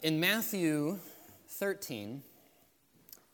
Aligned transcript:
In 0.00 0.20
Matthew 0.20 0.96
13, 1.48 2.22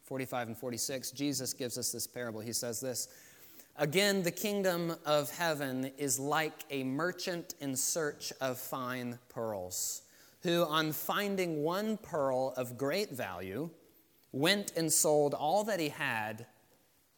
45 0.04 0.48
and 0.48 0.56
46, 0.56 1.10
Jesus 1.10 1.52
gives 1.52 1.76
us 1.76 1.92
this 1.92 2.06
parable. 2.06 2.40
He 2.40 2.54
says 2.54 2.80
this 2.80 3.08
Again, 3.76 4.22
the 4.22 4.30
kingdom 4.30 4.94
of 5.04 5.30
heaven 5.30 5.92
is 5.98 6.18
like 6.18 6.64
a 6.70 6.82
merchant 6.82 7.54
in 7.60 7.76
search 7.76 8.32
of 8.40 8.56
fine 8.56 9.18
pearls, 9.28 10.02
who, 10.42 10.64
on 10.64 10.92
finding 10.92 11.62
one 11.62 11.98
pearl 11.98 12.54
of 12.56 12.78
great 12.78 13.10
value, 13.10 13.68
went 14.32 14.72
and 14.74 14.90
sold 14.90 15.34
all 15.34 15.64
that 15.64 15.80
he 15.80 15.90
had 15.90 16.46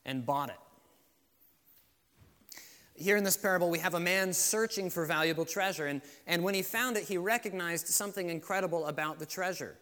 and 0.04 0.26
bought 0.26 0.48
it. 0.48 0.58
Here 2.98 3.16
in 3.16 3.24
this 3.24 3.36
parable, 3.36 3.68
we 3.68 3.78
have 3.80 3.94
a 3.94 4.00
man 4.00 4.32
searching 4.32 4.90
for 4.90 5.04
valuable 5.04 5.44
treasure, 5.44 5.86
and, 5.86 6.00
and 6.26 6.42
when 6.42 6.54
he 6.54 6.62
found 6.62 6.96
it, 6.96 7.04
he 7.04 7.18
recognized 7.18 7.88
something 7.88 8.30
incredible 8.30 8.86
about 8.86 9.18
the 9.18 9.26
treasure. 9.26 9.76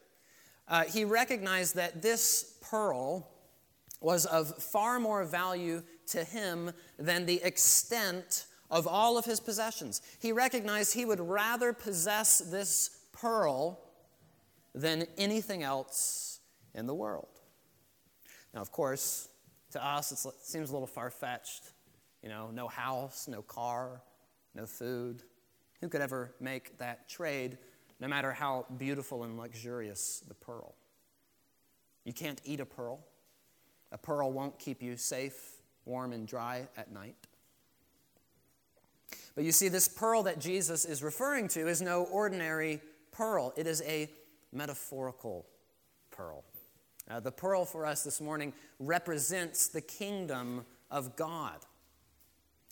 Uh, 0.66 0.84
he 0.84 1.04
recognized 1.04 1.76
that 1.76 2.02
this 2.02 2.56
pearl 2.60 3.30
was 4.00 4.26
of 4.26 4.56
far 4.62 4.98
more 4.98 5.24
value 5.24 5.82
to 6.06 6.24
him 6.24 6.72
than 6.98 7.26
the 7.26 7.42
extent 7.42 8.46
of 8.70 8.86
all 8.86 9.16
of 9.16 9.24
his 9.24 9.40
possessions. 9.40 10.02
He 10.18 10.32
recognized 10.32 10.94
he 10.94 11.04
would 11.04 11.20
rather 11.20 11.72
possess 11.72 12.38
this 12.38 12.90
pearl 13.12 13.80
than 14.74 15.06
anything 15.16 15.62
else 15.62 16.40
in 16.74 16.86
the 16.86 16.94
world. 16.94 17.28
Now, 18.52 18.60
of 18.60 18.72
course, 18.72 19.28
to 19.72 19.84
us, 19.84 20.10
it 20.12 20.32
seems 20.42 20.70
a 20.70 20.72
little 20.72 20.86
far 20.86 21.10
fetched 21.10 21.73
you 22.24 22.30
know, 22.30 22.50
no 22.50 22.66
house, 22.66 23.28
no 23.28 23.42
car, 23.42 24.00
no 24.54 24.64
food. 24.64 25.22
Who 25.82 25.90
could 25.90 26.00
ever 26.00 26.32
make 26.40 26.78
that 26.78 27.06
trade, 27.06 27.58
no 28.00 28.08
matter 28.08 28.32
how 28.32 28.64
beautiful 28.78 29.24
and 29.24 29.36
luxurious 29.36 30.24
the 30.26 30.32
pearl? 30.32 30.74
You 32.04 32.14
can't 32.14 32.40
eat 32.42 32.60
a 32.60 32.64
pearl. 32.64 33.04
A 33.92 33.98
pearl 33.98 34.32
won't 34.32 34.58
keep 34.58 34.82
you 34.82 34.96
safe, 34.96 35.58
warm, 35.84 36.14
and 36.14 36.26
dry 36.26 36.66
at 36.78 36.90
night. 36.90 37.14
But 39.34 39.44
you 39.44 39.52
see, 39.52 39.68
this 39.68 39.86
pearl 39.86 40.22
that 40.22 40.38
Jesus 40.38 40.86
is 40.86 41.02
referring 41.02 41.48
to 41.48 41.68
is 41.68 41.82
no 41.82 42.04
ordinary 42.04 42.80
pearl, 43.12 43.52
it 43.54 43.66
is 43.66 43.82
a 43.82 44.08
metaphorical 44.50 45.44
pearl. 46.10 46.42
Uh, 47.10 47.20
the 47.20 47.30
pearl 47.30 47.66
for 47.66 47.84
us 47.84 48.02
this 48.02 48.18
morning 48.18 48.54
represents 48.78 49.68
the 49.68 49.82
kingdom 49.82 50.64
of 50.90 51.16
God. 51.16 51.58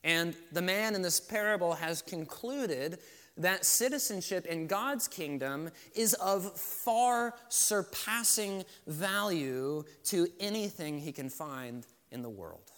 And 0.05 0.35
the 0.51 0.63
man 0.63 0.95
in 0.95 1.03
this 1.03 1.21
parable 1.21 1.75
has 1.75 2.03
concluded 2.03 2.99
that 3.37 3.65
citizenship 3.65 4.47
in 4.47 4.67
God's 4.67 5.09
kingdom 5.09 5.71
is 5.95 6.15
of 6.15 6.59
far 6.59 7.35
surpassing 7.49 8.65
value 8.87 9.85
to 10.05 10.29
anything 10.39 10.99
he 10.99 11.13
can 11.13 11.31
find 11.31 11.87
in 12.11 12.23
the 12.23 12.29
world. 12.29 12.71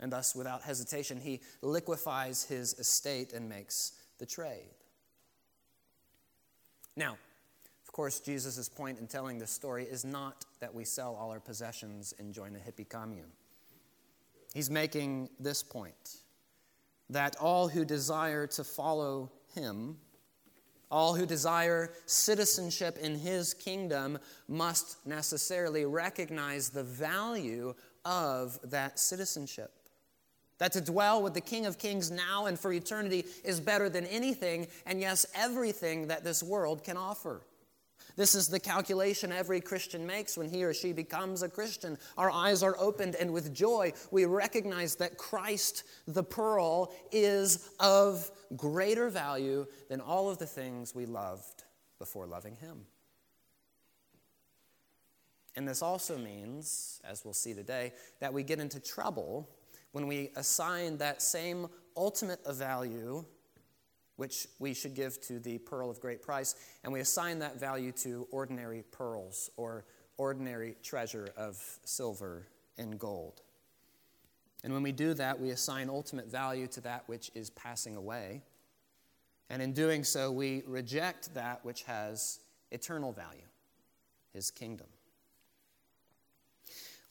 And 0.00 0.12
thus, 0.12 0.34
without 0.34 0.62
hesitation, 0.62 1.20
he 1.20 1.40
liquefies 1.62 2.44
his 2.44 2.74
estate 2.74 3.32
and 3.32 3.48
makes 3.48 3.92
the 4.18 4.26
trade. 4.26 4.70
Now, 6.96 7.16
of 7.84 7.92
course, 7.92 8.20
Jesus' 8.20 8.68
point 8.68 8.98
in 8.98 9.06
telling 9.06 9.38
this 9.38 9.50
story 9.50 9.84
is 9.84 10.04
not 10.04 10.44
that 10.60 10.74
we 10.74 10.84
sell 10.84 11.16
all 11.16 11.30
our 11.30 11.40
possessions 11.40 12.12
and 12.18 12.34
join 12.34 12.54
a 12.54 12.58
hippie 12.58 12.88
commune. 12.88 13.32
He's 14.54 14.70
making 14.70 15.30
this 15.40 15.62
point 15.62 16.18
that 17.10 17.36
all 17.36 17.68
who 17.68 17.84
desire 17.84 18.46
to 18.48 18.64
follow 18.64 19.30
him, 19.54 19.96
all 20.90 21.14
who 21.14 21.26
desire 21.26 21.92
citizenship 22.06 22.98
in 22.98 23.16
his 23.16 23.54
kingdom, 23.54 24.18
must 24.46 25.06
necessarily 25.06 25.84
recognize 25.84 26.70
the 26.70 26.84
value 26.84 27.74
of 28.04 28.58
that 28.64 28.98
citizenship. 28.98 29.72
That 30.58 30.72
to 30.72 30.80
dwell 30.80 31.22
with 31.22 31.34
the 31.34 31.40
King 31.40 31.66
of 31.66 31.78
Kings 31.78 32.10
now 32.10 32.46
and 32.46 32.58
for 32.58 32.72
eternity 32.72 33.24
is 33.44 33.60
better 33.60 33.88
than 33.88 34.06
anything, 34.06 34.66
and 34.86 35.00
yes, 35.00 35.24
everything 35.34 36.08
that 36.08 36.24
this 36.24 36.42
world 36.42 36.82
can 36.82 36.96
offer. 36.96 37.42
This 38.18 38.34
is 38.34 38.48
the 38.48 38.58
calculation 38.58 39.30
every 39.30 39.60
Christian 39.60 40.04
makes 40.04 40.36
when 40.36 40.50
he 40.50 40.64
or 40.64 40.74
she 40.74 40.92
becomes 40.92 41.44
a 41.44 41.48
Christian. 41.48 41.96
Our 42.16 42.32
eyes 42.32 42.64
are 42.64 42.76
opened, 42.76 43.14
and 43.14 43.32
with 43.32 43.54
joy, 43.54 43.92
we 44.10 44.24
recognize 44.24 44.96
that 44.96 45.16
Christ, 45.16 45.84
the 46.08 46.24
pearl, 46.24 46.92
is 47.12 47.70
of 47.78 48.28
greater 48.56 49.08
value 49.08 49.68
than 49.88 50.00
all 50.00 50.28
of 50.28 50.38
the 50.38 50.46
things 50.46 50.96
we 50.96 51.06
loved 51.06 51.62
before 52.00 52.26
loving 52.26 52.56
him. 52.56 52.86
And 55.54 55.68
this 55.68 55.80
also 55.80 56.18
means, 56.18 57.00
as 57.08 57.24
we'll 57.24 57.34
see 57.34 57.54
today, 57.54 57.92
that 58.18 58.32
we 58.32 58.42
get 58.42 58.58
into 58.58 58.80
trouble 58.80 59.48
when 59.92 60.08
we 60.08 60.30
assign 60.34 60.98
that 60.98 61.22
same 61.22 61.68
ultimate 61.96 62.40
value 62.52 63.24
which 64.18 64.48
we 64.58 64.74
should 64.74 64.94
give 64.94 65.20
to 65.20 65.38
the 65.38 65.58
pearl 65.58 65.88
of 65.88 66.00
great 66.00 66.20
price, 66.20 66.56
and 66.82 66.92
we 66.92 66.98
assign 66.98 67.38
that 67.38 67.58
value 67.58 67.92
to 67.92 68.26
ordinary 68.32 68.82
pearls 68.90 69.48
or 69.56 69.84
ordinary 70.16 70.74
treasure 70.82 71.28
of 71.36 71.56
silver 71.84 72.48
and 72.78 72.98
gold. 72.98 73.42
And 74.64 74.72
when 74.72 74.82
we 74.82 74.90
do 74.90 75.14
that, 75.14 75.40
we 75.40 75.50
assign 75.50 75.88
ultimate 75.88 76.26
value 76.26 76.66
to 76.66 76.80
that 76.80 77.04
which 77.06 77.30
is 77.36 77.50
passing 77.50 77.94
away. 77.94 78.42
And 79.50 79.62
in 79.62 79.72
doing 79.72 80.02
so, 80.02 80.32
we 80.32 80.64
reject 80.66 81.32
that 81.34 81.64
which 81.64 81.84
has 81.84 82.40
eternal 82.72 83.12
value, 83.12 83.46
his 84.32 84.50
kingdom. 84.50 84.88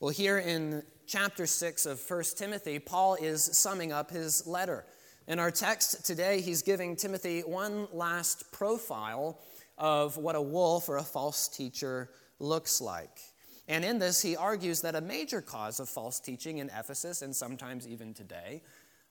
Well, 0.02 0.12
here 0.12 0.40
in 0.40 0.84
chapter 1.08 1.48
6 1.48 1.86
of 1.86 2.02
1 2.06 2.24
Timothy, 2.36 2.80
Paul 2.80 3.16
is 3.16 3.42
summing 3.44 3.94
up 3.94 4.12
his 4.12 4.46
letter. 4.46 4.86
In 5.28 5.40
our 5.40 5.52
text 5.52 6.06
today, 6.06 6.40
he's 6.40 6.62
giving 6.62 6.96
Timothy 6.96 7.42
one 7.42 7.90
last 7.92 8.50
profile 8.54 9.38
of 9.78 10.16
what 10.16 10.38
a 10.38 10.42
wolf 10.42 10.88
or 10.88 10.96
a 10.96 11.04
false 11.04 11.50
teacher 11.50 12.10
looks 12.40 12.80
like. 12.80 13.20
And 13.68 13.84
in 13.84 14.00
this, 14.00 14.22
he 14.22 14.38
argues 14.38 14.80
that 14.84 14.96
a 14.96 15.02
major 15.02 15.42
cause 15.42 15.82
of 15.82 15.90
false 15.90 16.22
teaching 16.22 16.60
in 16.60 16.70
Ephesus, 16.70 17.24
and 17.24 17.36
sometimes 17.36 17.86
even 17.86 18.14
today, 18.14 18.62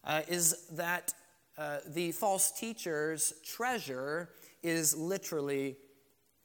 uh, 0.04 0.22
is 0.26 0.66
that 0.72 1.12
uh, 1.58 1.80
the 1.86 2.12
false 2.12 2.50
teacher's 2.50 3.34
treasure 3.44 4.30
is 4.62 4.96
literally 4.96 5.76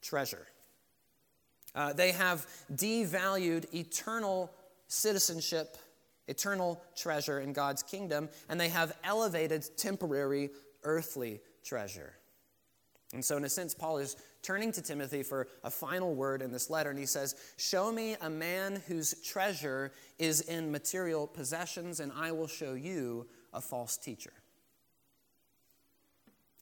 treasure. 0.02 0.48
Uh, 1.74 1.94
they 1.94 2.12
have 2.12 2.46
devalued 2.74 3.74
eternal 3.74 4.52
citizenship 4.90 5.78
eternal 6.32 6.82
treasure 6.96 7.40
in 7.40 7.54
God's 7.54 7.84
kingdom, 7.84 8.30
and 8.50 8.60
they 8.60 8.70
have 8.70 8.98
elevated 9.04 9.70
temporary 9.78 10.50
earthly 10.84 11.42
treasure. 11.64 12.14
And 13.14 13.24
so, 13.24 13.36
in 13.36 13.44
a 13.44 13.50
sense, 13.50 13.74
Paul 13.74 13.98
is 13.98 14.16
turning 14.42 14.72
to 14.72 14.82
Timothy 14.82 15.22
for 15.22 15.48
a 15.64 15.70
final 15.70 16.16
word 16.16 16.42
in 16.42 16.52
this 16.52 16.70
letter, 16.70 16.90
and 16.90 16.98
he 16.98 17.06
says, 17.06 17.36
Show 17.58 17.92
me 17.92 18.16
a 18.22 18.30
man 18.30 18.82
whose 18.88 19.22
treasure 19.22 19.92
is 20.18 20.42
in 20.42 20.72
material 20.72 21.28
possessions, 21.28 22.00
and 22.00 22.12
I 22.16 22.32
will 22.32 22.48
show 22.48 22.74
you 22.74 23.28
a 23.54 23.60
false 23.60 23.98
teacher. 23.98 24.34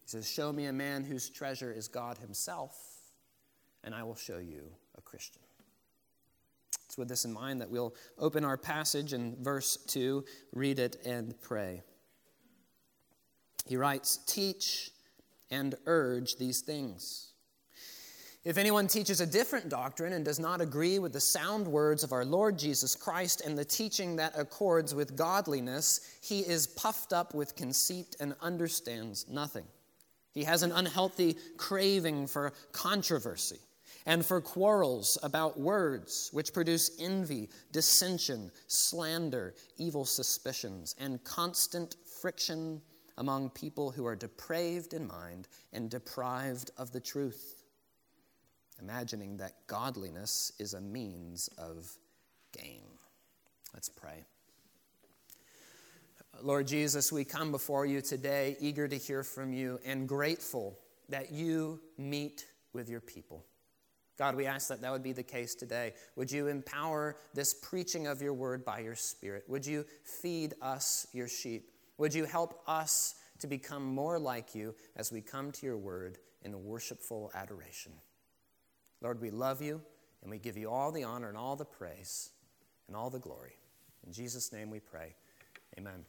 He 0.02 0.08
says, 0.08 0.30
Show 0.30 0.52
me 0.52 0.66
a 0.66 0.74
man 0.74 1.04
whose 1.04 1.30
treasure 1.30 1.72
is 1.72 1.88
God 1.88 2.18
Himself, 2.18 2.76
and 3.84 3.94
I 3.94 4.02
will 4.02 4.16
show 4.16 4.40
you 4.40 4.72
a 4.98 5.02
Christian. 5.02 5.44
It's 6.90 6.98
with 6.98 7.08
this 7.08 7.24
in 7.24 7.32
mind 7.32 7.62
that 7.62 7.70
we'll 7.70 7.94
open 8.18 8.44
our 8.44 8.58
passage 8.58 9.14
in 9.14 9.36
verse 9.44 9.78
2, 9.78 10.26
read 10.54 10.80
it, 10.80 10.96
and 11.06 11.40
pray. 11.40 11.84
He 13.68 13.78
writes, 13.78 14.18
Teach 14.26 14.90
and 15.52 15.76
urge 15.86 16.38
these 16.38 16.62
things. 16.62 17.28
If 18.44 18.58
anyone 18.58 18.88
teaches 18.88 19.22
a 19.22 19.28
different 19.28 19.70
doctrine 19.70 20.14
and 20.14 20.26
does 20.26 20.40
not 20.40 20.62
agree 20.62 20.98
with 20.98 21.14
the 21.14 21.20
sound 21.20 21.68
words 21.68 22.04
of 22.04 22.12
our 22.12 22.26
Lord 22.26 22.58
Jesus 22.58 22.96
Christ 22.96 23.42
and 23.46 23.56
the 23.56 23.66
teaching 23.66 24.16
that 24.16 24.34
accords 24.36 24.96
with 24.96 25.16
godliness, 25.16 26.18
he 26.24 26.40
is 26.40 26.66
puffed 26.66 27.14
up 27.14 27.36
with 27.36 27.56
conceit 27.56 28.16
and 28.20 28.34
understands 28.42 29.28
nothing. 29.30 29.66
He 30.34 30.44
has 30.44 30.64
an 30.64 30.72
unhealthy 30.72 31.38
craving 31.56 32.26
for 32.26 32.52
controversy 32.72 33.60
and 34.10 34.26
for 34.26 34.42
quarrels 34.42 35.20
about 35.22 35.60
words, 35.60 36.32
which 36.34 36.52
produce 36.52 37.00
envy, 37.00 37.48
dissension, 37.72 38.50
slander, 38.66 39.54
evil 39.78 40.04
suspicions, 40.04 40.96
and 41.00 41.24
constant 41.24 41.96
friction 42.20 42.82
among 43.20 43.52
people 43.52 43.92
who 43.92 44.08
are 44.08 44.16
depraved 44.16 44.96
in 44.96 45.08
mind 45.08 45.48
and 45.74 45.92
deprived 45.92 46.72
of 46.76 46.92
the 46.92 47.00
truth, 47.00 47.62
imagining 48.82 49.38
that 49.38 49.54
godliness 49.68 50.54
is 50.58 50.74
a 50.74 50.82
means 50.82 51.48
of 51.60 51.96
gain. 52.52 52.82
Let's 53.76 53.90
pray. 53.90 54.24
Lord 56.42 56.66
Jesus, 56.66 57.12
we 57.12 57.26
come 57.26 57.52
before 57.52 57.86
you 57.86 58.02
today 58.02 58.58
eager 58.60 58.88
to 58.88 58.98
hear 58.98 59.22
from 59.22 59.54
you 59.54 59.80
and 59.86 60.10
grateful 60.10 60.80
that 61.10 61.32
you 61.32 61.80
meet 62.00 62.48
with 62.74 62.90
your 62.90 63.02
people. 63.02 63.46
God, 64.20 64.36
we 64.36 64.46
ask 64.46 64.68
that 64.68 64.82
that 64.82 64.92
would 64.92 65.02
be 65.02 65.14
the 65.14 65.24
case 65.24 65.56
today. 65.56 65.94
Would 66.18 66.30
you 66.30 66.48
empower 66.48 67.16
this 67.34 67.54
preaching 67.54 68.06
of 68.06 68.22
your 68.22 68.34
word 68.34 68.66
by 68.66 68.80
your 68.80 68.96
Spirit? 68.96 69.46
Would 69.48 69.66
you 69.66 69.86
feed 70.04 70.56
us, 70.62 71.08
your 71.14 71.30
sheep? 71.30 71.72
Would 71.98 72.14
you 72.14 72.26
help 72.26 72.62
us 72.68 73.16
to 73.40 73.48
become 73.48 73.82
more 73.82 74.20
like 74.20 74.54
you 74.54 74.76
as 74.98 75.10
we 75.10 75.22
come 75.22 75.54
to 75.54 75.66
your 75.66 75.78
word 75.78 76.18
in 76.44 76.66
worshipful 76.66 77.32
adoration? 77.34 77.94
Lord, 79.02 79.22
we 79.22 79.30
love 79.30 79.62
you 79.62 79.82
and 80.22 80.30
we 80.30 80.38
give 80.38 80.58
you 80.58 80.70
all 80.70 80.92
the 80.92 81.06
honor 81.06 81.30
and 81.30 81.38
all 81.38 81.56
the 81.56 81.64
praise 81.64 82.32
and 82.88 82.98
all 82.98 83.10
the 83.10 83.20
glory. 83.20 83.56
In 84.06 84.12
Jesus' 84.12 84.52
name 84.52 84.70
we 84.70 84.82
pray. 84.82 85.16
Amen. 85.78 86.04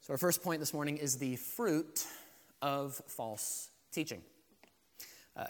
So, 0.00 0.12
our 0.12 0.18
first 0.18 0.42
point 0.42 0.58
this 0.58 0.74
morning 0.74 0.96
is 0.96 1.18
the 1.18 1.36
fruit 1.36 2.04
of 2.60 3.00
false 3.06 3.70
teaching. 3.92 4.22
Uh, 5.38 5.44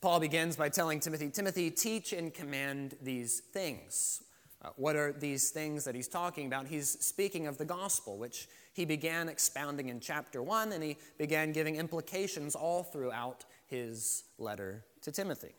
Paul 0.00 0.20
begins 0.20 0.54
by 0.56 0.68
telling 0.68 1.00
Timothy, 1.00 1.30
Timothy, 1.30 1.70
teach 1.70 2.12
and 2.12 2.32
command 2.32 2.94
these 3.02 3.40
things. 3.40 4.22
Uh, 4.62 4.68
what 4.76 4.94
are 4.94 5.12
these 5.12 5.50
things 5.50 5.84
that 5.84 5.94
he's 5.94 6.06
talking 6.08 6.46
about? 6.46 6.68
He's 6.68 6.88
speaking 7.04 7.46
of 7.46 7.58
the 7.58 7.64
gospel, 7.64 8.16
which 8.16 8.48
he 8.72 8.84
began 8.84 9.28
expounding 9.28 9.88
in 9.88 10.00
chapter 10.00 10.42
1, 10.42 10.72
and 10.72 10.82
he 10.82 10.96
began 11.18 11.50
giving 11.50 11.76
implications 11.76 12.54
all 12.54 12.84
throughout 12.84 13.44
his 13.66 14.24
letter 14.38 14.84
to 15.02 15.10
Timothy. 15.10 15.54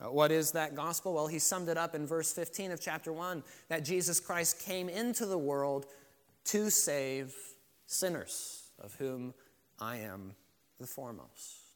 Uh, 0.00 0.12
what 0.12 0.30
is 0.30 0.52
that 0.52 0.74
gospel? 0.74 1.14
Well, 1.14 1.26
he 1.26 1.38
summed 1.38 1.68
it 1.68 1.76
up 1.78 1.94
in 1.94 2.06
verse 2.06 2.32
15 2.32 2.72
of 2.72 2.80
chapter 2.80 3.12
1 3.12 3.42
that 3.68 3.84
Jesus 3.84 4.20
Christ 4.20 4.60
came 4.60 4.88
into 4.88 5.26
the 5.26 5.38
world 5.38 5.86
to 6.44 6.70
save 6.70 7.34
sinners, 7.86 8.70
of 8.78 8.94
whom 8.94 9.34
I 9.80 9.96
am 9.96 10.34
the 10.78 10.86
foremost. 10.86 11.67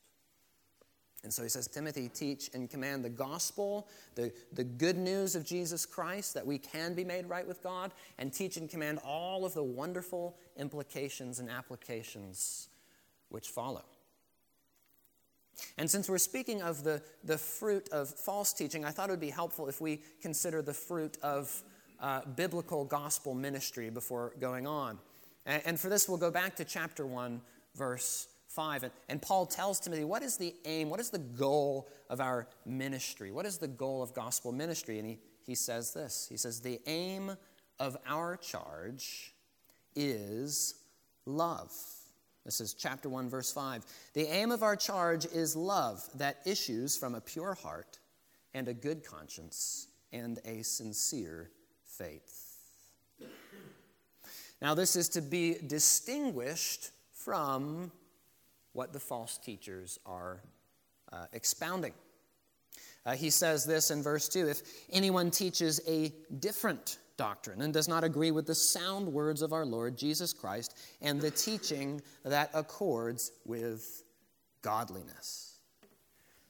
And 1.25 1.33
so 1.33 1.43
he 1.43 1.49
says, 1.49 1.69
Timothy, 1.69 2.09
teach 2.09 2.51
and 2.53 2.69
command 2.69 3.05
the 3.05 3.11
gospel, 3.11 3.87
the, 4.17 4.33
the 4.53 4.65
good 4.65 4.97
news 4.97 5.37
of 5.37 5.45
Jesus 5.45 5.87
Christ, 5.87 6.35
that 6.35 6.45
we 6.45 6.59
can 6.59 6.95
be 6.95 7.05
made 7.05 7.27
right 7.27 7.47
with 7.47 7.63
God, 7.63 7.93
and 8.19 8.33
teach 8.33 8.57
and 8.57 8.69
command 8.69 8.99
all 9.05 9.45
of 9.45 9.55
the 9.55 9.63
wonderful 9.63 10.37
implications 10.57 11.39
and 11.39 11.49
applications 11.49 12.69
which 13.29 13.49
follow. 13.49 13.85
And 15.79 15.89
since 15.89 16.09
we're 16.09 16.19
speaking 16.19 16.61
of 16.61 16.83
the, 16.83 17.01
the 17.23 17.39
fruit 17.39 17.89
of 17.91 18.09
false 18.09 18.53
teaching, 18.53 18.85
I 18.85 18.91
thought 18.91 19.09
it 19.09 19.13
would 19.13 19.21
be 19.21 19.31
helpful 19.31 19.69
if 19.69 19.81
we 19.81 20.01
consider 20.21 20.61
the 20.61 20.75
fruit 20.75 21.19
of 21.23 21.63
uh, 22.01 22.23
biblical 22.37 22.85
gospel 22.85 23.35
ministry 23.35 23.91
before 23.91 24.33
going 24.41 24.67
on. 24.67 24.99
And, 25.47 25.63
and 25.65 25.81
for 25.81 25.89
this, 25.89 26.09
we'll 26.09 26.19
go 26.19 26.31
back 26.33 26.57
to 26.57 26.65
chapter 26.65 27.07
1, 27.07 27.41
verse 27.77 28.27
5. 28.55 28.85
And, 28.85 28.93
and 29.09 29.23
Paul 29.23 29.47
tells 29.47 29.81
Timothy, 29.81 30.05
what 30.05 30.23
is 30.23 30.37
the 30.37 30.55
aim, 30.65 30.91
what 30.91 31.01
is 31.01 31.11
the 31.11 31.19
goal 31.19 31.89
of 32.11 32.21
our 32.21 32.49
ministry? 32.67 33.33
What 33.33 33.47
is 33.47 33.59
the 33.59 33.69
goal 33.69 34.03
of 34.03 34.15
gospel 34.15 34.53
ministry? 34.53 34.99
And 34.99 35.09
he, 35.09 35.19
he 35.47 35.55
says 35.55 35.93
this 35.93 36.27
He 36.29 36.37
says, 36.37 36.61
the 36.61 36.81
aim 36.87 37.37
of 37.79 37.97
our 38.07 38.37
charge 38.37 39.35
is 39.97 40.75
love. 41.27 41.73
This 42.45 42.61
is 42.61 42.75
chapter 42.75 43.09
1, 43.09 43.29
verse 43.29 43.53
5. 43.53 43.85
The 44.15 44.27
aim 44.27 44.51
of 44.51 44.63
our 44.63 44.75
charge 44.75 45.27
is 45.27 45.55
love 45.55 46.09
that 46.17 46.39
issues 46.45 46.97
from 46.97 47.15
a 47.15 47.21
pure 47.21 47.55
heart 47.55 48.01
and 48.53 48.67
a 48.67 48.75
good 48.75 49.05
conscience 49.05 49.87
and 50.13 50.41
a 50.45 50.63
sincere 50.63 51.51
faith. 51.85 52.49
Now, 54.61 54.75
this 54.75 54.95
is 54.95 55.09
to 55.11 55.23
be 55.23 55.57
distinguished 55.67 56.91
from 57.13 57.91
what 58.73 58.93
the 58.93 59.01
false 59.01 59.39
teachers 59.39 59.99
are 60.07 60.43
uh, 61.13 61.27
expounding. 61.33 61.93
Uh, 63.05 63.15
he 63.15 63.31
says 63.31 63.65
this 63.65 63.91
in 63.91 64.03
verse 64.03 64.29
2 64.29 64.49
If 64.49 64.63
anyone 64.91 65.31
teaches 65.31 65.81
a 65.87 66.13
different 66.39 66.99
doctrine 67.17 67.63
and 67.63 67.73
does 67.73 67.89
not 67.89 68.05
agree 68.05 68.31
with 68.31 68.47
the 68.47 68.55
sound 68.55 69.07
words 69.07 69.43
of 69.43 69.53
our 69.53 69.67
Lord 69.67 69.97
Jesus 69.97 70.33
Christ 70.33 70.77
and 71.01 71.21
the 71.21 71.31
teaching 71.31 72.01
that 72.25 72.51
accords 72.55 73.33
with 73.45 74.05
godliness. 74.63 75.59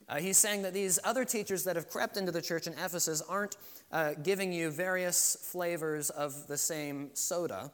Uh, 0.09 0.17
he's 0.17 0.37
saying 0.37 0.63
that 0.63 0.75
these 0.75 0.99
other 1.05 1.25
teachers 1.25 1.65
that 1.65 1.77
have 1.77 1.89
crept 1.89 2.17
into 2.17 2.33
the 2.33 2.43
church 2.43 2.67
in 2.67 2.73
Ephesus 2.75 3.23
aren't 3.29 3.57
uh, 3.91 4.13
giving 4.23 4.53
you 4.53 4.71
various 4.71 5.37
flavors 5.41 6.11
of 6.11 6.47
the 6.49 6.57
same 6.57 7.11
soda. 7.15 7.71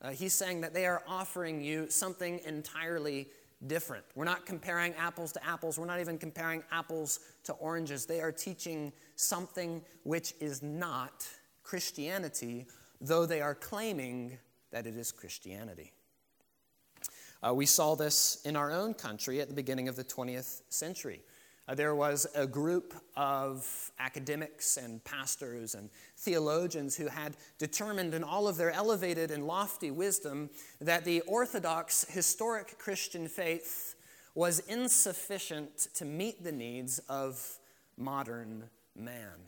Uh, 0.00 0.10
he's 0.10 0.32
saying 0.32 0.60
that 0.60 0.74
they 0.74 0.86
are 0.86 1.02
offering 1.06 1.62
you 1.62 1.88
something 1.88 2.40
entirely 2.44 3.28
different. 3.66 4.04
We're 4.14 4.24
not 4.24 4.46
comparing 4.46 4.94
apples 4.94 5.32
to 5.32 5.46
apples. 5.46 5.78
We're 5.78 5.86
not 5.86 6.00
even 6.00 6.18
comparing 6.18 6.62
apples 6.70 7.20
to 7.44 7.52
oranges. 7.54 8.06
They 8.06 8.20
are 8.20 8.32
teaching 8.32 8.92
something 9.16 9.82
which 10.04 10.34
is 10.40 10.62
not 10.62 11.26
Christianity, 11.62 12.66
though 13.00 13.26
they 13.26 13.40
are 13.40 13.54
claiming 13.54 14.38
that 14.70 14.86
it 14.86 14.96
is 14.96 15.12
Christianity. 15.12 15.92
Uh, 17.46 17.52
we 17.52 17.66
saw 17.66 17.94
this 17.94 18.40
in 18.44 18.56
our 18.56 18.70
own 18.70 18.94
country 18.94 19.40
at 19.40 19.48
the 19.48 19.54
beginning 19.54 19.88
of 19.88 19.96
the 19.96 20.04
20th 20.04 20.62
century. 20.68 21.22
Uh, 21.72 21.74
there 21.74 21.94
was 21.94 22.26
a 22.34 22.46
group 22.46 22.92
of 23.16 23.90
academics 23.98 24.76
and 24.76 25.02
pastors 25.04 25.74
and 25.74 25.88
theologians 26.18 26.94
who 26.94 27.06
had 27.06 27.34
determined 27.56 28.12
in 28.12 28.22
all 28.22 28.46
of 28.46 28.58
their 28.58 28.70
elevated 28.72 29.30
and 29.30 29.46
lofty 29.46 29.90
wisdom 29.90 30.50
that 30.82 31.02
the 31.06 31.22
orthodox 31.22 32.04
historic 32.10 32.78
Christian 32.78 33.26
faith 33.26 33.94
was 34.34 34.58
insufficient 34.68 35.88
to 35.94 36.04
meet 36.04 36.44
the 36.44 36.52
needs 36.52 36.98
of 37.08 37.42
modern 37.96 38.64
man. 38.94 39.38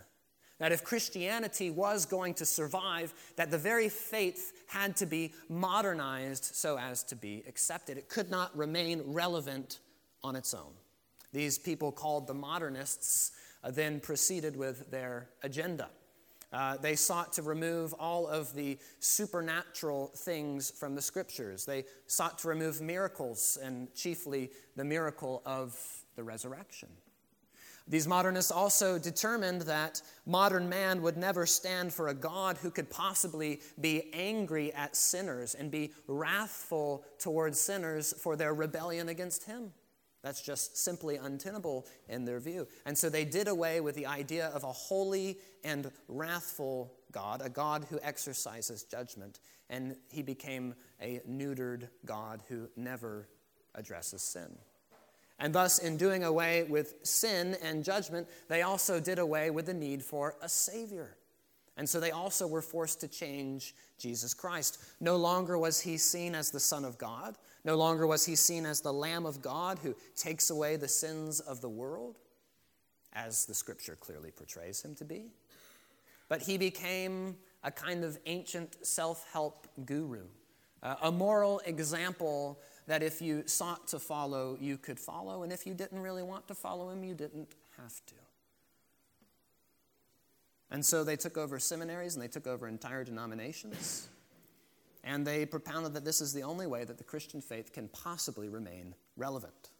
That 0.58 0.72
if 0.72 0.82
Christianity 0.82 1.70
was 1.70 2.06
going 2.06 2.32
to 2.34 2.46
survive, 2.46 3.12
that 3.36 3.50
the 3.50 3.58
very 3.58 3.90
faith 3.90 4.64
had 4.66 4.96
to 4.96 5.04
be 5.04 5.34
modernized 5.50 6.54
so 6.54 6.78
as 6.78 7.02
to 7.04 7.16
be 7.16 7.44
accepted. 7.46 7.98
It 7.98 8.08
could 8.08 8.30
not 8.30 8.56
remain 8.56 9.02
relevant 9.04 9.80
on 10.22 10.36
its 10.36 10.54
own. 10.54 10.72
These 11.34 11.58
people, 11.58 11.90
called 11.90 12.28
the 12.28 12.34
modernists, 12.34 13.32
uh, 13.64 13.72
then 13.72 13.98
proceeded 13.98 14.56
with 14.56 14.88
their 14.92 15.28
agenda. 15.42 15.88
Uh, 16.52 16.76
they 16.76 16.94
sought 16.94 17.32
to 17.32 17.42
remove 17.42 17.92
all 17.94 18.28
of 18.28 18.54
the 18.54 18.78
supernatural 19.00 20.12
things 20.14 20.70
from 20.70 20.94
the 20.94 21.02
scriptures. 21.02 21.64
They 21.64 21.86
sought 22.06 22.38
to 22.38 22.48
remove 22.48 22.80
miracles, 22.80 23.58
and 23.60 23.92
chiefly 23.94 24.52
the 24.76 24.84
miracle 24.84 25.42
of 25.44 25.76
the 26.14 26.22
resurrection. 26.22 26.88
These 27.88 28.06
modernists 28.06 28.52
also 28.52 28.96
determined 28.96 29.62
that 29.62 30.00
modern 30.26 30.68
man 30.68 31.02
would 31.02 31.16
never 31.16 31.46
stand 31.46 31.92
for 31.92 32.08
a 32.08 32.14
God 32.14 32.58
who 32.58 32.70
could 32.70 32.88
possibly 32.88 33.60
be 33.80 34.08
angry 34.14 34.72
at 34.72 34.94
sinners 34.94 35.56
and 35.56 35.68
be 35.68 35.92
wrathful 36.06 37.04
towards 37.18 37.58
sinners 37.58 38.14
for 38.16 38.36
their 38.36 38.54
rebellion 38.54 39.08
against 39.08 39.44
him. 39.44 39.72
That's 40.24 40.40
just 40.40 40.78
simply 40.78 41.16
untenable 41.16 41.86
in 42.08 42.24
their 42.24 42.40
view. 42.40 42.66
And 42.86 42.96
so 42.96 43.10
they 43.10 43.26
did 43.26 43.46
away 43.46 43.82
with 43.82 43.94
the 43.94 44.06
idea 44.06 44.48
of 44.48 44.64
a 44.64 44.72
holy 44.72 45.36
and 45.62 45.92
wrathful 46.08 46.94
God, 47.12 47.42
a 47.44 47.50
God 47.50 47.86
who 47.90 48.00
exercises 48.02 48.84
judgment, 48.84 49.38
and 49.68 49.96
he 50.10 50.22
became 50.22 50.74
a 50.98 51.20
neutered 51.28 51.88
God 52.06 52.42
who 52.48 52.70
never 52.74 53.28
addresses 53.74 54.22
sin. 54.22 54.56
And 55.38 55.54
thus, 55.54 55.78
in 55.78 55.98
doing 55.98 56.24
away 56.24 56.62
with 56.62 56.94
sin 57.02 57.58
and 57.62 57.84
judgment, 57.84 58.26
they 58.48 58.62
also 58.62 59.00
did 59.00 59.18
away 59.18 59.50
with 59.50 59.66
the 59.66 59.74
need 59.74 60.02
for 60.02 60.36
a 60.40 60.48
Savior. 60.48 61.18
And 61.76 61.86
so 61.86 62.00
they 62.00 62.12
also 62.12 62.46
were 62.46 62.62
forced 62.62 63.00
to 63.00 63.08
change 63.08 63.74
Jesus 63.98 64.32
Christ. 64.32 64.82
No 65.00 65.16
longer 65.16 65.58
was 65.58 65.80
he 65.80 65.98
seen 65.98 66.34
as 66.34 66.50
the 66.50 66.60
Son 66.60 66.84
of 66.84 66.96
God. 66.96 67.36
No 67.64 67.76
longer 67.76 68.06
was 68.06 68.26
he 68.26 68.36
seen 68.36 68.66
as 68.66 68.80
the 68.80 68.92
Lamb 68.92 69.24
of 69.24 69.40
God 69.40 69.78
who 69.82 69.94
takes 70.16 70.50
away 70.50 70.76
the 70.76 70.88
sins 70.88 71.40
of 71.40 71.60
the 71.60 71.68
world, 71.68 72.18
as 73.14 73.46
the 73.46 73.54
scripture 73.54 73.96
clearly 73.96 74.30
portrays 74.30 74.82
him 74.82 74.94
to 74.96 75.04
be. 75.04 75.30
But 76.28 76.42
he 76.42 76.58
became 76.58 77.36
a 77.62 77.70
kind 77.70 78.04
of 78.04 78.18
ancient 78.26 78.84
self 78.86 79.24
help 79.32 79.66
guru, 79.86 80.24
a 80.82 81.10
moral 81.10 81.60
example 81.64 82.58
that 82.86 83.02
if 83.02 83.22
you 83.22 83.44
sought 83.46 83.88
to 83.88 83.98
follow, 83.98 84.58
you 84.60 84.76
could 84.76 85.00
follow, 85.00 85.42
and 85.42 85.52
if 85.52 85.66
you 85.66 85.72
didn't 85.72 86.00
really 86.00 86.22
want 86.22 86.46
to 86.48 86.54
follow 86.54 86.90
him, 86.90 87.02
you 87.02 87.14
didn't 87.14 87.48
have 87.78 88.04
to. 88.06 88.14
And 90.70 90.84
so 90.84 91.04
they 91.04 91.16
took 91.16 91.38
over 91.38 91.58
seminaries 91.58 92.14
and 92.14 92.22
they 92.22 92.28
took 92.28 92.46
over 92.46 92.68
entire 92.68 93.04
denominations. 93.04 94.08
And 95.04 95.26
they 95.26 95.44
propounded 95.44 95.92
that 95.94 96.04
this 96.04 96.20
is 96.20 96.32
the 96.32 96.42
only 96.42 96.66
way 96.66 96.84
that 96.84 96.98
the 96.98 97.04
Christian 97.04 97.40
faith 97.42 97.72
can 97.72 97.88
possibly 97.88 98.48
remain 98.48 98.94
relevant. 99.16 99.70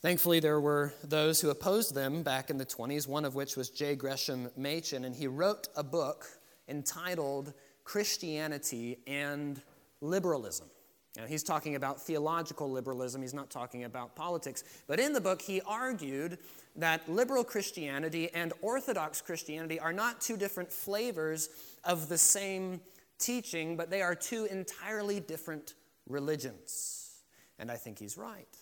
Thankfully, 0.00 0.40
there 0.40 0.60
were 0.60 0.94
those 1.04 1.40
who 1.40 1.50
opposed 1.50 1.94
them 1.94 2.22
back 2.22 2.48
in 2.48 2.58
the 2.58 2.66
20s, 2.66 3.06
one 3.06 3.24
of 3.24 3.34
which 3.34 3.56
was 3.56 3.70
J. 3.70 3.94
Gresham 3.94 4.50
Machen, 4.56 5.04
and 5.04 5.14
he 5.14 5.26
wrote 5.26 5.68
a 5.76 5.82
book 5.82 6.26
entitled 6.68 7.52
Christianity 7.84 8.98
and 9.06 9.60
Liberalism. 10.00 10.68
Now, 11.16 11.24
he's 11.24 11.42
talking 11.42 11.76
about 11.76 12.00
theological 12.00 12.70
liberalism, 12.70 13.22
he's 13.22 13.32
not 13.32 13.50
talking 13.50 13.84
about 13.84 14.14
politics. 14.14 14.64
But 14.86 15.00
in 15.00 15.14
the 15.14 15.20
book, 15.20 15.40
he 15.40 15.62
argued 15.62 16.38
that 16.76 17.08
liberal 17.08 17.42
Christianity 17.42 18.28
and 18.34 18.52
Orthodox 18.60 19.22
Christianity 19.22 19.80
are 19.80 19.94
not 19.94 20.20
two 20.20 20.36
different 20.36 20.70
flavors 20.70 21.48
of 21.86 22.08
the 22.08 22.18
same 22.18 22.80
teaching, 23.18 23.76
but 23.76 23.90
they 23.90 24.02
are 24.02 24.14
two 24.14 24.44
entirely 24.46 25.20
different 25.20 25.74
religions. 26.08 27.22
And 27.58 27.70
I 27.70 27.76
think 27.76 27.98
he's 27.98 28.18
right. 28.18 28.56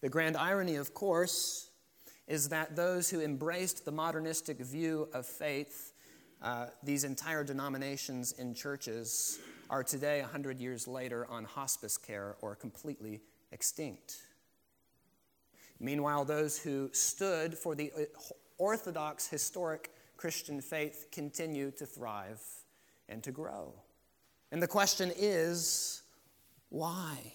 The 0.00 0.08
grand 0.08 0.36
irony, 0.36 0.76
of 0.76 0.92
course, 0.92 1.70
is 2.26 2.48
that 2.50 2.76
those 2.76 3.08
who 3.08 3.20
embraced 3.20 3.84
the 3.84 3.92
modernistic 3.92 4.58
view 4.58 5.08
of 5.14 5.26
faith, 5.26 5.92
uh, 6.42 6.66
these 6.82 7.04
entire 7.04 7.44
denominations 7.44 8.32
in 8.32 8.54
churches, 8.54 9.38
are 9.70 9.82
today, 9.82 10.20
100 10.20 10.60
years 10.60 10.86
later, 10.86 11.26
on 11.30 11.44
hospice 11.44 11.96
care 11.96 12.36
or 12.42 12.54
completely 12.54 13.22
extinct. 13.50 14.16
Meanwhile, 15.80 16.24
those 16.26 16.58
who 16.58 16.90
stood 16.92 17.56
for 17.56 17.74
the 17.74 17.90
uh, 17.92 18.02
orthodox 18.58 19.26
historic 19.26 19.90
Christian 20.16 20.60
faith 20.60 21.08
continue 21.12 21.70
to 21.72 21.86
thrive 21.86 22.40
and 23.08 23.22
to 23.22 23.32
grow. 23.32 23.74
And 24.52 24.62
the 24.62 24.68
question 24.68 25.12
is 25.16 26.02
why? 26.68 27.32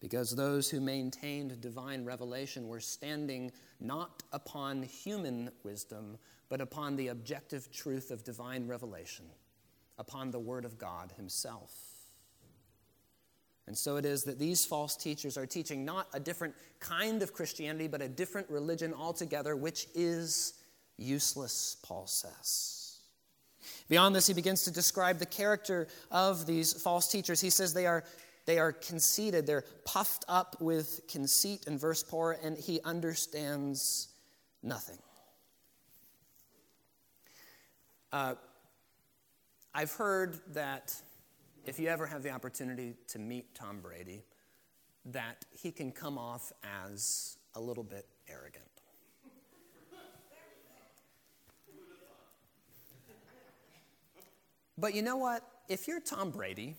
Because 0.00 0.36
those 0.36 0.68
who 0.68 0.80
maintained 0.80 1.60
divine 1.60 2.04
revelation 2.04 2.68
were 2.68 2.80
standing 2.80 3.50
not 3.80 4.22
upon 4.32 4.82
human 4.82 5.50
wisdom, 5.62 6.18
but 6.48 6.60
upon 6.60 6.96
the 6.96 7.08
objective 7.08 7.72
truth 7.72 8.10
of 8.10 8.22
divine 8.22 8.66
revelation, 8.66 9.24
upon 9.98 10.30
the 10.30 10.38
Word 10.38 10.64
of 10.64 10.78
God 10.78 11.12
Himself. 11.16 11.93
And 13.66 13.76
so 13.76 13.96
it 13.96 14.04
is 14.04 14.24
that 14.24 14.38
these 14.38 14.64
false 14.64 14.96
teachers 14.96 15.38
are 15.38 15.46
teaching 15.46 15.84
not 15.84 16.06
a 16.12 16.20
different 16.20 16.54
kind 16.80 17.22
of 17.22 17.32
Christianity, 17.32 17.88
but 17.88 18.02
a 18.02 18.08
different 18.08 18.50
religion 18.50 18.92
altogether, 18.92 19.56
which 19.56 19.86
is 19.94 20.54
useless, 20.98 21.76
Paul 21.82 22.06
says. 22.06 22.98
Beyond 23.88 24.14
this, 24.14 24.26
he 24.26 24.34
begins 24.34 24.64
to 24.64 24.70
describe 24.70 25.18
the 25.18 25.26
character 25.26 25.88
of 26.10 26.46
these 26.46 26.72
false 26.74 27.10
teachers. 27.10 27.40
He 27.40 27.50
says 27.50 27.72
they 27.72 27.86
are, 27.86 28.04
they 28.44 28.58
are 28.58 28.72
conceited, 28.72 29.46
they're 29.46 29.64
puffed 29.84 30.24
up 30.28 30.60
with 30.60 31.00
conceit 31.08 31.64
in 31.66 31.78
verse 31.78 32.02
4, 32.02 32.38
and 32.42 32.58
he 32.58 32.80
understands 32.84 34.08
nothing. 34.62 34.98
Uh, 38.12 38.34
I've 39.74 39.92
heard 39.92 40.38
that 40.54 40.94
if 41.66 41.78
you 41.78 41.88
ever 41.88 42.06
have 42.06 42.22
the 42.22 42.30
opportunity 42.30 42.94
to 43.08 43.18
meet 43.18 43.54
Tom 43.54 43.80
Brady, 43.80 44.22
that 45.06 45.44
he 45.50 45.70
can 45.70 45.92
come 45.92 46.18
off 46.18 46.52
as 46.86 47.36
a 47.54 47.60
little 47.60 47.84
bit 47.84 48.06
arrogant. 48.28 48.64
But 54.76 54.94
you 54.94 55.02
know 55.02 55.16
what? 55.16 55.42
If 55.68 55.86
you're 55.86 56.00
Tom 56.00 56.30
Brady 56.30 56.74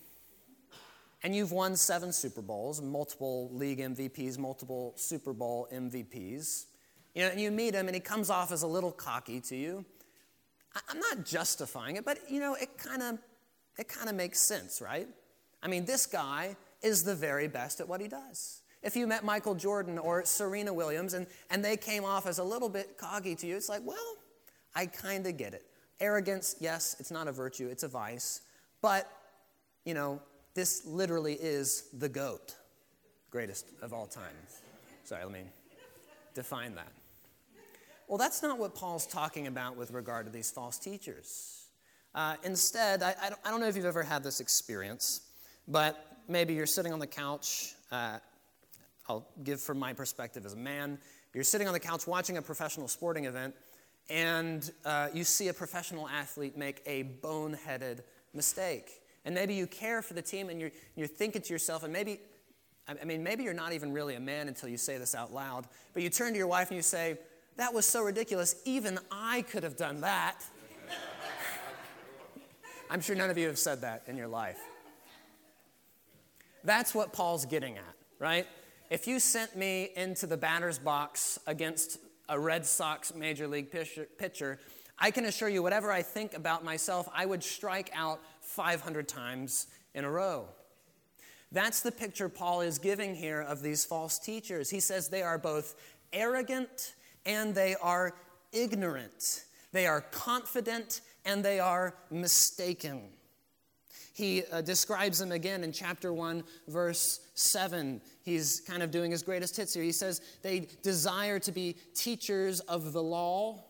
and 1.22 1.34
you've 1.34 1.50
won 1.50 1.76
seven 1.76 2.12
Super 2.12 2.42
Bowls, 2.42 2.82
multiple 2.82 3.50
league 3.52 3.78
MVPs, 3.78 4.38
multiple 4.38 4.92
Super 4.96 5.32
Bowl 5.32 5.66
MVPs, 5.72 6.66
you 7.14 7.22
know, 7.22 7.30
and 7.30 7.40
you 7.40 7.50
meet 7.50 7.74
him 7.74 7.86
and 7.88 7.94
he 7.94 8.00
comes 8.00 8.28
off 8.28 8.52
as 8.52 8.62
a 8.62 8.66
little 8.66 8.92
cocky 8.92 9.40
to 9.40 9.56
you, 9.56 9.84
I'm 10.88 11.00
not 11.00 11.24
justifying 11.24 11.96
it, 11.96 12.04
but 12.04 12.18
you 12.30 12.38
know, 12.38 12.54
it 12.54 12.76
kind 12.76 13.02
of 13.02 13.18
it 13.78 13.88
kind 13.88 14.08
of 14.08 14.14
makes 14.14 14.40
sense, 14.40 14.80
right? 14.80 15.08
I 15.62 15.68
mean, 15.68 15.84
this 15.84 16.06
guy 16.06 16.56
is 16.82 17.04
the 17.04 17.14
very 17.14 17.48
best 17.48 17.80
at 17.80 17.88
what 17.88 18.00
he 18.00 18.08
does. 18.08 18.62
If 18.82 18.94
you 18.94 19.06
met 19.06 19.24
Michael 19.24 19.54
Jordan 19.54 19.98
or 19.98 20.24
Serena 20.24 20.72
Williams 20.72 21.14
and, 21.14 21.26
and 21.50 21.64
they 21.64 21.76
came 21.76 22.04
off 22.04 22.26
as 22.26 22.38
a 22.38 22.44
little 22.44 22.68
bit 22.68 22.98
coggy 22.98 23.36
to 23.38 23.46
you, 23.46 23.56
it's 23.56 23.68
like, 23.68 23.82
well, 23.84 24.16
I 24.74 24.86
kind 24.86 25.26
of 25.26 25.36
get 25.36 25.54
it. 25.54 25.66
Arrogance, 25.98 26.56
yes, 26.60 26.94
it's 27.00 27.10
not 27.10 27.26
a 27.26 27.32
virtue, 27.32 27.68
it's 27.68 27.82
a 27.82 27.88
vice. 27.88 28.42
But, 28.82 29.10
you 29.84 29.94
know, 29.94 30.20
this 30.54 30.86
literally 30.86 31.34
is 31.34 31.88
the 31.98 32.08
GOAT, 32.08 32.54
greatest 33.30 33.66
of 33.82 33.92
all 33.92 34.06
time. 34.06 34.24
Sorry, 35.04 35.24
let 35.24 35.32
me 35.32 35.44
define 36.34 36.74
that. 36.74 36.92
Well, 38.08 38.18
that's 38.18 38.42
not 38.42 38.58
what 38.58 38.74
Paul's 38.74 39.06
talking 39.06 39.48
about 39.48 39.76
with 39.76 39.90
regard 39.90 40.26
to 40.26 40.32
these 40.32 40.50
false 40.50 40.78
teachers. 40.78 41.55
Uh, 42.16 42.34
instead, 42.44 43.02
I, 43.02 43.14
I, 43.20 43.28
don't, 43.28 43.40
I, 43.44 43.50
don't, 43.50 43.60
know 43.60 43.68
if 43.68 43.76
you've 43.76 43.84
ever 43.84 44.02
had 44.02 44.24
this 44.24 44.40
experience, 44.40 45.20
but 45.68 46.16
maybe 46.28 46.54
you're 46.54 46.64
sitting 46.64 46.94
on 46.94 46.98
the 46.98 47.06
couch. 47.06 47.74
Uh, 47.92 48.18
I'll 49.06 49.28
give 49.44 49.60
from 49.60 49.78
my 49.78 49.92
perspective 49.92 50.46
as 50.46 50.54
a 50.54 50.56
man. 50.56 50.98
You're 51.34 51.44
sitting 51.44 51.66
on 51.66 51.74
the 51.74 51.80
couch 51.80 52.06
watching 52.06 52.38
a 52.38 52.42
professional 52.42 52.88
sporting 52.88 53.26
event, 53.26 53.54
and 54.08 54.70
uh, 54.86 55.08
you 55.12 55.24
see 55.24 55.48
a 55.48 55.52
professional 55.52 56.08
athlete 56.08 56.56
make 56.56 56.80
a 56.86 57.04
boneheaded 57.22 58.00
mistake. 58.32 59.02
And 59.26 59.34
maybe 59.34 59.52
you 59.52 59.66
care 59.66 60.00
for 60.00 60.14
the 60.14 60.22
team, 60.22 60.48
and 60.48 60.58
you're, 60.58 60.72
you're 60.94 61.06
thinking 61.06 61.42
to 61.42 61.52
yourself, 61.52 61.82
and 61.84 61.92
maybe, 61.92 62.20
I 62.88 63.04
mean, 63.04 63.22
maybe 63.22 63.44
you're 63.44 63.52
not 63.52 63.74
even 63.74 63.92
really 63.92 64.14
a 64.14 64.20
man 64.20 64.48
until 64.48 64.70
you 64.70 64.78
say 64.78 64.96
this 64.96 65.14
out 65.14 65.34
loud, 65.34 65.66
but 65.92 66.02
you 66.02 66.08
turn 66.08 66.32
to 66.32 66.38
your 66.38 66.46
wife 66.46 66.70
and 66.70 66.76
you 66.76 66.82
say, 66.82 67.18
that 67.58 67.74
was 67.74 67.84
so 67.84 68.02
ridiculous. 68.02 68.56
Even 68.64 68.98
I 69.10 69.42
could 69.42 69.64
have 69.64 69.76
done 69.76 70.00
that. 70.00 70.42
I'm 72.88 73.00
sure 73.00 73.16
none 73.16 73.30
of 73.30 73.38
you 73.38 73.46
have 73.48 73.58
said 73.58 73.80
that 73.80 74.04
in 74.06 74.16
your 74.16 74.28
life. 74.28 74.60
That's 76.64 76.94
what 76.94 77.12
Paul's 77.12 77.44
getting 77.44 77.76
at, 77.76 77.94
right? 78.18 78.46
If 78.90 79.06
you 79.06 79.18
sent 79.18 79.56
me 79.56 79.90
into 79.96 80.26
the 80.26 80.36
batter's 80.36 80.78
box 80.78 81.38
against 81.46 81.98
a 82.28 82.38
Red 82.38 82.64
Sox 82.64 83.14
major 83.14 83.48
league 83.48 83.72
pitcher, 84.18 84.58
I 84.98 85.10
can 85.10 85.24
assure 85.26 85.48
you, 85.48 85.62
whatever 85.62 85.90
I 85.90 86.02
think 86.02 86.34
about 86.34 86.64
myself, 86.64 87.08
I 87.14 87.26
would 87.26 87.42
strike 87.42 87.90
out 87.94 88.20
500 88.40 89.08
times 89.08 89.66
in 89.94 90.04
a 90.04 90.10
row. 90.10 90.46
That's 91.52 91.80
the 91.80 91.92
picture 91.92 92.28
Paul 92.28 92.60
is 92.60 92.78
giving 92.78 93.14
here 93.14 93.40
of 93.40 93.62
these 93.62 93.84
false 93.84 94.18
teachers. 94.18 94.70
He 94.70 94.80
says 94.80 95.08
they 95.08 95.22
are 95.22 95.38
both 95.38 95.74
arrogant 96.12 96.94
and 97.24 97.54
they 97.54 97.74
are 97.82 98.14
ignorant. 98.52 99.44
They 99.72 99.86
are 99.86 100.00
confident 100.00 101.00
and 101.26 101.44
they 101.44 101.60
are 101.60 101.94
mistaken. 102.10 103.02
He 104.14 104.44
uh, 104.50 104.62
describes 104.62 105.18
them 105.18 105.30
again 105.30 105.62
in 105.62 105.72
chapter 105.72 106.10
1, 106.10 106.42
verse 106.68 107.20
7. 107.34 108.00
He's 108.22 108.62
kind 108.66 108.82
of 108.82 108.90
doing 108.90 109.10
his 109.10 109.22
greatest 109.22 109.54
hits 109.54 109.74
here. 109.74 109.82
He 109.82 109.92
says 109.92 110.22
they 110.42 110.68
desire 110.82 111.38
to 111.40 111.52
be 111.52 111.76
teachers 111.94 112.60
of 112.60 112.94
the 112.94 113.02
law 113.02 113.62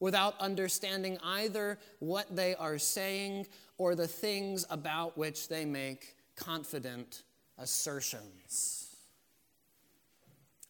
without 0.00 0.38
understanding 0.40 1.18
either 1.22 1.78
what 2.00 2.34
they 2.34 2.56
are 2.56 2.78
saying 2.78 3.46
or 3.78 3.94
the 3.94 4.08
things 4.08 4.66
about 4.70 5.16
which 5.16 5.48
they 5.48 5.64
make 5.64 6.16
confident 6.34 7.22
assertions. 7.56 8.88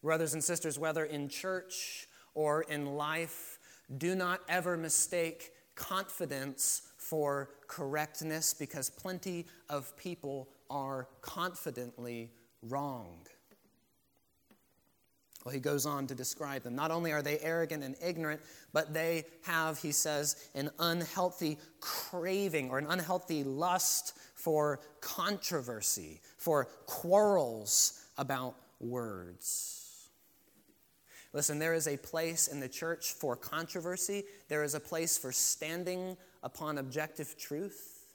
Brothers 0.03 0.33
and 0.33 0.43
sisters, 0.43 0.77
whether 0.77 1.05
in 1.05 1.27
church 1.27 2.07
or 2.35 2.61
in 2.61 2.85
life, 2.85 3.57
do 3.97 4.15
not 4.15 4.41
ever 4.47 4.77
mistake 4.77 5.51
confidence 5.77 6.81
for 6.97 7.49
correctness 7.67 8.53
because 8.53 8.89
plenty 8.89 9.45
of 9.69 9.95
people 9.95 10.49
are 10.69 11.07
confidently 11.21 12.31
wrong. 12.63 13.25
Well, 15.45 15.53
he 15.53 15.61
goes 15.61 15.85
on 15.85 16.07
to 16.07 16.15
describe 16.15 16.63
them. 16.63 16.75
Not 16.75 16.91
only 16.91 17.13
are 17.13 17.21
they 17.21 17.39
arrogant 17.39 17.81
and 17.81 17.95
ignorant, 18.05 18.41
but 18.73 18.93
they 18.93 19.23
have, 19.43 19.79
he 19.79 19.93
says, 19.93 20.49
an 20.55 20.69
unhealthy 20.77 21.57
craving 21.79 22.69
or 22.69 22.79
an 22.79 22.87
unhealthy 22.89 23.45
lust 23.45 24.17
for 24.35 24.81
controversy, 24.99 26.19
for 26.35 26.65
quarrels 26.85 28.03
about 28.17 28.55
words. 28.81 29.86
Listen, 31.33 31.59
there 31.59 31.73
is 31.73 31.87
a 31.87 31.97
place 31.97 32.47
in 32.47 32.59
the 32.59 32.69
church 32.69 33.13
for 33.13 33.35
controversy, 33.35 34.23
there 34.47 34.63
is 34.63 34.75
a 34.75 34.79
place 34.79 35.17
for 35.17 35.31
standing 35.31 36.17
upon 36.43 36.77
objective 36.77 37.37
truth. 37.37 38.05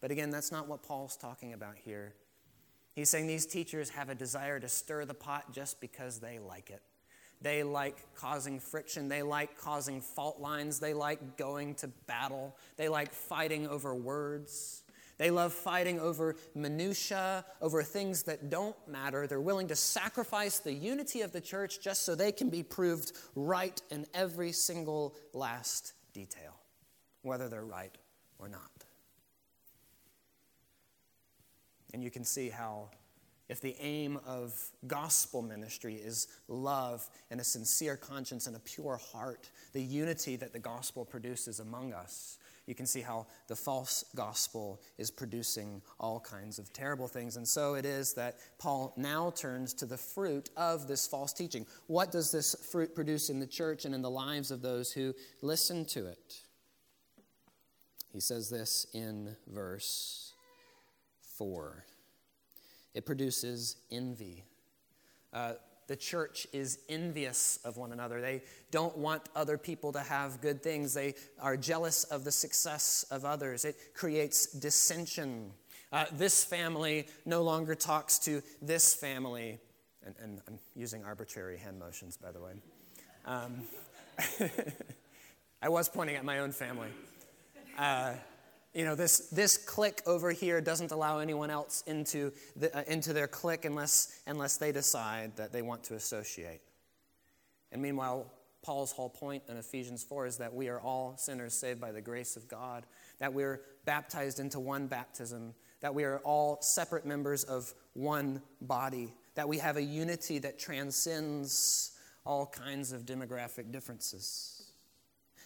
But 0.00 0.10
again, 0.10 0.30
that's 0.30 0.52
not 0.52 0.68
what 0.68 0.82
Paul's 0.82 1.16
talking 1.16 1.52
about 1.52 1.74
here. 1.76 2.14
He's 2.94 3.10
saying 3.10 3.26
these 3.26 3.46
teachers 3.46 3.90
have 3.90 4.08
a 4.08 4.14
desire 4.14 4.60
to 4.60 4.68
stir 4.68 5.04
the 5.04 5.14
pot 5.14 5.52
just 5.52 5.80
because 5.80 6.20
they 6.20 6.38
like 6.38 6.70
it. 6.70 6.82
They 7.40 7.62
like 7.62 8.14
causing 8.14 8.58
friction. 8.58 9.08
They 9.08 9.22
like 9.22 9.56
causing 9.58 10.00
fault 10.00 10.40
lines. 10.40 10.80
They 10.80 10.94
like 10.94 11.36
going 11.36 11.74
to 11.76 11.88
battle. 12.06 12.56
They 12.76 12.88
like 12.88 13.12
fighting 13.12 13.68
over 13.68 13.94
words. 13.94 14.82
They 15.18 15.32
love 15.32 15.52
fighting 15.52 15.98
over 15.98 16.36
minutiae, 16.54 17.44
over 17.60 17.82
things 17.82 18.22
that 18.24 18.50
don't 18.50 18.76
matter. 18.86 19.26
They're 19.26 19.40
willing 19.40 19.68
to 19.68 19.76
sacrifice 19.76 20.60
the 20.60 20.72
unity 20.72 21.22
of 21.22 21.32
the 21.32 21.40
church 21.40 21.80
just 21.80 22.04
so 22.04 22.14
they 22.14 22.30
can 22.30 22.50
be 22.50 22.62
proved 22.62 23.12
right 23.34 23.80
in 23.90 24.06
every 24.14 24.52
single 24.52 25.16
last 25.32 25.94
detail, 26.12 26.54
whether 27.22 27.48
they're 27.48 27.64
right 27.64 27.96
or 28.38 28.48
not. 28.48 28.70
And 31.92 32.02
you 32.02 32.10
can 32.10 32.22
see 32.24 32.48
how, 32.48 32.90
if 33.48 33.60
the 33.60 33.74
aim 33.80 34.20
of 34.24 34.54
gospel 34.86 35.42
ministry 35.42 35.96
is 35.96 36.28
love 36.46 37.08
and 37.30 37.40
a 37.40 37.44
sincere 37.44 37.96
conscience 37.96 38.46
and 38.46 38.54
a 38.54 38.60
pure 38.60 39.00
heart, 39.12 39.50
the 39.72 39.82
unity 39.82 40.36
that 40.36 40.52
the 40.52 40.58
gospel 40.60 41.04
produces 41.04 41.58
among 41.58 41.92
us, 41.92 42.37
you 42.68 42.74
can 42.74 42.86
see 42.86 43.00
how 43.00 43.26
the 43.46 43.56
false 43.56 44.04
gospel 44.14 44.82
is 44.98 45.10
producing 45.10 45.80
all 45.98 46.20
kinds 46.20 46.58
of 46.58 46.70
terrible 46.72 47.08
things. 47.08 47.38
And 47.38 47.48
so 47.48 47.74
it 47.74 47.86
is 47.86 48.12
that 48.14 48.36
Paul 48.58 48.92
now 48.98 49.30
turns 49.30 49.72
to 49.74 49.86
the 49.86 49.96
fruit 49.96 50.50
of 50.54 50.86
this 50.86 51.06
false 51.06 51.32
teaching. 51.32 51.66
What 51.86 52.12
does 52.12 52.30
this 52.30 52.54
fruit 52.70 52.94
produce 52.94 53.30
in 53.30 53.40
the 53.40 53.46
church 53.46 53.86
and 53.86 53.94
in 53.94 54.02
the 54.02 54.10
lives 54.10 54.50
of 54.50 54.60
those 54.60 54.92
who 54.92 55.14
listen 55.40 55.86
to 55.86 56.06
it? 56.06 56.42
He 58.12 58.20
says 58.20 58.50
this 58.50 58.86
in 58.92 59.34
verse 59.46 60.34
4 61.38 61.84
it 62.94 63.06
produces 63.06 63.76
envy. 63.92 64.42
Uh, 65.32 65.52
the 65.88 65.96
church 65.96 66.46
is 66.52 66.78
envious 66.88 67.58
of 67.64 67.76
one 67.78 67.92
another. 67.92 68.20
They 68.20 68.42
don't 68.70 68.96
want 68.96 69.22
other 69.34 69.58
people 69.58 69.90
to 69.92 70.00
have 70.00 70.40
good 70.40 70.62
things. 70.62 70.94
They 70.94 71.14
are 71.40 71.56
jealous 71.56 72.04
of 72.04 72.24
the 72.24 72.30
success 72.30 73.04
of 73.10 73.24
others. 73.24 73.64
It 73.64 73.94
creates 73.94 74.46
dissension. 74.46 75.50
Uh, 75.90 76.04
this 76.12 76.44
family 76.44 77.08
no 77.24 77.42
longer 77.42 77.74
talks 77.74 78.18
to 78.20 78.42
this 78.60 78.94
family. 78.94 79.58
And, 80.04 80.14
and 80.22 80.40
I'm 80.46 80.58
using 80.76 81.04
arbitrary 81.04 81.56
hand 81.56 81.78
motions, 81.78 82.18
by 82.18 82.32
the 82.32 82.40
way. 82.40 82.52
Um, 83.24 83.62
I 85.62 85.70
was 85.70 85.88
pointing 85.88 86.16
at 86.16 86.24
my 86.24 86.40
own 86.40 86.52
family. 86.52 86.88
Uh, 87.78 88.12
you 88.78 88.84
know, 88.84 88.94
this, 88.94 89.26
this 89.30 89.56
clique 89.56 90.02
over 90.06 90.30
here 90.30 90.60
doesn't 90.60 90.92
allow 90.92 91.18
anyone 91.18 91.50
else 91.50 91.82
into, 91.88 92.32
the, 92.54 92.72
uh, 92.78 92.84
into 92.86 93.12
their 93.12 93.26
clique 93.26 93.64
unless, 93.64 94.20
unless 94.24 94.56
they 94.56 94.70
decide 94.70 95.34
that 95.34 95.52
they 95.52 95.62
want 95.62 95.82
to 95.82 95.94
associate. 95.94 96.60
And 97.72 97.82
meanwhile, 97.82 98.32
Paul's 98.62 98.92
whole 98.92 99.08
point 99.08 99.42
in 99.48 99.56
Ephesians 99.56 100.04
4 100.04 100.26
is 100.26 100.36
that 100.36 100.54
we 100.54 100.68
are 100.68 100.80
all 100.80 101.16
sinners 101.16 101.54
saved 101.54 101.80
by 101.80 101.90
the 101.90 102.00
grace 102.00 102.36
of 102.36 102.46
God, 102.46 102.86
that 103.18 103.34
we're 103.34 103.62
baptized 103.84 104.38
into 104.38 104.60
one 104.60 104.86
baptism, 104.86 105.54
that 105.80 105.92
we 105.92 106.04
are 106.04 106.18
all 106.18 106.58
separate 106.60 107.04
members 107.04 107.42
of 107.42 107.74
one 107.94 108.40
body, 108.60 109.12
that 109.34 109.48
we 109.48 109.58
have 109.58 109.76
a 109.76 109.82
unity 109.82 110.38
that 110.38 110.56
transcends 110.56 111.98
all 112.24 112.46
kinds 112.46 112.92
of 112.92 113.04
demographic 113.04 113.72
differences. 113.72 114.70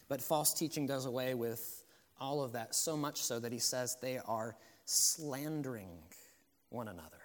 But 0.06 0.20
false 0.20 0.52
teaching 0.52 0.86
does 0.86 1.06
away 1.06 1.32
with 1.32 1.81
all 2.22 2.42
of 2.42 2.52
that, 2.52 2.74
so 2.74 2.96
much 2.96 3.20
so 3.20 3.40
that 3.40 3.52
he 3.52 3.58
says 3.58 3.96
they 4.00 4.18
are 4.18 4.56
slandering 4.84 5.90
one 6.70 6.86
another. 6.86 7.18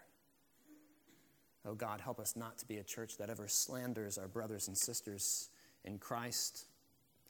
Oh 1.66 1.76
God, 1.76 2.02
help 2.02 2.20
us 2.20 2.36
not 2.36 2.58
to 2.58 2.66
be 2.66 2.78
a 2.78 2.84
church 2.84 3.18
that 3.18 3.30
ever 3.30 3.48
slanders 3.48 4.18
our 4.18 4.28
brothers 4.28 4.68
and 4.68 4.76
sisters 4.76 5.50
in 5.86 6.00
Christ. 6.00 6.66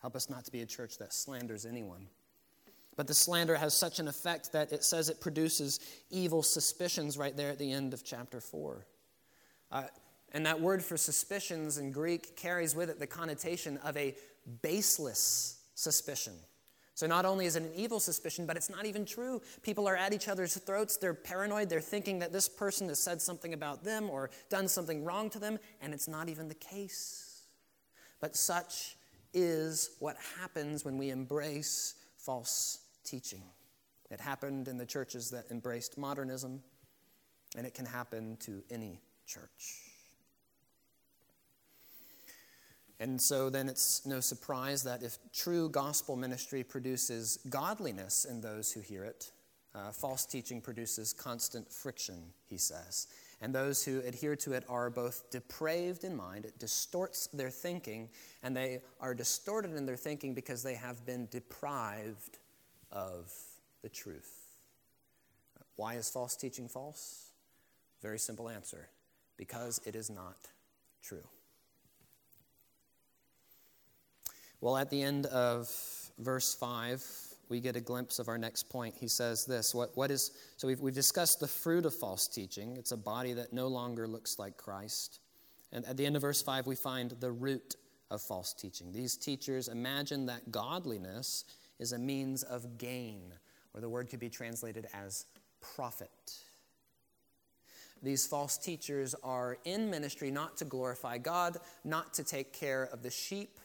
Help 0.01 0.15
us 0.15 0.29
not 0.29 0.45
to 0.45 0.51
be 0.51 0.61
a 0.61 0.65
church 0.65 0.97
that 0.99 1.13
slanders 1.13 1.65
anyone. 1.65 2.07
But 2.95 3.07
the 3.07 3.13
slander 3.13 3.55
has 3.55 3.73
such 3.73 3.99
an 3.99 4.07
effect 4.07 4.53
that 4.53 4.71
it 4.71 4.83
says 4.83 5.09
it 5.09 5.19
produces 5.19 5.79
evil 6.09 6.43
suspicions 6.43 7.17
right 7.17 7.35
there 7.35 7.49
at 7.49 7.59
the 7.59 7.71
end 7.71 7.93
of 7.93 8.03
chapter 8.03 8.39
4. 8.39 8.85
Uh, 9.71 9.83
and 10.31 10.45
that 10.45 10.61
word 10.61 10.83
for 10.83 10.95
suspicions 10.95 11.77
in 11.77 11.91
Greek 11.91 12.37
carries 12.37 12.75
with 12.75 12.89
it 12.89 12.99
the 12.99 13.07
connotation 13.07 13.77
of 13.83 13.97
a 13.97 14.15
baseless 14.61 15.59
suspicion. 15.75 16.33
So 16.97 17.05
not 17.05 17.25
only 17.25 17.45
is 17.45 17.55
it 17.55 17.61
an 17.61 17.69
evil 17.75 17.99
suspicion, 17.99 18.47
but 18.47 18.57
it's 18.57 18.71
not 18.71 18.87
even 18.87 19.05
true. 19.05 19.39
People 19.61 19.87
are 19.87 19.95
at 19.95 20.13
each 20.13 20.27
other's 20.27 20.55
throats. 20.57 20.97
They're 20.97 21.13
paranoid. 21.13 21.69
They're 21.69 21.79
thinking 21.79 22.17
that 22.17 22.33
this 22.33 22.49
person 22.49 22.87
has 22.87 22.97
said 22.97 23.21
something 23.21 23.53
about 23.53 23.83
them 23.83 24.09
or 24.09 24.31
done 24.49 24.67
something 24.67 25.05
wrong 25.05 25.29
to 25.29 25.37
them, 25.37 25.59
and 25.79 25.93
it's 25.93 26.07
not 26.07 26.27
even 26.27 26.47
the 26.47 26.55
case. 26.55 27.43
But 28.19 28.35
such 28.35 28.97
is 29.31 29.91
what 29.99 30.17
happens 30.39 30.83
when 30.83 30.97
we 30.97 31.11
embrace 31.11 31.93
false 32.17 32.79
teaching. 33.03 33.43
It 34.09 34.19
happened 34.19 34.67
in 34.67 34.79
the 34.79 34.85
churches 34.87 35.29
that 35.29 35.51
embraced 35.51 35.99
modernism, 35.99 36.63
and 37.55 37.67
it 37.67 37.75
can 37.75 37.85
happen 37.85 38.37
to 38.37 38.63
any 38.71 39.01
church. 39.27 39.86
And 42.99 43.21
so 43.21 43.49
then 43.49 43.69
it's 43.69 44.05
no 44.05 44.19
surprise 44.19 44.83
that 44.83 45.03
if 45.03 45.17
true 45.31 45.69
gospel 45.69 46.15
ministry 46.15 46.63
produces 46.63 47.37
godliness 47.49 48.25
in 48.25 48.41
those 48.41 48.71
who 48.71 48.81
hear 48.81 49.03
it, 49.03 49.31
uh, 49.75 49.91
false 49.91 50.25
teaching 50.25 50.59
produces 50.61 51.13
constant 51.13 51.71
friction, 51.71 52.15
he 52.49 52.57
says. 52.57 53.07
And 53.39 53.53
those 53.53 53.85
who 53.85 53.99
adhere 53.99 54.35
to 54.37 54.53
it 54.53 54.63
are 54.67 54.89
both 54.89 55.29
depraved 55.29 56.03
in 56.03 56.15
mind, 56.15 56.45
it 56.45 56.57
distorts 56.57 57.27
their 57.27 57.51
thinking, 57.51 58.09
and 58.41 58.57
they 58.57 58.81
are 58.99 59.13
distorted 59.13 59.75
in 59.75 59.85
their 59.85 59.95
thinking 59.95 60.33
because 60.33 60.63
they 60.63 60.73
have 60.73 61.05
been 61.05 61.27
deprived 61.29 62.39
of 62.91 63.31
the 63.83 63.89
truth. 63.89 64.47
Why 65.75 65.93
is 65.93 66.09
false 66.09 66.35
teaching 66.35 66.67
false? 66.67 67.29
Very 68.01 68.17
simple 68.17 68.49
answer 68.49 68.89
because 69.37 69.79
it 69.85 69.95
is 69.95 70.09
not 70.09 70.37
true. 71.03 71.23
Well, 74.59 74.77
at 74.77 74.89
the 74.89 75.01
end 75.01 75.27
of 75.27 75.69
verse 76.17 76.55
5, 76.55 77.03
we 77.49 77.59
get 77.59 77.75
a 77.75 77.81
glimpse 77.81 78.19
of 78.19 78.27
our 78.27 78.37
next 78.37 78.69
point. 78.69 78.95
He 78.99 79.07
says 79.07 79.45
this 79.45 79.73
what, 79.73 79.95
what 79.95 80.11
is, 80.11 80.31
so 80.57 80.67
we've, 80.67 80.79
we've 80.79 80.93
discussed 80.93 81.39
the 81.39 81.47
fruit 81.47 81.85
of 81.85 81.93
false 81.93 82.27
teaching. 82.27 82.75
It's 82.75 82.91
a 82.91 82.97
body 82.97 83.33
that 83.33 83.53
no 83.53 83.67
longer 83.67 84.07
looks 84.07 84.39
like 84.39 84.57
Christ. 84.57 85.19
And 85.71 85.85
at 85.85 85.97
the 85.97 86.05
end 86.05 86.15
of 86.15 86.21
verse 86.21 86.41
5, 86.41 86.65
we 86.65 86.75
find 86.75 87.11
the 87.19 87.31
root 87.31 87.75
of 88.09 88.21
false 88.21 88.53
teaching. 88.53 88.91
These 88.91 89.17
teachers 89.17 89.67
imagine 89.67 90.25
that 90.27 90.51
godliness 90.51 91.43
is 91.79 91.91
a 91.91 91.99
means 91.99 92.43
of 92.43 92.77
gain, 92.77 93.33
or 93.73 93.81
the 93.81 93.89
word 93.89 94.09
could 94.09 94.19
be 94.19 94.29
translated 94.29 94.87
as 94.93 95.25
profit. 95.61 96.09
These 98.01 98.27
false 98.27 98.57
teachers 98.57 99.15
are 99.23 99.57
in 99.65 99.89
ministry 99.89 100.31
not 100.31 100.57
to 100.57 100.65
glorify 100.65 101.17
God, 101.17 101.57
not 101.83 102.13
to 102.15 102.23
take 102.23 102.53
care 102.53 102.83
of 102.91 103.03
the 103.03 103.09
sheep 103.09 103.59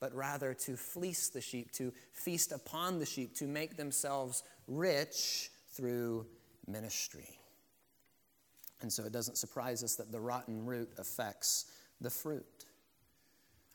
but 0.00 0.14
rather 0.14 0.54
to 0.54 0.76
fleece 0.76 1.28
the 1.28 1.40
sheep, 1.40 1.72
to 1.72 1.92
feast 2.12 2.52
upon 2.52 2.98
the 2.98 3.06
sheep, 3.06 3.34
to 3.36 3.46
make 3.46 3.76
themselves 3.76 4.42
rich 4.66 5.50
through 5.72 6.26
ministry. 6.66 7.38
And 8.82 8.92
so 8.92 9.04
it 9.04 9.12
doesn't 9.12 9.36
surprise 9.36 9.82
us 9.82 9.96
that 9.96 10.12
the 10.12 10.20
rotten 10.20 10.66
root 10.66 10.90
affects 10.98 11.66
the 12.00 12.10
fruit. 12.10 12.66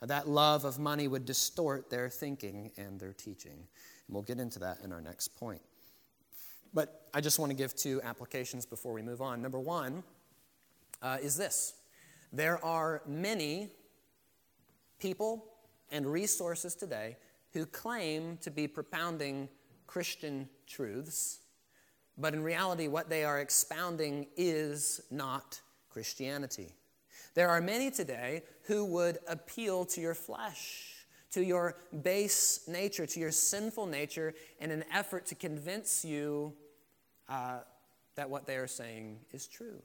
That 0.01 0.27
love 0.27 0.65
of 0.65 0.79
money 0.79 1.07
would 1.07 1.25
distort 1.25 1.89
their 1.89 2.09
thinking 2.09 2.71
and 2.77 2.99
their 2.99 3.13
teaching. 3.13 3.51
And 3.51 4.15
we'll 4.15 4.23
get 4.23 4.39
into 4.39 4.59
that 4.59 4.79
in 4.83 4.91
our 4.91 5.01
next 5.01 5.29
point. 5.39 5.61
But 6.73 7.07
I 7.13 7.21
just 7.21 7.37
want 7.37 7.51
to 7.51 7.55
give 7.55 7.75
two 7.75 8.01
applications 8.03 8.65
before 8.65 8.93
we 8.93 9.01
move 9.01 9.21
on. 9.21 9.41
Number 9.41 9.59
one 9.59 10.03
uh, 11.01 11.17
is 11.21 11.35
this 11.35 11.73
there 12.33 12.63
are 12.63 13.01
many 13.05 13.69
people 14.99 15.50
and 15.91 16.05
resources 16.05 16.75
today 16.75 17.17
who 17.53 17.65
claim 17.65 18.37
to 18.37 18.49
be 18.49 18.67
propounding 18.67 19.49
Christian 19.87 20.47
truths, 20.67 21.39
but 22.17 22.33
in 22.33 22.43
reality, 22.43 22.87
what 22.87 23.09
they 23.09 23.23
are 23.23 23.39
expounding 23.39 24.27
is 24.37 25.01
not 25.11 25.59
Christianity. 25.89 26.73
There 27.33 27.49
are 27.49 27.61
many 27.61 27.91
today 27.91 28.43
who 28.63 28.85
would 28.85 29.19
appeal 29.27 29.85
to 29.85 30.01
your 30.01 30.13
flesh, 30.13 31.05
to 31.31 31.43
your 31.43 31.77
base 32.03 32.67
nature, 32.67 33.05
to 33.05 33.19
your 33.19 33.31
sinful 33.31 33.85
nature, 33.85 34.33
in 34.59 34.71
an 34.71 34.83
effort 34.93 35.25
to 35.27 35.35
convince 35.35 36.05
you 36.05 36.53
uh, 37.29 37.59
that 38.15 38.29
what 38.29 38.45
they 38.45 38.55
are 38.55 38.67
saying 38.67 39.19
is 39.31 39.47
true. 39.47 39.81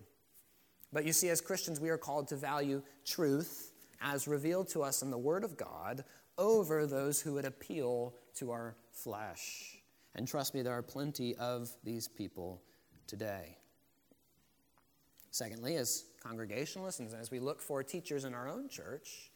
But 0.92 1.04
you 1.04 1.12
see, 1.12 1.28
as 1.28 1.40
Christians, 1.40 1.80
we 1.80 1.90
are 1.90 1.98
called 1.98 2.28
to 2.28 2.36
value 2.36 2.82
truth 3.04 3.72
as 4.00 4.28
revealed 4.28 4.68
to 4.68 4.82
us 4.82 5.02
in 5.02 5.10
the 5.10 5.18
Word 5.18 5.44
of 5.44 5.56
God 5.56 6.04
over 6.38 6.86
those 6.86 7.20
who 7.20 7.34
would 7.34 7.44
appeal 7.44 8.14
to 8.34 8.50
our 8.50 8.76
flesh. 8.92 9.78
And 10.14 10.26
trust 10.26 10.54
me, 10.54 10.62
there 10.62 10.72
are 10.72 10.82
plenty 10.82 11.34
of 11.36 11.70
these 11.84 12.08
people 12.08 12.62
today. 13.06 13.56
Secondly, 15.30 15.76
as 15.76 16.04
congregationalists 16.22 17.00
and 17.00 17.12
as 17.14 17.30
we 17.30 17.38
look 17.38 17.60
for 17.60 17.82
teachers 17.82 18.24
in 18.24 18.34
our 18.34 18.48
own 18.48 18.68
church, 18.68 19.30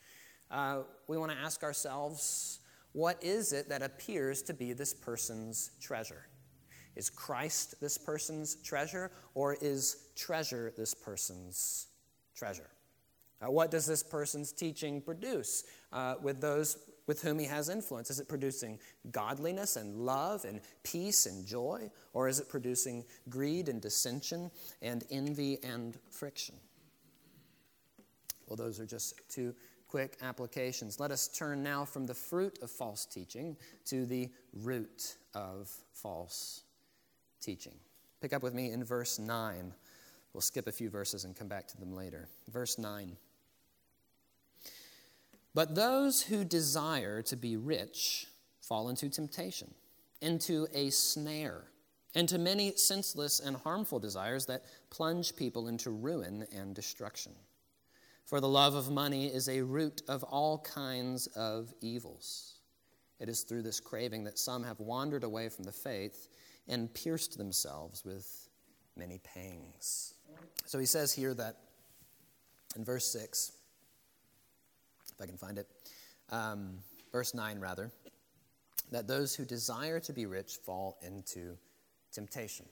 uh, 0.51 0.81
we 1.09 1.19
want 1.19 1.31
to 1.31 1.39
ask 1.39 1.63
ourselves 1.63 2.61
what 2.93 3.23
is 3.23 3.53
it 3.53 3.69
that 3.69 3.83
appears 3.83 4.43
to 4.43 4.55
be 4.55 4.73
this 4.73 4.93
person's 4.93 5.71
treasure? 5.81 6.27
Is 6.97 7.09
Christ 7.09 7.81
this 7.81 7.97
person's 7.97 8.57
treasure, 8.57 9.13
or 9.35 9.55
is 9.61 10.09
treasure 10.17 10.73
this 10.77 10.93
person's 10.93 11.87
treasure? 12.35 12.69
Uh, 13.43 13.51
what 13.51 13.71
does 13.71 13.87
this 13.87 14.03
person's 14.03 14.53
teaching 14.53 15.01
produce 15.01 15.65
uh, 15.93 16.15
with 16.23 16.41
those 16.41 16.77
with 17.07 17.23
whom 17.23 17.41
he 17.41 17.47
has 17.47 17.69
influence? 17.69 18.09
Is 18.09 18.21
it 18.21 18.29
producing 18.29 18.79
godliness 19.11 19.75
and 19.75 19.97
love 19.97 20.45
and 20.45 20.61
peace 20.85 21.27
and 21.27 21.45
joy? 21.45 21.91
Or 22.13 22.29
is 22.29 22.39
it 22.39 22.49
producing 22.49 23.05
greed 23.29 23.69
and 23.69 23.81
dissension 23.81 24.49
and 24.81 25.03
envy 25.11 25.59
and 25.65 25.99
friction? 26.11 26.55
Well, 28.47 28.57
those 28.57 28.79
are 28.79 28.87
just 28.87 29.21
two 29.29 29.57
quick 29.89 30.19
applications. 30.23 31.01
Let 31.01 31.11
us 31.11 31.27
turn 31.27 31.65
now 31.65 31.85
from 31.85 32.07
the 32.07 32.15
fruit 32.15 32.61
of 32.63 32.71
false 32.71 33.07
teaching 33.07 33.57
to 33.87 34.07
the 34.07 34.29
root 34.53 35.17
of 35.35 35.69
false 35.93 36.63
teaching. 37.41 37.75
Pick 38.21 38.33
up 38.33 38.45
with 38.45 38.55
me 38.55 38.71
in 38.71 38.85
verse 38.85 39.19
9. 39.19 39.73
We'll 40.33 40.41
skip 40.43 40.69
a 40.69 40.73
few 40.73 40.91
verses 40.91 41.25
and 41.25 41.35
come 41.35 41.49
back 41.49 41.67
to 41.69 41.77
them 41.77 41.93
later. 41.93 42.29
Verse 42.53 42.79
9. 42.79 43.17
But 45.55 45.75
those 45.75 46.23
who 46.23 46.45
desire 46.45 47.23
to 47.23 47.37
be 47.37 47.57
rich 47.57 48.27
fall 48.61 48.89
into 48.89 49.09
temptation, 49.09 49.75
into 50.21 50.69
a 50.73 50.91
snare, 50.91 51.65
into 52.15 52.39
many 52.39 52.73
senseless 52.77 53.41
and 53.41 53.57
harmful 53.57 53.99
desires 53.99 54.47
that 54.47 54.65
plunge 54.91 55.35
people 55.35 55.69
into 55.69 55.91
ruin 55.91 56.47
and 56.57 56.75
destruction. 56.75 57.33
For 58.25 58.41
the 58.41 58.49
love 58.49 58.75
of 58.75 58.91
money 58.91 59.27
is 59.27 59.49
a 59.49 59.63
root 59.63 60.03
of 60.07 60.23
all 60.23 60.59
kinds 60.59 61.27
of 61.29 61.73
evils. 61.81 62.55
It 63.19 63.29
is 63.29 63.43
through 63.43 63.63
this 63.63 63.81
craving 63.81 64.25
that 64.25 64.39
some 64.39 64.63
have 64.63 64.79
wandered 64.79 65.25
away 65.25 65.49
from 65.49 65.65
the 65.65 65.73
faith 65.73 66.29
and 66.69 66.93
pierced 66.95 67.37
themselves 67.37 68.05
with 68.05 68.49
many 68.97 69.19
pangs. 69.19 70.15
So 70.65 70.79
he 70.79 70.87
says 70.87 71.13
here 71.13 71.35
that 71.35 71.57
in 72.77 72.85
verse 72.85 73.07
6, 73.07 73.53
if 75.21 75.25
I 75.25 75.27
can 75.27 75.37
find 75.37 75.59
it, 75.59 75.69
um, 76.31 76.79
verse 77.13 77.35
9 77.35 77.61
rather, 77.61 77.91
that 78.91 79.07
those 79.07 79.35
who 79.35 79.45
desire 79.45 80.01
to 80.01 80.13
be 80.13 80.25
rich 80.25 80.57
fall 80.65 80.99
into 81.03 81.59
temptation. 82.11 82.67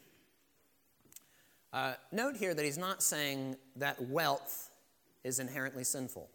Uh, 1.72 1.94
note 2.10 2.36
here 2.36 2.54
that 2.54 2.64
he's 2.64 2.78
not 2.78 3.02
saying 3.02 3.56
that 3.76 4.00
wealth 4.08 4.70
is 5.24 5.38
inherently 5.38 5.84
sinful. 5.84 6.30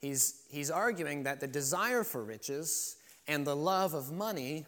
He's, 0.00 0.42
he's 0.48 0.70
arguing 0.70 1.24
that 1.24 1.40
the 1.40 1.46
desire 1.46 2.02
for 2.02 2.24
riches 2.24 2.96
and 3.28 3.46
the 3.46 3.56
love 3.56 3.92
of 3.92 4.12
money 4.12 4.64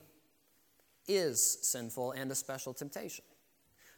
is 1.08 1.58
sinful 1.62 2.12
and 2.12 2.30
a 2.30 2.34
special 2.34 2.74
temptation. 2.74 3.24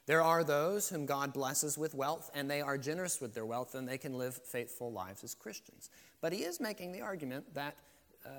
There 0.09 0.23
are 0.23 0.43
those 0.43 0.89
whom 0.89 1.05
God 1.05 1.35
blesses 1.35 1.77
with 1.77 1.95
wealth, 1.95 2.31
and 2.35 2.51
they 2.51 2.63
are 2.63 2.79
generous 2.79 3.21
with 3.21 3.35
their 3.35 3.45
wealth, 3.45 3.75
and 3.75 3.87
they 3.87 3.99
can 3.99 4.17
live 4.17 4.35
faithful 4.35 4.91
lives 4.91 5.23
as 5.23 5.35
Christians. 5.35 5.91
But 6.23 6.33
he 6.33 6.45
is 6.45 6.61
making 6.61 6.93
the 6.93 7.03
argument 7.03 7.45
that 7.53 7.77
uh, 8.25 8.31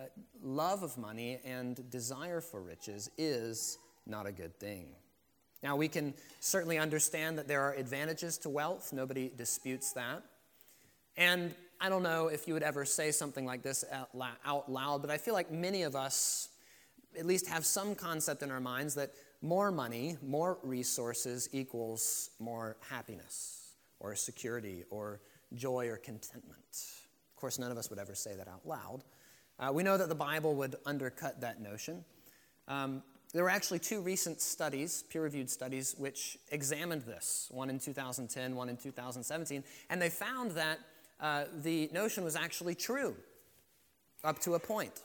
love 0.41 0.81
of 0.81 0.97
money 0.97 1.39
and 1.45 1.87
desire 1.91 2.41
for 2.41 2.59
riches 2.59 3.11
is 3.19 3.77
not 4.07 4.25
a 4.25 4.31
good 4.31 4.59
thing. 4.59 4.87
Now, 5.61 5.75
we 5.75 5.87
can 5.87 6.15
certainly 6.39 6.79
understand 6.79 7.37
that 7.37 7.47
there 7.47 7.61
are 7.61 7.73
advantages 7.73 8.39
to 8.39 8.49
wealth, 8.49 8.91
nobody 8.91 9.29
disputes 9.37 9.93
that. 9.93 10.23
And 11.17 11.53
I 11.79 11.89
don't 11.89 12.01
know 12.01 12.29
if 12.29 12.47
you 12.47 12.55
would 12.55 12.63
ever 12.63 12.83
say 12.83 13.11
something 13.11 13.45
like 13.45 13.61
this 13.61 13.85
out 13.91 14.67
loud, 14.71 15.01
but 15.01 15.11
I 15.11 15.19
feel 15.19 15.35
like 15.35 15.51
many 15.51 15.83
of 15.83 15.95
us 15.95 16.49
at 17.15 17.27
least 17.27 17.45
have 17.45 17.63
some 17.63 17.93
concept 17.93 18.41
in 18.41 18.49
our 18.49 18.59
minds 18.59 18.95
that 18.95 19.11
more 19.41 19.71
money, 19.71 20.17
more 20.21 20.57
resources 20.63 21.49
equals 21.51 22.31
more 22.39 22.77
happiness 22.89 23.73
or 23.99 24.15
security 24.15 24.83
or 24.89 25.21
joy 25.53 25.87
or 25.87 25.97
contentment. 25.97 26.59
Of 26.71 27.35
course, 27.35 27.57
none 27.57 27.71
of 27.71 27.77
us 27.77 27.89
would 27.89 27.99
ever 27.99 28.15
say 28.15 28.35
that 28.35 28.47
out 28.47 28.65
loud. 28.65 29.03
Uh, 29.59 29.71
we 29.73 29.83
know 29.83 29.97
that 29.97 30.09
the 30.09 30.15
Bible 30.15 30.55
would 30.55 30.75
undercut 30.85 31.41
that 31.41 31.61
notion. 31.61 32.03
Um, 32.67 33.03
there 33.33 33.43
were 33.43 33.49
actually 33.49 33.79
two 33.79 34.01
recent 34.01 34.41
studies, 34.41 35.03
peer 35.03 35.21
reviewed 35.21 35.49
studies, 35.49 35.95
which 35.97 36.37
examined 36.51 37.03
this 37.03 37.47
one 37.51 37.69
in 37.69 37.79
2010, 37.79 38.55
one 38.55 38.69
in 38.69 38.77
2017, 38.77 39.63
and 39.89 40.01
they 40.01 40.09
found 40.09 40.51
that 40.51 40.79
uh, 41.19 41.43
the 41.61 41.89
notion 41.93 42.23
was 42.23 42.35
actually 42.35 42.73
true 42.73 43.15
up 44.23 44.39
to 44.39 44.55
a 44.55 44.59
point. 44.59 45.01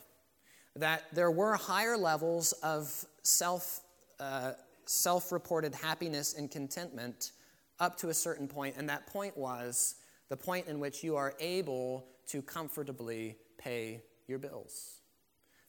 That 0.75 1.03
there 1.13 1.31
were 1.31 1.55
higher 1.55 1.97
levels 1.97 2.51
of 2.63 3.05
self 3.23 3.81
uh, 4.19 4.53
self 4.85 5.31
reported 5.31 5.73
happiness 5.75 6.33
and 6.33 6.49
contentment 6.49 7.31
up 7.79 7.97
to 7.97 8.09
a 8.09 8.13
certain 8.13 8.47
point, 8.47 8.75
and 8.77 8.89
that 8.89 9.07
point 9.07 9.37
was 9.37 9.95
the 10.29 10.37
point 10.37 10.67
in 10.67 10.79
which 10.79 11.03
you 11.03 11.15
are 11.15 11.33
able 11.39 12.07
to 12.27 12.41
comfortably 12.41 13.37
pay 13.57 14.01
your 14.27 14.39
bills. 14.39 15.01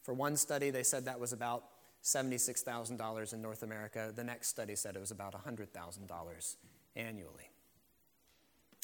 For 0.02 0.14
one 0.14 0.36
study, 0.36 0.70
they 0.70 0.82
said 0.82 1.04
that 1.06 1.18
was 1.18 1.32
about 1.32 1.64
$76,000 2.04 3.32
in 3.32 3.42
North 3.42 3.62
America. 3.62 4.12
The 4.14 4.24
next 4.24 4.48
study 4.48 4.76
said 4.76 4.94
it 4.94 5.00
was 5.00 5.10
about 5.10 5.34
$100,000 5.34 6.56
annually. 6.94 7.50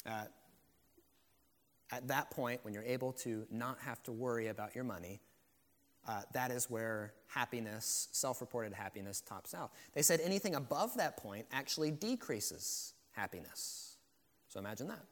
Uh, 0.05 0.25
at 1.91 2.07
that 2.09 2.29
point, 2.31 2.59
when 2.63 2.73
you're 2.73 2.83
able 2.83 3.13
to 3.13 3.45
not 3.49 3.79
have 3.79 4.03
to 4.03 4.11
worry 4.11 4.47
about 4.47 4.75
your 4.75 4.83
money, 4.83 5.21
uh, 6.07 6.21
that 6.33 6.51
is 6.51 6.69
where 6.69 7.13
happiness, 7.27 8.09
self 8.11 8.41
reported 8.41 8.73
happiness, 8.73 9.21
tops 9.21 9.53
out. 9.53 9.71
They 9.93 10.01
said 10.01 10.19
anything 10.21 10.55
above 10.55 10.95
that 10.97 11.17
point 11.17 11.45
actually 11.51 11.91
decreases 11.91 12.93
happiness. 13.11 13.97
So 14.49 14.59
imagine 14.59 14.87
that. 14.87 15.05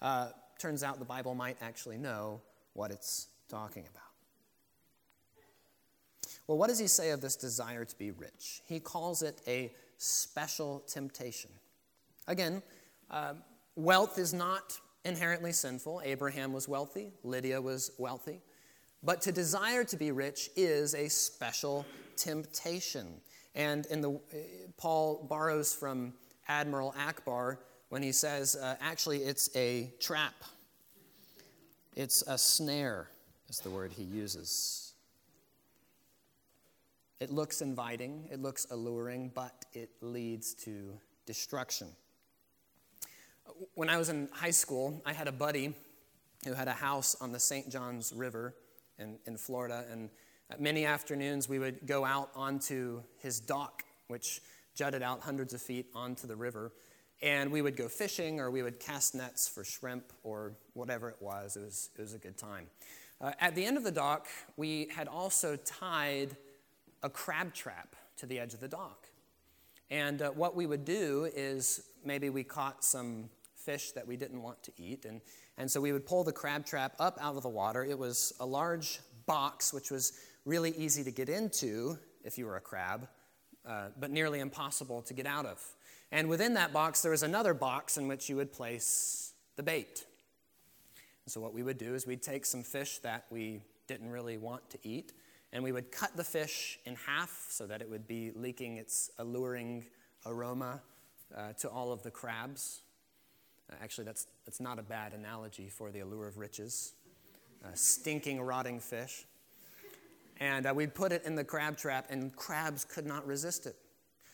Uh, 0.00 0.28
turns 0.58 0.82
out 0.82 0.98
the 0.98 1.04
Bible 1.04 1.34
might 1.34 1.56
actually 1.60 1.98
know 1.98 2.40
what 2.72 2.90
it's 2.90 3.28
talking 3.48 3.84
about. 3.90 4.02
Well, 6.46 6.58
what 6.58 6.68
does 6.68 6.78
he 6.78 6.86
say 6.86 7.10
of 7.10 7.20
this 7.20 7.36
desire 7.36 7.84
to 7.84 7.98
be 7.98 8.10
rich? 8.10 8.62
He 8.66 8.80
calls 8.80 9.22
it 9.22 9.40
a 9.46 9.72
special 9.98 10.80
temptation. 10.88 11.50
Again, 12.26 12.62
uh, 13.10 13.34
wealth 13.76 14.18
is 14.18 14.32
not 14.32 14.78
inherently 15.04 15.52
sinful. 15.52 16.02
Abraham 16.04 16.52
was 16.52 16.68
wealthy, 16.68 17.12
Lydia 17.22 17.60
was 17.60 17.92
wealthy. 17.98 18.40
But 19.02 19.22
to 19.22 19.32
desire 19.32 19.84
to 19.84 19.96
be 19.96 20.12
rich 20.12 20.50
is 20.56 20.94
a 20.94 21.08
special 21.08 21.86
temptation. 22.16 23.20
And 23.54 23.86
in 23.86 24.00
the, 24.00 24.20
Paul 24.76 25.26
borrows 25.28 25.74
from 25.74 26.12
Admiral 26.48 26.94
Ackbar 26.98 27.58
when 27.88 28.02
he 28.02 28.12
says, 28.12 28.56
uh, 28.56 28.76
actually, 28.80 29.18
it's 29.18 29.50
a 29.56 29.92
trap. 30.00 30.34
It's 31.96 32.22
a 32.26 32.36
snare, 32.36 33.08
is 33.48 33.58
the 33.58 33.70
word 33.70 33.92
he 33.92 34.04
uses. 34.04 34.92
It 37.18 37.30
looks 37.30 37.60
inviting, 37.60 38.28
it 38.30 38.40
looks 38.40 38.66
alluring, 38.70 39.32
but 39.34 39.64
it 39.72 39.90
leads 40.00 40.54
to 40.54 40.98
destruction. 41.26 41.88
When 43.74 43.90
I 43.90 43.98
was 43.98 44.08
in 44.08 44.28
high 44.32 44.52
school, 44.52 45.02
I 45.04 45.12
had 45.12 45.28
a 45.28 45.32
buddy 45.32 45.74
who 46.44 46.54
had 46.54 46.68
a 46.68 46.72
house 46.72 47.16
on 47.20 47.32
the 47.32 47.40
St. 47.40 47.68
Johns 47.68 48.12
River 48.14 48.54
in, 49.00 49.18
in 49.26 49.36
Florida. 49.36 49.84
And 49.90 50.10
many 50.58 50.84
afternoons, 50.84 51.48
we 51.48 51.58
would 51.58 51.86
go 51.86 52.04
out 52.04 52.30
onto 52.34 53.02
his 53.18 53.40
dock, 53.40 53.82
which 54.08 54.40
jutted 54.74 55.02
out 55.02 55.20
hundreds 55.20 55.54
of 55.54 55.62
feet 55.62 55.86
onto 55.94 56.26
the 56.26 56.36
river. 56.36 56.72
And 57.22 57.50
we 57.50 57.60
would 57.60 57.76
go 57.76 57.88
fishing 57.88 58.40
or 58.40 58.50
we 58.50 58.62
would 58.62 58.80
cast 58.80 59.14
nets 59.14 59.48
for 59.48 59.64
shrimp 59.64 60.12
or 60.22 60.52
whatever 60.74 61.08
it 61.10 61.16
was. 61.20 61.56
It 61.56 61.64
was, 61.64 61.90
it 61.98 62.00
was 62.00 62.14
a 62.14 62.18
good 62.18 62.38
time. 62.38 62.66
Uh, 63.20 63.32
at 63.40 63.54
the 63.54 63.64
end 63.64 63.76
of 63.76 63.84
the 63.84 63.90
dock, 63.90 64.28
we 64.56 64.88
had 64.94 65.06
also 65.06 65.56
tied 65.56 66.36
a 67.02 67.10
crab 67.10 67.52
trap 67.52 67.96
to 68.16 68.26
the 68.26 68.38
edge 68.38 68.54
of 68.54 68.60
the 68.60 68.68
dock. 68.68 69.08
And 69.90 70.22
uh, 70.22 70.30
what 70.30 70.54
we 70.54 70.66
would 70.66 70.84
do 70.84 71.28
is 71.34 71.82
maybe 72.04 72.30
we 72.30 72.44
caught 72.44 72.84
some 72.84 73.28
fish 73.56 73.92
that 73.92 74.06
we 74.06 74.16
didn't 74.16 74.42
want 74.42 74.62
to 74.62 74.72
eat, 74.78 75.04
and 75.04 75.20
and 75.60 75.70
so 75.70 75.78
we 75.78 75.92
would 75.92 76.06
pull 76.06 76.24
the 76.24 76.32
crab 76.32 76.64
trap 76.64 76.94
up 76.98 77.18
out 77.20 77.36
of 77.36 77.42
the 77.42 77.48
water. 77.50 77.84
It 77.84 77.98
was 77.98 78.32
a 78.40 78.46
large 78.46 78.98
box, 79.26 79.74
which 79.74 79.90
was 79.90 80.14
really 80.46 80.70
easy 80.70 81.04
to 81.04 81.10
get 81.10 81.28
into 81.28 81.98
if 82.24 82.38
you 82.38 82.46
were 82.46 82.56
a 82.56 82.62
crab, 82.62 83.06
uh, 83.66 83.88
but 83.98 84.10
nearly 84.10 84.40
impossible 84.40 85.02
to 85.02 85.12
get 85.12 85.26
out 85.26 85.44
of. 85.44 85.62
And 86.12 86.30
within 86.30 86.54
that 86.54 86.72
box, 86.72 87.02
there 87.02 87.10
was 87.10 87.22
another 87.22 87.52
box 87.52 87.98
in 87.98 88.08
which 88.08 88.30
you 88.30 88.36
would 88.36 88.54
place 88.54 89.34
the 89.56 89.62
bait. 89.62 90.06
And 91.26 91.32
so 91.32 91.42
what 91.42 91.52
we 91.52 91.62
would 91.62 91.76
do 91.76 91.94
is 91.94 92.06
we'd 92.06 92.22
take 92.22 92.46
some 92.46 92.62
fish 92.62 92.96
that 93.00 93.26
we 93.30 93.60
didn't 93.86 94.08
really 94.08 94.38
want 94.38 94.70
to 94.70 94.78
eat, 94.82 95.12
and 95.52 95.62
we 95.62 95.72
would 95.72 95.92
cut 95.92 96.16
the 96.16 96.24
fish 96.24 96.78
in 96.86 96.96
half 96.96 97.48
so 97.50 97.66
that 97.66 97.82
it 97.82 97.90
would 97.90 98.08
be 98.08 98.32
leaking 98.34 98.78
its 98.78 99.10
alluring 99.18 99.84
aroma 100.24 100.80
uh, 101.36 101.52
to 101.58 101.68
all 101.68 101.92
of 101.92 102.02
the 102.02 102.10
crabs. 102.10 102.80
Actually, 103.82 104.04
that's, 104.04 104.26
that's 104.44 104.60
not 104.60 104.78
a 104.78 104.82
bad 104.82 105.12
analogy 105.12 105.68
for 105.68 105.90
the 105.90 106.00
allure 106.00 106.26
of 106.26 106.38
riches. 106.38 106.92
Stinking, 107.74 108.40
rotting 108.40 108.80
fish. 108.80 109.26
And 110.40 110.66
uh, 110.66 110.72
we'd 110.74 110.94
put 110.94 111.12
it 111.12 111.24
in 111.24 111.34
the 111.34 111.44
crab 111.44 111.76
trap, 111.76 112.06
and 112.08 112.34
crabs 112.34 112.84
could 112.84 113.04
not 113.06 113.26
resist 113.26 113.66
it. 113.66 113.76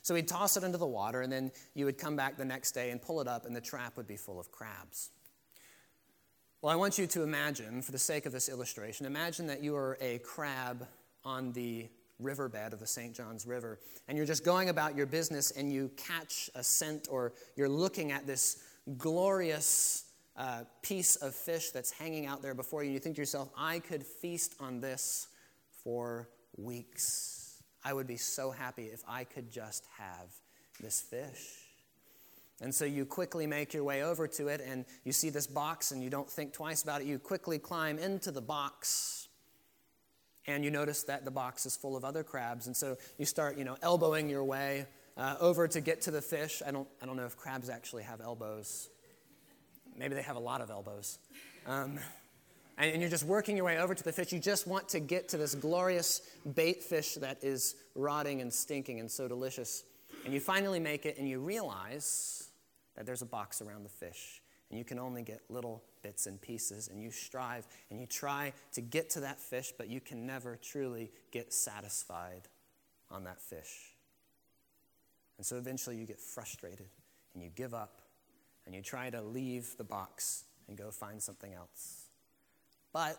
So 0.02 0.14
we'd 0.14 0.28
toss 0.28 0.56
it 0.56 0.62
into 0.62 0.78
the 0.78 0.86
water, 0.86 1.22
and 1.22 1.32
then 1.32 1.50
you 1.74 1.84
would 1.84 1.98
come 1.98 2.14
back 2.14 2.36
the 2.36 2.44
next 2.44 2.72
day 2.72 2.90
and 2.90 3.02
pull 3.02 3.20
it 3.20 3.26
up, 3.26 3.44
and 3.44 3.56
the 3.56 3.60
trap 3.60 3.96
would 3.96 4.06
be 4.06 4.16
full 4.16 4.38
of 4.38 4.52
crabs. 4.52 5.10
Well, 6.62 6.72
I 6.72 6.76
want 6.76 6.96
you 6.96 7.08
to 7.08 7.22
imagine, 7.22 7.82
for 7.82 7.90
the 7.90 7.98
sake 7.98 8.24
of 8.24 8.32
this 8.32 8.48
illustration, 8.48 9.04
imagine 9.04 9.48
that 9.48 9.62
you 9.62 9.74
are 9.74 9.98
a 10.00 10.18
crab 10.18 10.86
on 11.24 11.52
the 11.52 11.88
riverbed 12.20 12.72
of 12.72 12.80
the 12.80 12.86
St. 12.86 13.14
Johns 13.14 13.46
River, 13.46 13.80
and 14.08 14.16
you're 14.16 14.26
just 14.26 14.44
going 14.44 14.68
about 14.68 14.96
your 14.96 15.06
business 15.06 15.50
and 15.50 15.72
you 15.72 15.90
catch 15.96 16.48
a 16.54 16.62
scent 16.62 17.08
or 17.10 17.32
you're 17.56 17.68
looking 17.68 18.12
at 18.12 18.26
this 18.26 18.58
glorious 18.98 20.04
uh, 20.36 20.64
piece 20.82 21.16
of 21.16 21.34
fish 21.34 21.70
that's 21.70 21.90
hanging 21.90 22.26
out 22.26 22.42
there 22.42 22.54
before 22.54 22.84
you, 22.84 22.90
you 22.90 22.98
think 22.98 23.16
to 23.16 23.22
yourself, 23.22 23.48
I 23.56 23.78
could 23.78 24.04
feast 24.04 24.54
on 24.60 24.80
this 24.80 25.28
for 25.82 26.28
weeks. 26.56 27.62
I 27.84 27.92
would 27.92 28.06
be 28.06 28.16
so 28.16 28.50
happy 28.50 28.84
if 28.84 29.02
I 29.08 29.24
could 29.24 29.50
just 29.50 29.86
have 29.98 30.28
this 30.80 31.00
fish. 31.00 31.66
And 32.60 32.74
so 32.74 32.84
you 32.84 33.04
quickly 33.04 33.46
make 33.46 33.74
your 33.74 33.84
way 33.84 34.02
over 34.02 34.26
to 34.28 34.48
it 34.48 34.62
and 34.66 34.86
you 35.04 35.12
see 35.12 35.30
this 35.30 35.46
box 35.46 35.92
and 35.92 36.02
you 36.02 36.08
don't 36.08 36.28
think 36.28 36.52
twice 36.52 36.82
about 36.82 37.02
it. 37.02 37.06
You 37.06 37.18
quickly 37.18 37.58
climb 37.58 37.98
into 37.98 38.30
the 38.30 38.40
box 38.40 39.28
and 40.46 40.64
you 40.64 40.70
notice 40.70 41.02
that 41.04 41.24
the 41.24 41.30
box 41.30 41.66
is 41.66 41.76
full 41.76 41.96
of 41.96 42.04
other 42.04 42.22
crabs. 42.22 42.66
And 42.66 42.76
so 42.76 42.96
you 43.18 43.26
start, 43.26 43.58
you 43.58 43.64
know, 43.64 43.76
elbowing 43.82 44.28
your 44.28 44.44
way 44.44 44.86
uh, 45.16 45.36
over 45.40 45.66
to 45.68 45.80
get 45.80 46.02
to 46.02 46.10
the 46.10 46.22
fish. 46.22 46.62
I 46.66 46.70
don't, 46.70 46.88
I 47.02 47.06
don't 47.06 47.16
know 47.16 47.24
if 47.24 47.36
crabs 47.36 47.68
actually 47.68 48.02
have 48.02 48.20
elbows. 48.20 48.88
Maybe 49.96 50.14
they 50.14 50.22
have 50.22 50.36
a 50.36 50.40
lot 50.40 50.60
of 50.60 50.70
elbows. 50.70 51.18
Um, 51.66 51.98
and, 52.78 52.92
and 52.92 53.00
you're 53.00 53.10
just 53.10 53.24
working 53.24 53.56
your 53.56 53.64
way 53.64 53.78
over 53.78 53.94
to 53.94 54.04
the 54.04 54.12
fish. 54.12 54.32
You 54.32 54.38
just 54.38 54.66
want 54.66 54.88
to 54.90 55.00
get 55.00 55.28
to 55.30 55.38
this 55.38 55.54
glorious 55.54 56.20
bait 56.54 56.82
fish 56.82 57.14
that 57.14 57.42
is 57.42 57.76
rotting 57.94 58.40
and 58.42 58.52
stinking 58.52 59.00
and 59.00 59.10
so 59.10 59.26
delicious. 59.26 59.84
And 60.24 60.34
you 60.34 60.40
finally 60.40 60.80
make 60.80 61.06
it 61.06 61.18
and 61.18 61.28
you 61.28 61.40
realize 61.40 62.48
that 62.96 63.06
there's 63.06 63.22
a 63.22 63.26
box 63.26 63.60
around 63.60 63.84
the 63.84 63.90
fish, 63.90 64.40
and 64.70 64.78
you 64.78 64.84
can 64.84 64.98
only 64.98 65.22
get 65.22 65.42
little 65.50 65.82
bits 66.02 66.26
and 66.26 66.40
pieces, 66.40 66.88
and 66.88 67.02
you 67.02 67.10
strive 67.10 67.66
and 67.90 68.00
you 68.00 68.06
try 68.06 68.52
to 68.72 68.80
get 68.80 69.10
to 69.10 69.20
that 69.20 69.38
fish, 69.38 69.72
but 69.76 69.88
you 69.88 70.00
can 70.00 70.26
never 70.26 70.56
truly 70.56 71.10
get 71.30 71.52
satisfied 71.52 72.48
on 73.10 73.24
that 73.24 73.40
fish. 73.40 73.95
And 75.38 75.46
so 75.46 75.56
eventually 75.56 75.96
you 75.96 76.06
get 76.06 76.20
frustrated 76.20 76.88
and 77.34 77.42
you 77.42 77.50
give 77.54 77.74
up 77.74 78.00
and 78.64 78.74
you 78.74 78.82
try 78.82 79.10
to 79.10 79.22
leave 79.22 79.76
the 79.76 79.84
box 79.84 80.44
and 80.68 80.76
go 80.76 80.90
find 80.90 81.22
something 81.22 81.52
else. 81.52 82.06
But 82.92 83.18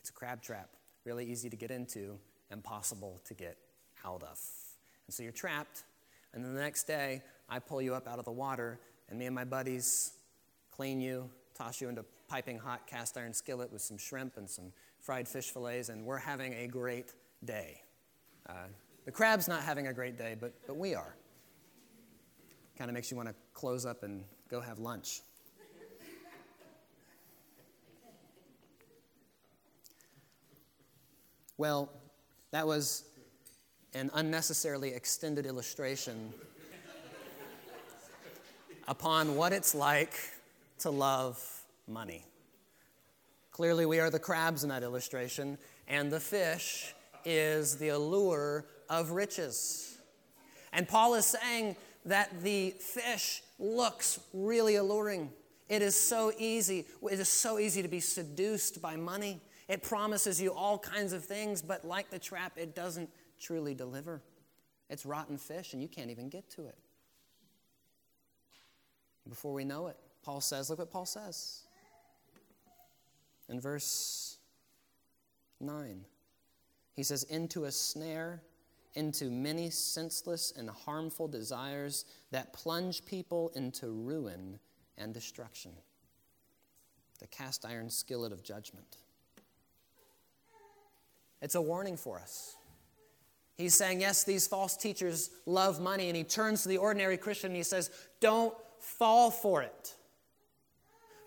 it's 0.00 0.10
a 0.10 0.12
crab 0.12 0.42
trap, 0.42 0.70
really 1.04 1.26
easy 1.26 1.50
to 1.50 1.56
get 1.56 1.70
into, 1.70 2.18
impossible 2.50 3.20
to 3.24 3.34
get 3.34 3.58
out 4.04 4.22
of. 4.22 4.38
And 5.06 5.14
so 5.14 5.22
you're 5.22 5.32
trapped, 5.32 5.84
and 6.32 6.44
then 6.44 6.54
the 6.54 6.60
next 6.60 6.84
day, 6.84 7.22
I 7.48 7.58
pull 7.58 7.80
you 7.80 7.94
up 7.94 8.08
out 8.08 8.18
of 8.18 8.24
the 8.24 8.32
water, 8.32 8.78
and 9.08 9.18
me 9.18 9.26
and 9.26 9.34
my 9.34 9.44
buddies 9.44 10.12
clean 10.70 11.00
you, 11.00 11.30
toss 11.54 11.80
you 11.80 11.88
into 11.88 12.04
piping 12.28 12.58
hot 12.58 12.86
cast 12.86 13.16
iron 13.16 13.32
skillet 13.32 13.72
with 13.72 13.82
some 13.82 13.98
shrimp 13.98 14.36
and 14.36 14.48
some 14.48 14.72
fried 15.00 15.28
fish 15.28 15.50
fillets, 15.50 15.88
and 15.88 16.04
we're 16.04 16.18
having 16.18 16.54
a 16.54 16.66
great 16.66 17.12
day. 17.44 17.82
Uh, 18.48 18.68
the 19.06 19.12
crab's 19.12 19.48
not 19.48 19.62
having 19.62 19.86
a 19.86 19.92
great 19.92 20.18
day, 20.18 20.36
but, 20.38 20.52
but 20.66 20.76
we 20.76 20.94
are. 20.94 21.16
Kind 22.76 22.90
of 22.90 22.94
makes 22.94 23.10
you 23.10 23.16
want 23.16 23.28
to 23.28 23.34
close 23.54 23.86
up 23.86 24.02
and 24.02 24.24
go 24.50 24.60
have 24.60 24.78
lunch. 24.78 25.20
Well, 31.56 31.90
that 32.50 32.66
was 32.66 33.04
an 33.94 34.10
unnecessarily 34.12 34.90
extended 34.90 35.46
illustration 35.46 36.34
upon 38.88 39.36
what 39.36 39.52
it's 39.52 39.74
like 39.74 40.14
to 40.80 40.90
love 40.90 41.42
money. 41.88 42.24
Clearly, 43.52 43.86
we 43.86 44.00
are 44.00 44.10
the 44.10 44.18
crabs 44.18 44.64
in 44.64 44.68
that 44.68 44.82
illustration, 44.82 45.56
and 45.88 46.12
the 46.12 46.20
fish 46.20 46.94
is 47.24 47.78
the 47.78 47.88
allure 47.88 48.66
of 48.88 49.10
riches. 49.10 49.98
And 50.72 50.86
Paul 50.86 51.14
is 51.14 51.26
saying 51.26 51.76
that 52.04 52.42
the 52.42 52.70
fish 52.70 53.42
looks 53.58 54.20
really 54.32 54.76
alluring. 54.76 55.30
It 55.68 55.82
is 55.82 55.96
so 55.96 56.32
easy. 56.38 56.86
It 57.10 57.18
is 57.18 57.28
so 57.28 57.58
easy 57.58 57.82
to 57.82 57.88
be 57.88 58.00
seduced 58.00 58.80
by 58.80 58.96
money. 58.96 59.40
It 59.68 59.82
promises 59.82 60.40
you 60.40 60.52
all 60.52 60.78
kinds 60.78 61.12
of 61.12 61.24
things, 61.24 61.62
but 61.62 61.84
like 61.84 62.10
the 62.10 62.18
trap, 62.18 62.52
it 62.56 62.74
doesn't 62.74 63.10
truly 63.40 63.74
deliver. 63.74 64.22
It's 64.88 65.04
rotten 65.04 65.38
fish, 65.38 65.72
and 65.72 65.82
you 65.82 65.88
can't 65.88 66.10
even 66.10 66.28
get 66.28 66.48
to 66.50 66.66
it. 66.66 66.78
Before 69.28 69.52
we 69.52 69.64
know 69.64 69.88
it, 69.88 69.96
Paul 70.22 70.40
says, 70.40 70.70
look 70.70 70.78
what 70.78 70.90
Paul 70.90 71.06
says 71.06 71.62
in 73.48 73.60
verse 73.60 74.36
9. 75.60 76.04
He 76.94 77.02
says, 77.02 77.24
Into 77.24 77.64
a 77.64 77.72
snare, 77.72 78.42
into 78.96 79.30
many 79.30 79.70
senseless 79.70 80.52
and 80.56 80.68
harmful 80.68 81.28
desires 81.28 82.06
that 82.32 82.52
plunge 82.52 83.04
people 83.04 83.52
into 83.54 83.88
ruin 83.88 84.58
and 84.98 85.14
destruction. 85.14 85.72
The 87.20 87.26
cast 87.28 87.64
iron 87.64 87.90
skillet 87.90 88.32
of 88.32 88.42
judgment. 88.42 88.96
It's 91.40 91.54
a 91.54 91.60
warning 91.60 91.96
for 91.96 92.18
us. 92.18 92.56
He's 93.56 93.74
saying, 93.74 94.00
yes, 94.00 94.24
these 94.24 94.46
false 94.46 94.76
teachers 94.76 95.30
love 95.46 95.80
money. 95.80 96.08
And 96.08 96.16
he 96.16 96.24
turns 96.24 96.62
to 96.62 96.68
the 96.68 96.78
ordinary 96.78 97.16
Christian 97.16 97.50
and 97.50 97.56
he 97.56 97.62
says, 97.62 97.90
don't 98.20 98.54
fall 98.80 99.30
for 99.30 99.62
it. 99.62 99.94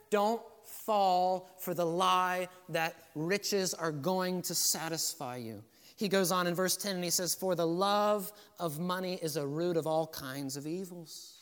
Don't 0.10 0.42
fall 0.64 1.50
for 1.60 1.74
the 1.74 1.86
lie 1.86 2.48
that 2.70 2.96
riches 3.16 3.74
are 3.74 3.92
going 3.92 4.42
to 4.44 4.56
satisfy 4.56 5.38
you. 5.38 5.64
He 6.00 6.08
goes 6.08 6.32
on 6.32 6.48
in 6.48 6.56
verse 6.56 6.78
10 6.78 6.96
and 6.96 7.04
he 7.04 7.10
says, 7.10 7.36
For 7.36 7.56
the 7.56 7.68
love 7.68 8.32
of 8.58 8.80
money 8.80 9.20
is 9.22 9.36
a 9.36 9.46
root 9.46 9.76
of 9.76 9.86
all 9.86 10.08
kinds 10.08 10.56
of 10.56 10.66
evils. 10.66 11.34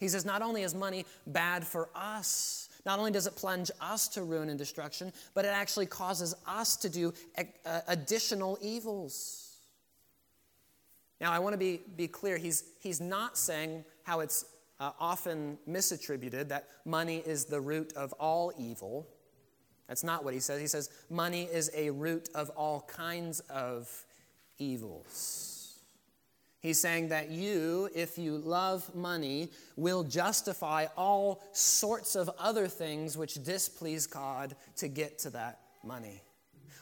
He 0.00 0.08
says, 0.08 0.24
Not 0.24 0.42
only 0.42 0.62
is 0.62 0.74
money 0.74 1.06
bad 1.28 1.64
for 1.64 1.88
us, 1.94 2.68
not 2.84 2.98
only 2.98 3.12
does 3.12 3.28
it 3.28 3.36
plunge 3.36 3.70
us 3.80 4.08
to 4.08 4.24
ruin 4.24 4.48
and 4.48 4.58
destruction, 4.58 5.12
but 5.34 5.44
it 5.44 5.52
actually 5.54 5.86
causes 5.86 6.34
us 6.48 6.76
to 6.78 6.88
do 6.88 7.14
additional 7.86 8.58
evils. 8.60 9.58
Now, 11.20 11.30
I 11.30 11.38
want 11.38 11.52
to 11.52 11.58
be, 11.58 11.80
be 11.96 12.08
clear. 12.08 12.38
He's, 12.38 12.64
he's 12.80 13.00
not 13.00 13.38
saying 13.38 13.84
how 14.02 14.18
it's 14.18 14.46
uh, 14.80 14.90
often 14.98 15.58
misattributed 15.68 16.48
that 16.48 16.66
money 16.84 17.22
is 17.24 17.44
the 17.44 17.60
root 17.60 17.92
of 17.92 18.12
all 18.14 18.52
evil. 18.58 19.06
That's 19.90 20.04
not 20.04 20.22
what 20.24 20.34
he 20.34 20.38
says. 20.38 20.60
He 20.60 20.68
says 20.68 20.88
money 21.10 21.48
is 21.52 21.68
a 21.74 21.90
root 21.90 22.28
of 22.32 22.48
all 22.50 22.82
kinds 22.82 23.40
of 23.50 23.90
evils. 24.56 25.80
He's 26.60 26.80
saying 26.80 27.08
that 27.08 27.30
you, 27.30 27.90
if 27.92 28.16
you 28.16 28.38
love 28.38 28.94
money, 28.94 29.50
will 29.74 30.04
justify 30.04 30.86
all 30.96 31.42
sorts 31.50 32.14
of 32.14 32.30
other 32.38 32.68
things 32.68 33.18
which 33.18 33.42
displease 33.42 34.06
God 34.06 34.54
to 34.76 34.86
get 34.86 35.18
to 35.20 35.30
that 35.30 35.58
money. 35.82 36.22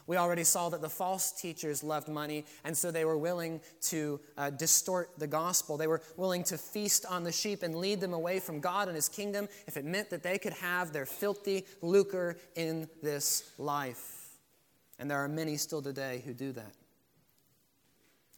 We 0.09 0.17
already 0.17 0.43
saw 0.43 0.69
that 0.69 0.81
the 0.81 0.89
false 0.89 1.31
teachers 1.31 1.83
loved 1.83 2.07
money, 2.07 2.43
and 2.63 2.75
so 2.75 2.89
they 2.89 3.05
were 3.05 3.15
willing 3.15 3.61
to 3.81 4.19
uh, 4.39 4.49
distort 4.49 5.11
the 5.19 5.27
gospel. 5.27 5.77
They 5.77 5.85
were 5.85 6.01
willing 6.17 6.43
to 6.45 6.57
feast 6.57 7.05
on 7.07 7.23
the 7.23 7.31
sheep 7.31 7.61
and 7.61 7.75
lead 7.75 8.01
them 8.01 8.13
away 8.13 8.39
from 8.39 8.59
God 8.59 8.87
and 8.87 8.95
his 8.95 9.07
kingdom 9.07 9.47
if 9.67 9.77
it 9.77 9.85
meant 9.85 10.09
that 10.09 10.23
they 10.23 10.39
could 10.39 10.53
have 10.53 10.93
their 10.93 11.05
filthy 11.05 11.63
lucre 11.83 12.39
in 12.55 12.89
this 13.03 13.51
life. 13.59 14.29
And 14.97 15.11
there 15.11 15.19
are 15.19 15.27
many 15.27 15.57
still 15.57 15.83
today 15.83 16.23
who 16.25 16.33
do 16.33 16.53
that. 16.53 16.73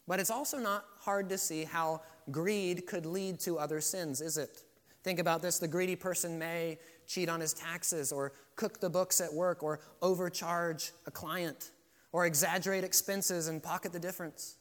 But 0.09 0.19
it's 0.19 0.29
also 0.29 0.57
not 0.57 0.83
hard 0.99 1.29
to 1.29 1.37
see 1.37 1.63
how 1.63 2.01
greed 2.31 2.85
could 2.85 3.05
lead 3.05 3.39
to 3.39 3.57
other 3.57 3.79
sins, 3.79 4.19
is 4.19 4.37
it? 4.37 4.61
Think 5.03 5.19
about 5.19 5.41
this 5.41 5.57
the 5.57 5.69
greedy 5.69 5.95
person 5.95 6.37
may 6.37 6.79
cheat 7.11 7.27
on 7.27 7.41
his 7.41 7.53
taxes 7.53 8.11
or 8.11 8.31
cook 8.55 8.79
the 8.79 8.89
books 8.89 9.19
at 9.19 9.33
work 9.33 9.63
or 9.63 9.81
overcharge 10.01 10.91
a 11.05 11.11
client 11.11 11.71
or 12.13 12.25
exaggerate 12.25 12.83
expenses 12.83 13.47
and 13.47 13.61
pocket 13.61 13.91
the 13.91 13.99
difference. 13.99 14.55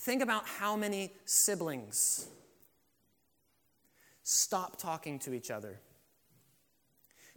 Think 0.00 0.22
about 0.22 0.46
how 0.46 0.74
many 0.76 1.12
siblings 1.24 2.28
stop 4.22 4.78
talking 4.78 5.18
to 5.20 5.34
each 5.34 5.50
other 5.50 5.80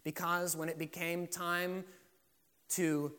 because 0.04 0.56
when 0.56 0.70
it 0.70 0.80
became 0.80 1.28
time 1.28 1.84
to 2.70 3.12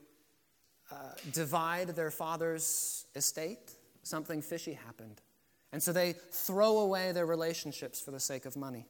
uh, 0.90 0.94
divide 1.32 1.88
their 1.88 2.10
father's 2.10 3.04
estate, 3.14 3.72
something 4.02 4.40
fishy 4.40 4.72
happened. 4.72 5.20
And 5.70 5.82
so 5.82 5.92
they 5.92 6.14
throw 6.14 6.78
away 6.78 7.12
their 7.12 7.26
relationships 7.26 8.00
for 8.00 8.10
the 8.10 8.20
sake 8.20 8.46
of 8.46 8.56
money. 8.56 8.86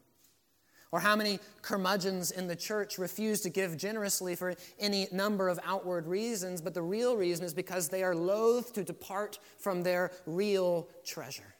Or 0.90 1.01
how 1.01 1.16
many 1.16 1.38
curmudgeons 1.61 2.31
in 2.31 2.46
the 2.46 2.57
church 2.57 2.96
refuse 2.96 3.40
to 3.42 3.51
give 3.51 3.77
generously 3.77 4.35
for 4.35 4.55
any 4.79 5.07
number 5.12 5.48
of 5.48 5.61
outward 5.64 6.07
reasons, 6.07 6.62
but 6.62 6.72
the 6.72 6.83
real 6.83 7.16
reason 7.16 7.44
is 7.44 7.53
because 7.53 7.88
they 7.88 8.03
are 8.03 8.14
loath 8.14 8.72
to 8.72 8.85
depart 8.85 9.38
from 9.59 9.83
their 9.83 10.12
real 10.24 10.88
treasure. 11.05 11.55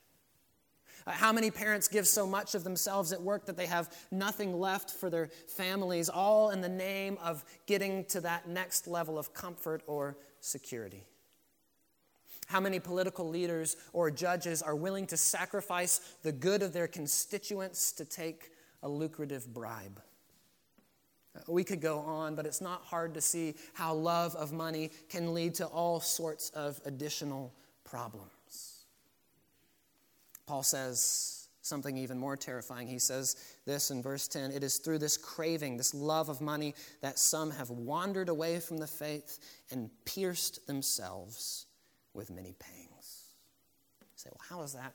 Uh, 1.07 1.13
how 1.13 1.33
many 1.33 1.51
parents 1.51 1.89
give 1.89 2.07
so 2.07 2.27
much 2.27 2.55
of 2.55 2.65
themselves 2.65 3.13
at 3.13 3.23
work 3.23 3.47
that 3.47 3.57
they 3.57 3.67
have 3.67 3.95
nothing 4.11 4.59
left 4.59 4.91
for 4.91 5.11
their 5.11 5.29
families, 5.47 6.09
all 6.09 6.51
in 6.51 6.61
the 6.61 6.69
name 6.69 7.19
of 7.23 7.45
getting 7.67 8.05
to 8.07 8.21
that 8.21 8.49
next 8.49 8.87
level 8.87 9.19
of 9.19 9.35
comfort 9.35 9.83
or 9.87 10.17
security? 10.41 11.05
How 12.47 12.61
many 12.61 12.81
political 12.81 13.29
leaders 13.29 13.77
or 13.93 14.11
judges 14.11 14.63
are 14.63 14.75
willing 14.75 15.07
to 15.09 15.19
sacrifice 15.19 15.99
the 16.23 16.33
good 16.33 16.63
of 16.63 16.73
their 16.73 16.89
constituents 16.89 17.93
to 17.93 18.07
take 18.07 18.51
a 18.83 18.89
lucrative 18.89 19.53
bribe? 19.53 20.01
Uh, 21.37 21.41
we 21.49 21.65
could 21.65 21.81
go 21.81 21.99
on, 21.99 22.35
but 22.35 22.47
it's 22.47 22.61
not 22.61 22.83
hard 22.85 23.15
to 23.15 23.21
see 23.21 23.55
how 23.75 23.95
love 23.95 24.35
of 24.37 24.53
money 24.53 24.91
can 25.09 25.35
lead 25.35 25.55
to 25.55 25.67
all 25.67 26.01
sorts 26.01 26.51
of 26.51 26.81
additional 26.85 27.53
problems. 27.85 28.85
Paul 30.47 30.63
says 30.63 31.39
something 31.61 31.97
even 31.99 32.19
more 32.19 32.37
terrifying. 32.37 32.89
He 32.89 32.99
says 32.99 33.37
this 33.67 33.91
in 33.91 34.03
verse 34.03 34.27
10 34.27 34.51
It 34.51 34.65
is 34.65 34.79
through 34.79 34.99
this 34.99 35.17
craving, 35.17 35.77
this 35.77 35.95
love 35.95 36.29
of 36.29 36.41
money, 36.41 36.75
that 37.03 37.19
some 37.19 37.51
have 37.53 37.71
wandered 37.71 38.29
away 38.29 38.59
from 38.59 38.79
the 38.79 38.87
faith 38.87 39.39
and 39.71 39.91
pierced 40.05 40.67
themselves 40.67 41.67
with 42.15 42.31
many 42.31 42.55
pangs. 42.59 43.35
You 44.01 44.07
say, 44.17 44.31
well, 44.33 44.47
how 44.49 44.63
is 44.63 44.73
that? 44.73 44.95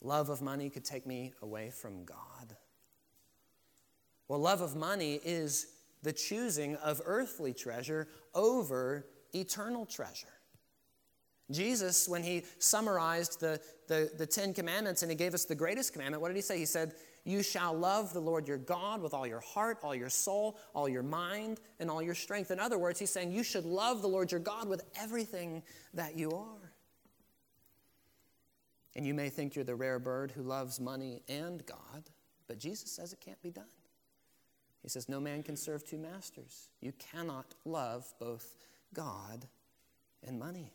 Love 0.00 0.28
of 0.28 0.40
money 0.42 0.70
could 0.70 0.84
take 0.84 1.06
me 1.06 1.32
away 1.42 1.70
from 1.70 2.04
God. 2.04 2.56
Well, 4.28 4.38
love 4.38 4.60
of 4.60 4.76
money 4.76 5.20
is 5.24 5.66
the 6.02 6.12
choosing 6.12 6.76
of 6.76 7.00
earthly 7.04 7.52
treasure 7.52 8.08
over 8.34 9.06
eternal 9.32 9.86
treasure. 9.86 10.28
Jesus, 11.50 12.08
when 12.08 12.22
he 12.22 12.44
summarized 12.58 13.40
the, 13.40 13.58
the, 13.86 14.10
the, 14.18 14.26
Ten 14.26 14.52
Commandments 14.52 15.02
and 15.02 15.10
he 15.10 15.16
gave 15.16 15.32
us 15.32 15.46
the 15.46 15.54
greatest 15.54 15.94
commandment, 15.94 16.20
what 16.20 16.28
did 16.28 16.36
he 16.36 16.42
say? 16.42 16.58
He 16.58 16.66
said, 16.66 16.92
You 17.24 17.42
shall 17.42 17.72
love 17.72 18.12
the 18.12 18.20
Lord 18.20 18.46
your 18.46 18.58
God 18.58 19.00
with 19.00 19.14
all 19.14 19.26
your 19.26 19.40
heart, 19.40 19.78
all 19.82 19.94
your 19.94 20.10
soul, 20.10 20.58
all 20.74 20.90
your 20.90 21.02
mind, 21.02 21.60
and 21.80 21.90
all 21.90 22.02
your 22.02 22.14
strength. 22.14 22.50
In 22.50 22.60
other 22.60 22.78
words, 22.78 22.98
he's 22.98 23.10
saying 23.10 23.32
you 23.32 23.42
should 23.42 23.64
love 23.64 24.02
the 24.02 24.08
Lord 24.08 24.30
your 24.30 24.40
God 24.40 24.68
with 24.68 24.82
everything 25.00 25.62
that 25.94 26.18
you 26.18 26.30
are. 26.32 26.67
And 28.98 29.06
you 29.06 29.14
may 29.14 29.28
think 29.28 29.54
you're 29.54 29.64
the 29.64 29.76
rare 29.76 30.00
bird 30.00 30.32
who 30.32 30.42
loves 30.42 30.80
money 30.80 31.22
and 31.28 31.64
God, 31.64 32.10
but 32.48 32.58
Jesus 32.58 32.90
says 32.90 33.12
it 33.12 33.20
can't 33.20 33.40
be 33.40 33.50
done. 33.52 33.70
He 34.82 34.88
says, 34.88 35.08
No 35.08 35.20
man 35.20 35.44
can 35.44 35.56
serve 35.56 35.86
two 35.86 35.98
masters. 35.98 36.68
You 36.80 36.92
cannot 36.98 37.54
love 37.64 38.12
both 38.18 38.56
God 38.92 39.46
and 40.26 40.36
money. 40.36 40.72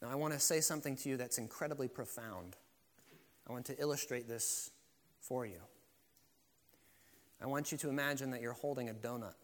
Now, 0.00 0.08
I 0.08 0.14
want 0.14 0.34
to 0.34 0.38
say 0.38 0.60
something 0.60 0.94
to 0.98 1.08
you 1.08 1.16
that's 1.16 1.38
incredibly 1.38 1.88
profound. 1.88 2.54
I 3.48 3.52
want 3.52 3.64
to 3.64 3.80
illustrate 3.80 4.28
this 4.28 4.70
for 5.20 5.44
you. 5.44 5.58
I 7.42 7.46
want 7.46 7.72
you 7.72 7.78
to 7.78 7.88
imagine 7.88 8.30
that 8.30 8.40
you're 8.40 8.52
holding 8.52 8.88
a 8.88 8.94
donut 8.94 9.34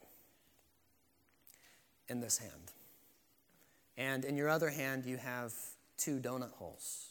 in 2.08 2.20
this 2.20 2.38
hand. 2.38 2.70
And 3.96 4.24
in 4.24 4.36
your 4.36 4.48
other 4.48 4.70
hand, 4.70 5.04
you 5.04 5.16
have 5.16 5.52
two 6.00 6.18
donut 6.18 6.52
holes. 6.52 7.10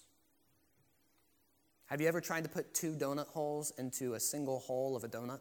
Have 1.86 2.02
you 2.02 2.08
ever 2.08 2.22
tried 2.22 2.44
to 2.44 2.50
put 2.50 2.74
two 2.74 2.94
donut 2.94 3.28
holes 3.28 3.72
into 3.78 4.14
a 4.14 4.20
single 4.20 4.60
hole 4.60 4.96
of 4.96 5.04
a 5.04 5.08
donut? 5.08 5.40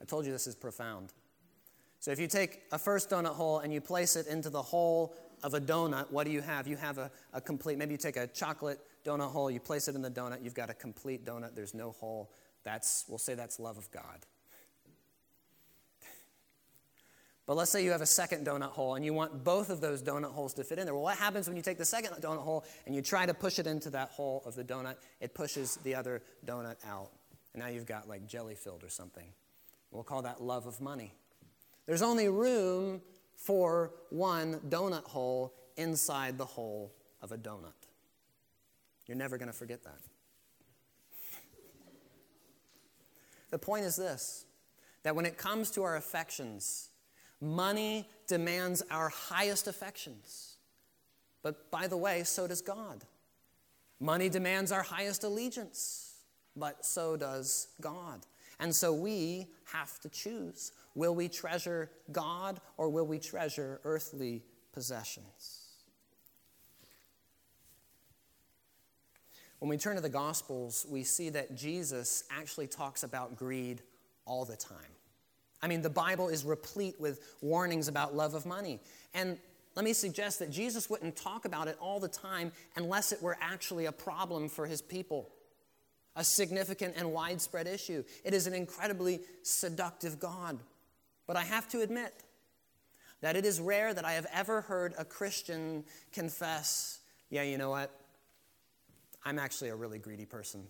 I 0.00 0.04
told 0.04 0.26
you 0.26 0.32
this 0.32 0.46
is 0.46 0.54
profound. 0.54 1.12
So 2.00 2.10
if 2.10 2.20
you 2.20 2.28
take 2.28 2.62
a 2.72 2.78
first 2.78 3.10
donut 3.10 3.34
hole 3.34 3.58
and 3.58 3.72
you 3.72 3.80
place 3.80 4.16
it 4.16 4.26
into 4.26 4.50
the 4.50 4.62
hole 4.62 5.16
of 5.42 5.54
a 5.54 5.60
donut, 5.60 6.10
what 6.10 6.24
do 6.26 6.32
you 6.32 6.40
have? 6.40 6.66
You 6.66 6.76
have 6.76 6.98
a, 6.98 7.10
a 7.32 7.40
complete, 7.40 7.78
maybe 7.78 7.92
you 7.92 7.98
take 7.98 8.16
a 8.16 8.26
chocolate 8.26 8.78
donut 9.04 9.30
hole, 9.30 9.50
you 9.50 9.60
place 9.60 9.88
it 9.88 9.94
in 9.94 10.02
the 10.02 10.10
donut, 10.10 10.42
you've 10.42 10.54
got 10.54 10.70
a 10.70 10.74
complete 10.74 11.24
donut, 11.24 11.54
there's 11.54 11.74
no 11.74 11.92
hole. 11.92 12.30
That's, 12.64 13.04
we'll 13.08 13.18
say 13.18 13.34
that's 13.34 13.58
love 13.58 13.78
of 13.78 13.90
God. 13.90 14.26
But 17.46 17.56
let's 17.56 17.70
say 17.70 17.84
you 17.84 17.92
have 17.92 18.00
a 18.00 18.06
second 18.06 18.44
donut 18.44 18.72
hole 18.72 18.96
and 18.96 19.04
you 19.04 19.14
want 19.14 19.44
both 19.44 19.70
of 19.70 19.80
those 19.80 20.02
donut 20.02 20.32
holes 20.32 20.52
to 20.54 20.64
fit 20.64 20.78
in 20.78 20.84
there. 20.84 20.94
Well, 20.94 21.04
what 21.04 21.16
happens 21.16 21.46
when 21.46 21.56
you 21.56 21.62
take 21.62 21.78
the 21.78 21.84
second 21.84 22.10
donut 22.20 22.42
hole 22.42 22.64
and 22.86 22.94
you 22.94 23.02
try 23.02 23.24
to 23.24 23.34
push 23.34 23.60
it 23.60 23.68
into 23.68 23.88
that 23.90 24.10
hole 24.10 24.42
of 24.44 24.56
the 24.56 24.64
donut? 24.64 24.96
It 25.20 25.32
pushes 25.32 25.76
the 25.84 25.94
other 25.94 26.22
donut 26.44 26.76
out. 26.84 27.10
And 27.54 27.62
now 27.62 27.68
you've 27.68 27.86
got 27.86 28.08
like 28.08 28.26
jelly 28.26 28.56
filled 28.56 28.82
or 28.82 28.88
something. 28.88 29.28
We'll 29.92 30.02
call 30.02 30.22
that 30.22 30.42
love 30.42 30.66
of 30.66 30.80
money. 30.80 31.14
There's 31.86 32.02
only 32.02 32.28
room 32.28 33.00
for 33.36 33.92
one 34.10 34.60
donut 34.68 35.04
hole 35.04 35.54
inside 35.76 36.38
the 36.38 36.44
hole 36.44 36.92
of 37.22 37.30
a 37.30 37.38
donut. 37.38 37.72
You're 39.06 39.16
never 39.16 39.38
going 39.38 39.50
to 39.50 39.56
forget 39.56 39.84
that. 39.84 39.98
The 43.50 43.58
point 43.60 43.84
is 43.84 43.94
this 43.94 44.44
that 45.04 45.14
when 45.14 45.24
it 45.24 45.38
comes 45.38 45.70
to 45.70 45.84
our 45.84 45.94
affections, 45.94 46.90
money 47.40 48.08
demands 48.26 48.82
our 48.90 49.08
highest 49.08 49.68
affections. 49.68 50.56
But 51.42 51.70
by 51.70 51.86
the 51.86 51.96
way, 51.96 52.24
so 52.24 52.46
does 52.46 52.60
God. 52.60 53.04
Money 54.00 54.28
demands 54.28 54.72
our 54.72 54.82
highest 54.82 55.24
allegiance, 55.24 56.14
but 56.54 56.84
so 56.84 57.16
does 57.16 57.68
God. 57.80 58.26
And 58.58 58.74
so 58.74 58.92
we 58.92 59.48
have 59.72 60.00
to 60.00 60.08
choose 60.08 60.72
will 60.94 61.14
we 61.14 61.28
treasure 61.28 61.90
God 62.10 62.60
or 62.78 62.88
will 62.88 63.06
we 63.06 63.18
treasure 63.18 63.80
earthly 63.84 64.42
possessions? 64.72 65.66
When 69.58 69.68
we 69.68 69.76
turn 69.76 69.96
to 69.96 70.02
the 70.02 70.08
Gospels, 70.08 70.86
we 70.88 71.02
see 71.02 71.30
that 71.30 71.54
Jesus 71.54 72.24
actually 72.30 72.66
talks 72.66 73.02
about 73.02 73.36
greed 73.36 73.82
all 74.26 74.44
the 74.44 74.56
time. 74.56 74.78
I 75.62 75.68
mean, 75.68 75.82
the 75.82 75.90
Bible 75.90 76.28
is 76.28 76.44
replete 76.44 77.00
with 77.00 77.20
warnings 77.40 77.88
about 77.88 78.14
love 78.14 78.34
of 78.34 78.46
money. 78.46 78.80
And 79.14 79.38
let 79.74 79.84
me 79.84 79.92
suggest 79.92 80.38
that 80.38 80.50
Jesus 80.50 80.88
wouldn't 80.88 81.16
talk 81.16 81.44
about 81.44 81.68
it 81.68 81.76
all 81.80 82.00
the 82.00 82.08
time 82.08 82.52
unless 82.76 83.12
it 83.12 83.22
were 83.22 83.36
actually 83.40 83.86
a 83.86 83.92
problem 83.92 84.48
for 84.48 84.66
his 84.66 84.80
people 84.82 85.30
a 86.16 86.24
significant 86.24 86.94
and 86.96 87.12
widespread 87.12 87.66
issue. 87.66 88.02
It 88.24 88.34
is 88.34 88.46
an 88.46 88.54
incredibly 88.54 89.20
seductive 89.42 90.18
God. 90.18 90.58
But 91.26 91.36
I 91.36 91.44
have 91.44 91.68
to 91.68 91.82
admit 91.82 92.14
that 93.20 93.36
it 93.36 93.44
is 93.44 93.60
rare 93.60 93.92
that 93.92 94.04
I 94.04 94.12
have 94.12 94.26
ever 94.32 94.62
heard 94.62 94.94
a 94.98 95.04
Christian 95.04 95.84
confess, 96.12 97.00
yeah, 97.30 97.42
you 97.42 97.58
know 97.58 97.70
what? 97.70 97.90
I'm 99.24 99.38
actually 99.38 99.70
a 99.70 99.76
really 99.76 99.98
greedy 99.98 100.24
person. 100.24 100.66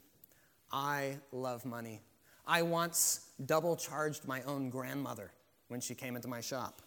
I 0.72 1.18
love 1.30 1.64
money. 1.64 2.02
I 2.46 2.62
once 2.62 3.25
double 3.44 3.76
charged 3.76 4.26
my 4.26 4.42
own 4.42 4.70
grandmother 4.70 5.32
when 5.68 5.80
she 5.80 5.94
came 5.94 6.16
into 6.16 6.28
my 6.28 6.40
shop. 6.40 6.80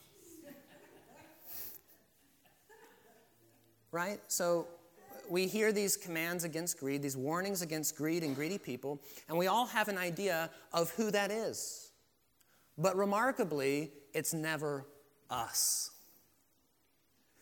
right? 3.91 4.19
So 4.27 4.67
we 5.29 5.47
hear 5.47 5.71
these 5.71 5.95
commands 5.95 6.43
against 6.43 6.79
greed, 6.79 7.01
these 7.01 7.17
warnings 7.17 7.61
against 7.61 7.95
greed 7.95 8.23
and 8.23 8.35
greedy 8.35 8.57
people, 8.57 8.99
and 9.27 9.37
we 9.37 9.47
all 9.47 9.67
have 9.67 9.87
an 9.87 9.97
idea 9.97 10.49
of 10.73 10.89
who 10.91 11.11
that 11.11 11.31
is. 11.31 11.91
But 12.77 12.95
remarkably, 12.95 13.91
it's 14.13 14.33
never 14.33 14.85
us. 15.29 15.91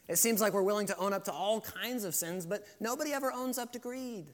It 0.08 0.18
seems 0.18 0.42
like 0.42 0.54
we're 0.54 0.64
willing 0.64 0.88
to 0.88 0.98
own 0.98 1.14
up 1.14 1.26
to 1.26 1.34
all 1.34 1.62
kinds 1.62 2.04
of 2.04 2.16
sins, 2.16 2.46
but 2.46 2.66
nobody 2.80 3.14
ever 3.14 3.32
owns 3.32 3.58
up 3.58 3.74
to 3.74 3.80
greed. 3.80 4.34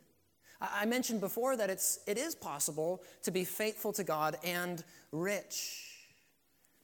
I 0.62 0.86
mentioned 0.86 1.20
before 1.20 1.58
that 1.58 1.70
it's, 1.70 2.00
it 2.08 2.18
is 2.18 2.36
possible 2.36 3.04
to 3.24 3.32
be 3.32 3.44
faithful 3.44 3.92
to 3.94 4.04
God 4.04 4.38
and 4.44 4.84
rich, 5.12 6.08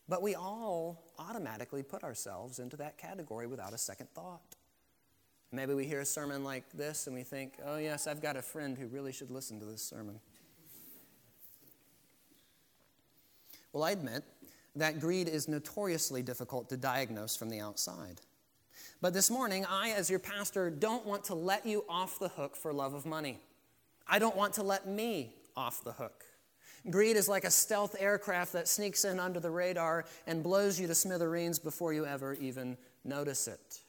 but 0.07 0.21
we 0.21 0.35
all 0.35 1.13
automatically 1.17 1.83
put 1.83 2.03
ourselves 2.03 2.59
into 2.59 2.75
that 2.77 2.97
category 2.97 3.47
without 3.47 3.73
a 3.73 3.77
second 3.77 4.09
thought. 4.09 4.55
Maybe 5.51 5.73
we 5.73 5.85
hear 5.85 6.01
a 6.01 6.05
sermon 6.05 6.43
like 6.43 6.69
this 6.73 7.07
and 7.07 7.15
we 7.15 7.23
think, 7.23 7.53
oh, 7.65 7.77
yes, 7.77 8.05
I've 8.05 8.21
got 8.21 8.35
a 8.35 8.41
friend 8.41 8.77
who 8.77 8.87
really 8.87 9.11
should 9.11 9.31
listen 9.31 9.59
to 9.59 9.65
this 9.65 9.81
sermon. 9.81 10.19
Well, 13.71 13.83
I 13.83 13.91
admit 13.91 14.23
that 14.75 14.99
greed 14.99 15.27
is 15.27 15.47
notoriously 15.47 16.21
difficult 16.21 16.69
to 16.69 16.77
diagnose 16.77 17.35
from 17.35 17.49
the 17.49 17.59
outside. 17.59 18.21
But 19.01 19.13
this 19.13 19.31
morning, 19.31 19.65
I, 19.65 19.91
as 19.91 20.09
your 20.09 20.19
pastor, 20.19 20.69
don't 20.69 21.05
want 21.05 21.23
to 21.25 21.35
let 21.35 21.65
you 21.65 21.85
off 21.87 22.19
the 22.19 22.29
hook 22.29 22.55
for 22.55 22.73
love 22.73 22.93
of 22.93 23.05
money. 23.05 23.39
I 24.09 24.19
don't 24.19 24.35
want 24.35 24.53
to 24.55 24.63
let 24.63 24.87
me 24.87 25.33
off 25.55 25.83
the 25.83 25.91
hook. 25.93 26.25
Greed 26.89 27.17
is 27.17 27.27
like 27.27 27.43
a 27.43 27.51
stealth 27.51 27.95
aircraft 27.99 28.53
that 28.53 28.67
sneaks 28.67 29.05
in 29.05 29.19
under 29.19 29.39
the 29.39 29.51
radar 29.51 30.05
and 30.25 30.41
blows 30.41 30.79
you 30.79 30.87
to 30.87 30.95
smithereens 30.95 31.59
before 31.59 31.93
you 31.93 32.05
ever 32.05 32.33
even 32.35 32.77
notice 33.03 33.47
it. 33.47 33.79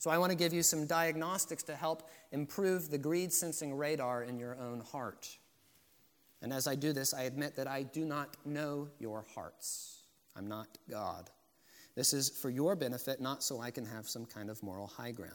So, 0.00 0.10
I 0.10 0.18
want 0.18 0.30
to 0.30 0.38
give 0.38 0.52
you 0.52 0.62
some 0.62 0.86
diagnostics 0.86 1.64
to 1.64 1.74
help 1.74 2.08
improve 2.30 2.88
the 2.88 2.98
greed 2.98 3.32
sensing 3.32 3.76
radar 3.76 4.22
in 4.22 4.38
your 4.38 4.56
own 4.58 4.80
heart. 4.80 5.28
And 6.40 6.52
as 6.52 6.68
I 6.68 6.76
do 6.76 6.92
this, 6.92 7.12
I 7.12 7.22
admit 7.22 7.56
that 7.56 7.66
I 7.66 7.82
do 7.82 8.04
not 8.04 8.36
know 8.44 8.88
your 9.00 9.24
hearts. 9.34 10.02
I'm 10.36 10.46
not 10.46 10.68
God. 10.88 11.30
This 11.96 12.12
is 12.12 12.28
for 12.28 12.48
your 12.48 12.76
benefit, 12.76 13.20
not 13.20 13.42
so 13.42 13.60
I 13.60 13.72
can 13.72 13.84
have 13.84 14.08
some 14.08 14.24
kind 14.24 14.50
of 14.50 14.62
moral 14.62 14.86
high 14.86 15.10
ground. 15.10 15.34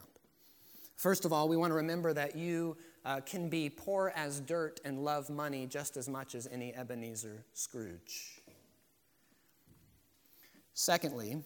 First 0.96 1.26
of 1.26 1.32
all, 1.32 1.46
we 1.46 1.58
want 1.58 1.72
to 1.72 1.74
remember 1.74 2.14
that 2.14 2.36
you 2.36 2.78
uh, 3.04 3.20
can 3.20 3.48
be 3.48 3.68
poor 3.68 4.12
as 4.16 4.40
dirt 4.40 4.80
and 4.84 5.04
love 5.04 5.28
money 5.30 5.66
just 5.66 5.96
as 5.96 6.08
much 6.08 6.34
as 6.34 6.48
any 6.50 6.74
Ebenezer 6.74 7.44
Scrooge. 7.52 8.40
Secondly, 10.72 11.42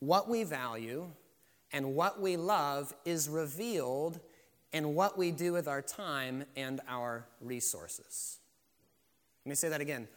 what 0.00 0.28
we 0.28 0.44
value 0.44 1.06
and 1.72 1.94
what 1.94 2.20
we 2.20 2.36
love 2.36 2.94
is 3.04 3.28
revealed 3.28 4.20
in 4.72 4.94
what 4.94 5.16
we 5.16 5.30
do 5.30 5.52
with 5.52 5.68
our 5.68 5.80
time 5.80 6.44
and 6.56 6.80
our 6.88 7.26
resources. 7.40 8.38
Let 9.44 9.50
me 9.50 9.54
say 9.54 9.68
that 9.68 9.80
again. 9.80 10.08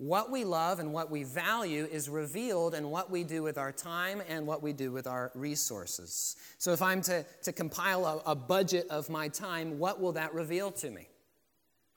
What 0.00 0.30
we 0.30 0.44
love 0.44 0.80
and 0.80 0.94
what 0.94 1.10
we 1.10 1.24
value 1.24 1.84
is 1.84 2.08
revealed 2.08 2.72
in 2.72 2.88
what 2.88 3.10
we 3.10 3.22
do 3.22 3.42
with 3.42 3.58
our 3.58 3.70
time 3.70 4.22
and 4.30 4.46
what 4.46 4.62
we 4.62 4.72
do 4.72 4.90
with 4.92 5.06
our 5.06 5.30
resources. 5.34 6.36
So, 6.56 6.72
if 6.72 6.80
I'm 6.80 7.02
to, 7.02 7.22
to 7.42 7.52
compile 7.52 8.06
a, 8.06 8.30
a 8.30 8.34
budget 8.34 8.86
of 8.88 9.10
my 9.10 9.28
time, 9.28 9.78
what 9.78 10.00
will 10.00 10.12
that 10.12 10.32
reveal 10.32 10.72
to 10.72 10.90
me? 10.90 11.06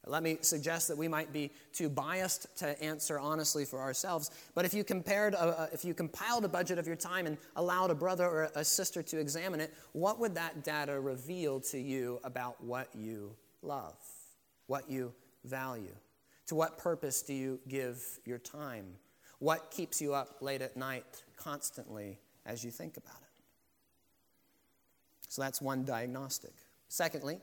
Let 0.05 0.21
me 0.21 0.37
suggest 0.41 0.89
that 0.89 0.97
we 0.97 1.07
might 1.07 1.31
be 1.31 1.51
too 1.71 1.87
biased 1.87 2.57
to 2.57 2.83
answer 2.83 3.17
honestly 3.17 3.63
for 3.63 3.79
ourselves. 3.79 4.31
But 4.53 4.65
if 4.65 4.73
you 4.73 4.83
compared, 4.83 5.33
a, 5.33 5.69
if 5.71 5.85
you 5.85 5.93
compiled 5.93 6.43
a 6.43 6.49
budget 6.49 6.79
of 6.79 6.85
your 6.85 6.97
time 6.97 7.25
and 7.25 7.37
allowed 7.55 7.89
a 7.89 7.95
brother 7.95 8.25
or 8.25 8.51
a 8.53 8.65
sister 8.65 9.01
to 9.01 9.17
examine 9.17 9.61
it, 9.61 9.73
what 9.93 10.19
would 10.19 10.35
that 10.35 10.65
data 10.65 10.99
reveal 10.99 11.61
to 11.61 11.79
you 11.79 12.19
about 12.25 12.61
what 12.61 12.89
you 12.93 13.33
love, 13.61 13.95
what 14.67 14.89
you 14.89 15.13
value? 15.45 15.95
To 16.47 16.55
what 16.55 16.77
purpose 16.77 17.21
do 17.21 17.33
you 17.33 17.59
give 17.67 18.03
your 18.25 18.37
time? 18.37 18.85
What 19.39 19.71
keeps 19.71 20.01
you 20.01 20.13
up 20.13 20.37
late 20.41 20.61
at 20.61 20.77
night 20.77 21.23
constantly 21.37 22.19
as 22.45 22.63
you 22.63 22.71
think 22.71 22.97
about 22.97 23.15
it? 23.21 23.43
So 25.29 25.41
that's 25.41 25.61
one 25.61 25.83
diagnostic. 25.83 26.53
Secondly, 26.89 27.39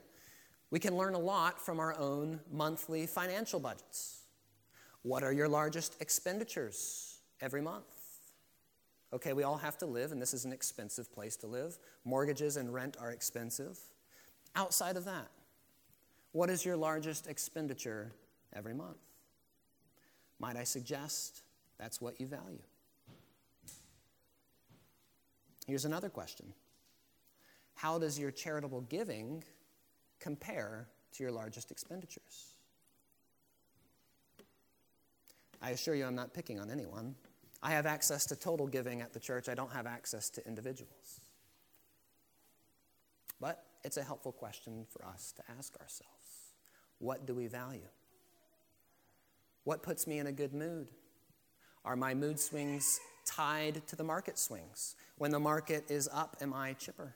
we 0.69 0.79
can 0.79 0.95
learn 0.95 1.13
a 1.13 1.19
lot 1.19 1.59
from 1.59 1.79
our 1.79 1.97
own 1.97 2.39
monthly 2.51 3.05
financial 3.05 3.59
budgets. 3.59 4.21
What 5.03 5.23
are 5.23 5.33
your 5.33 5.49
largest 5.49 6.01
expenditures 6.01 7.19
every 7.41 7.61
month? 7.61 7.83
Okay, 9.13 9.33
we 9.33 9.43
all 9.43 9.57
have 9.57 9.77
to 9.79 9.85
live, 9.85 10.13
and 10.13 10.21
this 10.21 10.33
is 10.33 10.45
an 10.45 10.53
expensive 10.53 11.11
place 11.13 11.35
to 11.37 11.47
live. 11.47 11.77
Mortgages 12.05 12.55
and 12.55 12.73
rent 12.73 12.95
are 12.99 13.11
expensive. 13.11 13.77
Outside 14.55 14.95
of 14.95 15.03
that, 15.05 15.27
what 16.31 16.49
is 16.49 16.63
your 16.63 16.77
largest 16.77 17.27
expenditure 17.27 18.13
every 18.53 18.73
month? 18.73 18.97
Might 20.39 20.57
I 20.57 20.63
suggest 20.63 21.43
that's 21.77 22.01
what 22.01 22.19
you 22.19 22.27
value? 22.27 22.63
Here's 25.67 25.85
another 25.85 26.09
question 26.09 26.53
How 27.75 27.99
does 27.99 28.17
your 28.19 28.31
charitable 28.31 28.81
giving 28.81 29.43
compare 30.21 30.87
to 31.13 31.23
your 31.23 31.31
largest 31.31 31.71
expenditures. 31.71 32.53
I 35.61 35.71
assure 35.71 35.95
you, 35.95 36.05
I'm 36.05 36.15
not 36.15 36.33
picking 36.33 36.59
on 36.59 36.71
anyone. 36.71 37.15
I 37.61 37.71
have 37.71 37.85
access 37.85 38.25
to 38.27 38.35
total 38.35 38.67
giving 38.67 39.01
at 39.01 39.13
the 39.13 39.19
church, 39.19 39.49
I 39.49 39.55
don't 39.55 39.71
have 39.71 39.85
access 39.85 40.29
to 40.31 40.47
individuals. 40.47 41.19
But 43.39 43.63
it's 43.83 43.97
a 43.97 44.03
helpful 44.03 44.31
question 44.31 44.85
for 44.89 45.05
us 45.05 45.33
to 45.35 45.43
ask 45.57 45.75
ourselves 45.81 46.07
what 46.99 47.25
do 47.25 47.33
we 47.33 47.47
value? 47.47 47.87
What 49.63 49.83
puts 49.83 50.07
me 50.07 50.19
in 50.19 50.27
a 50.27 50.31
good 50.31 50.53
mood? 50.53 50.87
Are 51.85 51.95
my 51.95 52.13
mood 52.13 52.39
swings 52.39 52.99
tied 53.25 53.85
to 53.87 53.95
the 53.95 54.03
market 54.03 54.37
swings? 54.37 54.95
When 55.17 55.31
the 55.31 55.39
market 55.39 55.89
is 55.89 56.09
up, 56.11 56.37
am 56.41 56.53
I 56.53 56.73
chipper? 56.73 57.15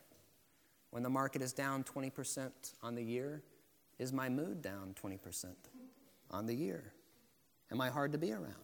When 0.91 1.03
the 1.03 1.09
market 1.09 1.41
is 1.41 1.53
down 1.53 1.83
20% 1.83 2.51
on 2.81 2.95
the 2.95 3.03
year, 3.03 3.43
is 3.99 4.13
my 4.13 4.29
mood 4.29 4.61
down 4.61 4.95
20% 5.01 5.47
on 6.31 6.45
the 6.45 6.55
year? 6.55 6.93
Am 7.71 7.81
I 7.81 7.89
hard 7.89 8.11
to 8.11 8.17
be 8.17 8.31
around? 8.31 8.55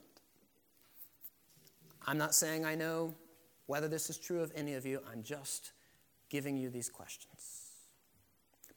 I'm 2.06 2.18
not 2.18 2.34
saying 2.34 2.66
I 2.66 2.76
know 2.76 3.14
whether 3.72 3.88
this 3.88 4.10
is 4.10 4.18
true 4.18 4.42
of 4.42 4.52
any 4.56 4.74
of 4.74 4.86
you, 4.86 5.00
I'm 5.10 5.24
just 5.24 5.72
giving 6.30 6.58
you 6.58 6.70
these 6.70 6.90
questions. 6.90 7.61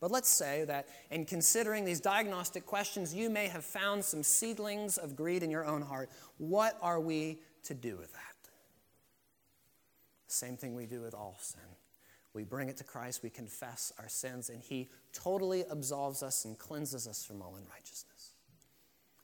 But 0.05 0.11
let's 0.11 0.29
say 0.29 0.67
that 0.67 0.87
in 1.11 1.25
considering 1.25 1.87
these 1.87 1.99
diagnostic 1.99 2.67
questions, 2.67 3.15
you 3.15 3.31
may 3.31 3.47
have 3.47 3.65
found 3.65 4.05
some 4.05 4.23
seedlings 4.23 4.99
of 4.99 5.17
greed 5.17 5.43
in 5.43 5.51
your 5.51 5.65
own 5.65 5.81
heart. 5.81 6.11
What 6.37 6.77
are 6.83 7.01
we 7.01 7.39
to 7.63 7.73
do 7.73 7.97
with 7.97 8.13
that? 8.13 8.51
Same 10.27 10.59
thing 10.59 10.75
we 10.75 10.85
do 10.85 11.01
with 11.01 11.15
all 11.15 11.39
sin. 11.41 11.63
We 12.35 12.45
bring 12.45 12.69
it 12.69 12.77
to 12.77 12.85
Christ, 12.85 13.23
we 13.23 13.31
confess 13.31 13.95
our 13.99 14.11
sins, 14.11 14.51
and 14.51 14.61
He 14.61 14.91
totally 15.15 15.65
absolves 15.71 16.23
us 16.23 16.45
and 16.45 16.59
cleanses 16.59 17.09
us 17.09 17.25
from 17.25 17.41
all 17.41 17.57
unrighteousness. 17.57 18.33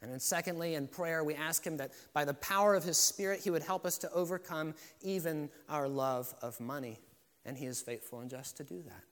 And 0.01 0.11
then, 0.11 0.19
secondly, 0.19 0.77
in 0.77 0.87
prayer, 0.87 1.23
we 1.23 1.35
ask 1.35 1.63
Him 1.63 1.77
that 1.77 1.93
by 2.15 2.25
the 2.25 2.33
power 2.33 2.75
of 2.75 2.85
His 2.85 2.97
Spirit, 2.97 3.41
He 3.41 3.51
would 3.51 3.65
help 3.65 3.85
us 3.85 3.99
to 3.99 4.11
overcome 4.13 4.73
even 5.03 5.51
our 5.69 5.91
love 5.91 6.35
of 6.41 6.59
money. 6.59 7.01
And 7.45 7.59
He 7.59 7.67
is 7.67 7.83
faithful 7.83 8.21
and 8.21 8.31
just 8.31 8.57
to 8.57 8.65
do 8.65 8.81
that. 8.81 9.05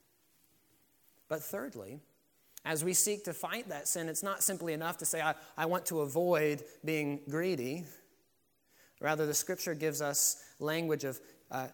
But 1.29 1.43
thirdly, 1.43 1.99
as 2.65 2.83
we 2.83 2.93
seek 2.93 3.23
to 3.25 3.33
fight 3.33 3.69
that 3.69 3.87
sin, 3.87 4.09
it's 4.09 4.23
not 4.23 4.43
simply 4.43 4.73
enough 4.73 4.97
to 4.97 5.05
say, 5.05 5.21
I, 5.21 5.35
I 5.57 5.65
want 5.65 5.85
to 5.87 6.01
avoid 6.01 6.63
being 6.83 7.21
greedy. 7.29 7.85
Rather, 8.99 9.25
the 9.25 9.33
scripture 9.33 9.73
gives 9.73 10.01
us 10.01 10.43
language 10.59 11.05
of 11.05 11.19
uh, 11.51 11.67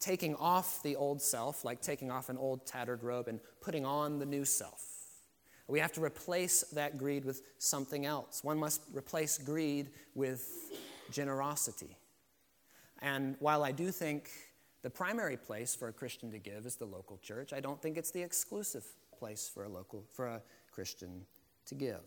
taking 0.00 0.34
off 0.36 0.82
the 0.82 0.96
old 0.96 1.22
self, 1.22 1.64
like 1.64 1.80
taking 1.80 2.10
off 2.10 2.28
an 2.28 2.36
old 2.36 2.66
tattered 2.66 3.04
robe, 3.04 3.28
and 3.28 3.38
putting 3.60 3.86
on 3.86 4.18
the 4.18 4.26
new 4.26 4.44
self. 4.44 4.84
We 5.68 5.78
have 5.78 5.92
to 5.92 6.02
replace 6.02 6.62
that 6.72 6.98
greed 6.98 7.24
with 7.24 7.42
something 7.58 8.04
else. 8.04 8.42
One 8.42 8.58
must 8.58 8.82
replace 8.92 9.38
greed 9.38 9.90
with 10.14 10.50
generosity. 11.10 11.96
And 13.00 13.36
while 13.38 13.62
I 13.62 13.72
do 13.72 13.90
think 13.90 14.28
the 14.82 14.90
primary 14.90 15.36
place 15.36 15.74
for 15.74 15.88
a 15.88 15.92
Christian 15.92 16.32
to 16.32 16.38
give 16.38 16.66
is 16.66 16.74
the 16.76 16.84
local 16.84 17.18
church, 17.18 17.52
I 17.52 17.60
don't 17.60 17.80
think 17.80 17.96
it's 17.96 18.10
the 18.10 18.22
exclusive 18.22 18.84
place 19.22 19.48
for 19.48 19.62
a 19.62 19.68
local 19.68 20.02
for 20.12 20.26
a 20.26 20.42
Christian 20.72 21.24
to 21.66 21.76
give. 21.76 22.02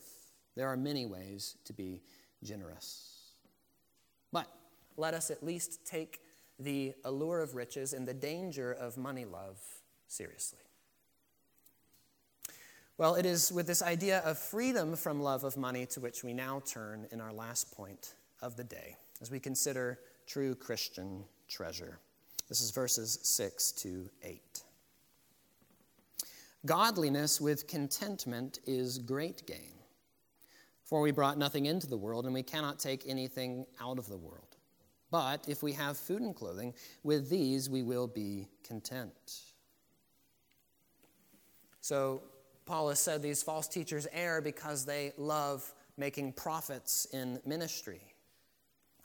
There 0.58 0.68
are 0.68 0.76
many 0.76 1.06
ways 1.06 1.56
to 1.64 1.72
be 1.72 2.02
generous. 2.44 3.32
But 4.34 4.48
let 4.98 5.14
us 5.14 5.32
at 5.32 5.42
least 5.42 5.86
take 5.86 6.20
the 6.60 6.94
allure 7.06 7.40
of 7.40 7.56
riches 7.56 7.94
and 7.94 8.06
the 8.06 8.14
danger 8.14 8.74
of 8.74 8.98
money 8.98 9.24
love 9.24 9.58
seriously. 10.10 10.60
Well, 12.98 13.16
it 13.16 13.26
is 13.26 13.50
with 13.50 13.66
this 13.66 13.82
idea 13.82 14.20
of 14.20 14.38
freedom 14.38 14.98
from 14.98 15.22
love 15.22 15.46
of 15.46 15.56
money 15.56 15.86
to 15.88 16.02
which 16.02 16.22
we 16.22 16.34
now 16.34 16.64
turn 16.66 17.08
in 17.14 17.22
our 17.22 17.32
last 17.32 17.72
point 17.72 18.16
of 18.42 18.58
the 18.58 18.66
day 18.66 18.98
as 19.22 19.32
we 19.32 19.40
consider 19.40 20.00
true 20.28 20.54
Christian 20.54 21.24
treasure. 21.48 21.98
This 22.50 22.60
is 22.60 22.72
verses 22.72 23.20
6 23.24 23.72
to 23.72 24.10
8. 24.22 24.65
Godliness 26.66 27.40
with 27.40 27.68
contentment 27.68 28.60
is 28.66 28.98
great 28.98 29.46
gain. 29.46 29.74
For 30.84 31.02
we 31.02 31.12
brought 31.12 31.38
nothing 31.38 31.66
into 31.66 31.88
the 31.88 31.98
world, 31.98 32.26
and 32.26 32.34
we 32.34 32.44
cannot 32.44 32.80
take 32.80 33.04
anything 33.08 33.66
out 33.80 34.00
of 34.00 34.08
the 34.08 34.18
world. 34.18 34.56
But 35.12 35.46
if 35.48 35.64
we 35.64 35.74
have 35.74 35.98
food 35.98 36.22
and 36.22 36.36
clothing, 36.36 36.74
with 37.04 37.30
these 37.30 37.70
we 37.70 37.84
will 37.84 38.08
be 38.08 38.48
content. 38.64 39.42
So, 41.82 42.24
Paul 42.66 42.90
has 42.90 43.00
said 43.00 43.22
these 43.22 43.44
false 43.44 43.68
teachers 43.68 44.08
err 44.12 44.42
because 44.42 44.86
they 44.86 45.14
love 45.18 45.72
making 45.98 46.34
profits 46.34 47.06
in 47.14 47.40
ministry. 47.46 48.15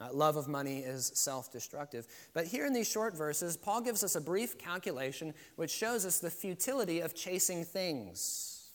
Uh, 0.01 0.09
love 0.13 0.37
of 0.37 0.49
money 0.49 0.79
is 0.79 1.13
self 1.15 1.53
destructive. 1.53 2.07
But 2.33 2.47
here 2.47 2.65
in 2.65 2.73
these 2.73 2.91
short 2.91 3.15
verses, 3.15 3.57
Paul 3.57 3.83
gives 3.83 4.03
us 4.03 4.17
a 4.17 4.21
brief 4.21 4.59
calculation 4.59 5.35
which 5.57 5.71
shows 5.71 6.07
us 6.07 6.19
the 6.19 6.31
futility 6.31 7.01
of 7.01 7.15
chasing 7.15 7.65
things. 7.65 8.71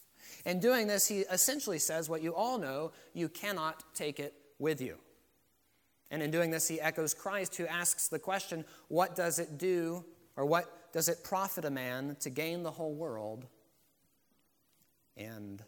In 0.46 0.60
doing 0.60 0.86
this, 0.86 1.08
he 1.08 1.22
essentially 1.22 1.80
says 1.80 2.08
what 2.08 2.22
you 2.22 2.36
all 2.36 2.60
know 2.60 2.92
you 3.14 3.28
cannot 3.28 3.84
take 3.96 4.20
it 4.20 4.36
with 4.60 4.80
you. 4.80 4.98
And 6.12 6.22
in 6.22 6.30
doing 6.30 6.52
this, 6.52 6.68
he 6.68 6.80
echoes 6.80 7.16
Christ, 7.16 7.56
who 7.56 7.66
asks 7.66 8.08
the 8.08 8.20
question 8.20 8.64
what 8.88 9.16
does 9.16 9.40
it 9.40 9.58
do, 9.58 10.06
or 10.36 10.46
what 10.46 10.94
does 10.94 11.10
it 11.10 11.24
profit 11.24 11.66
a 11.66 11.72
man 11.72 12.16
to 12.20 12.30
gain 12.30 12.62
the 12.62 12.72
whole 12.72 12.94
world 12.94 13.48
and 15.18 15.64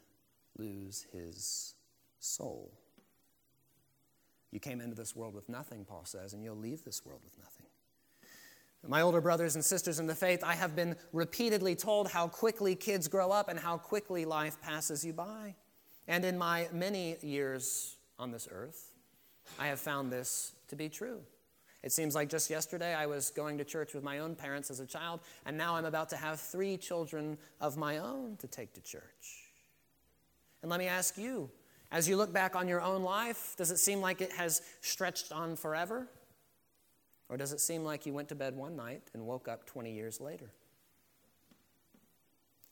lose 0.57 1.07
his 1.11 1.73
soul? 2.19 2.71
You 4.51 4.59
came 4.59 4.81
into 4.81 4.95
this 4.95 5.15
world 5.15 5.33
with 5.35 5.49
nothing, 5.49 5.85
Paul 5.85 6.05
says, 6.05 6.33
and 6.33 6.43
you'll 6.43 6.55
leave 6.55 6.83
this 6.83 7.05
world 7.05 7.21
with 7.23 7.37
nothing. 7.37 7.65
My 8.87 9.01
older 9.01 9.19
brothers 9.19 9.55
and 9.55 9.65
sisters 9.65 9.99
in 9.99 10.07
the 10.07 10.15
faith, 10.15 10.43
I 10.43 10.53
have 10.53 10.75
been 10.75 10.95
repeatedly 11.11 11.75
told 11.75 12.09
how 12.09 12.27
quickly 12.27 12.75
kids 12.75 13.07
grow 13.07 13.31
up 13.31 13.49
and 13.49 13.59
how 13.59 13.77
quickly 13.77 14.23
life 14.23 14.61
passes 14.61 15.03
you 15.03 15.11
by. 15.11 15.55
And 16.07 16.23
in 16.23 16.37
my 16.37 16.69
many 16.71 17.17
years 17.21 17.97
on 18.17 18.31
this 18.31 18.47
earth, 18.49 18.91
I 19.59 19.67
have 19.67 19.79
found 19.79 20.11
this 20.11 20.53
to 20.69 20.75
be 20.75 20.87
true. 20.87 21.19
It 21.83 21.91
seems 21.91 22.15
like 22.15 22.29
just 22.29 22.49
yesterday 22.49 22.93
I 22.93 23.05
was 23.05 23.29
going 23.29 23.57
to 23.57 23.63
church 23.63 23.93
with 23.93 24.03
my 24.03 24.19
own 24.19 24.35
parents 24.35 24.71
as 24.71 24.79
a 24.79 24.85
child, 24.85 25.19
and 25.45 25.57
now 25.57 25.75
I'm 25.75 25.85
about 25.85 26.09
to 26.09 26.17
have 26.17 26.39
three 26.39 26.77
children 26.77 27.37
of 27.59 27.77
my 27.77 27.97
own 27.97 28.37
to 28.37 28.47
take 28.47 28.73
to 28.73 28.81
church. 28.81 29.51
And 30.61 30.71
let 30.71 30.79
me 30.79 30.87
ask 30.87 31.17
you, 31.17 31.49
as 31.91 32.07
you 32.07 32.17
look 32.17 32.33
back 32.33 32.55
on 32.55 32.67
your 32.67 32.81
own 32.81 33.03
life, 33.03 33.55
does 33.57 33.71
it 33.71 33.77
seem 33.77 34.01
like 34.01 34.21
it 34.21 34.31
has 34.33 34.61
stretched 34.81 35.31
on 35.31 35.55
forever? 35.55 36.07
Or 37.29 37.37
does 37.37 37.53
it 37.53 37.59
seem 37.59 37.83
like 37.83 38.05
you 38.05 38.13
went 38.13 38.29
to 38.29 38.35
bed 38.35 38.55
one 38.55 38.75
night 38.75 39.03
and 39.13 39.25
woke 39.25 39.47
up 39.47 39.65
20 39.65 39.93
years 39.93 40.21
later? 40.21 40.51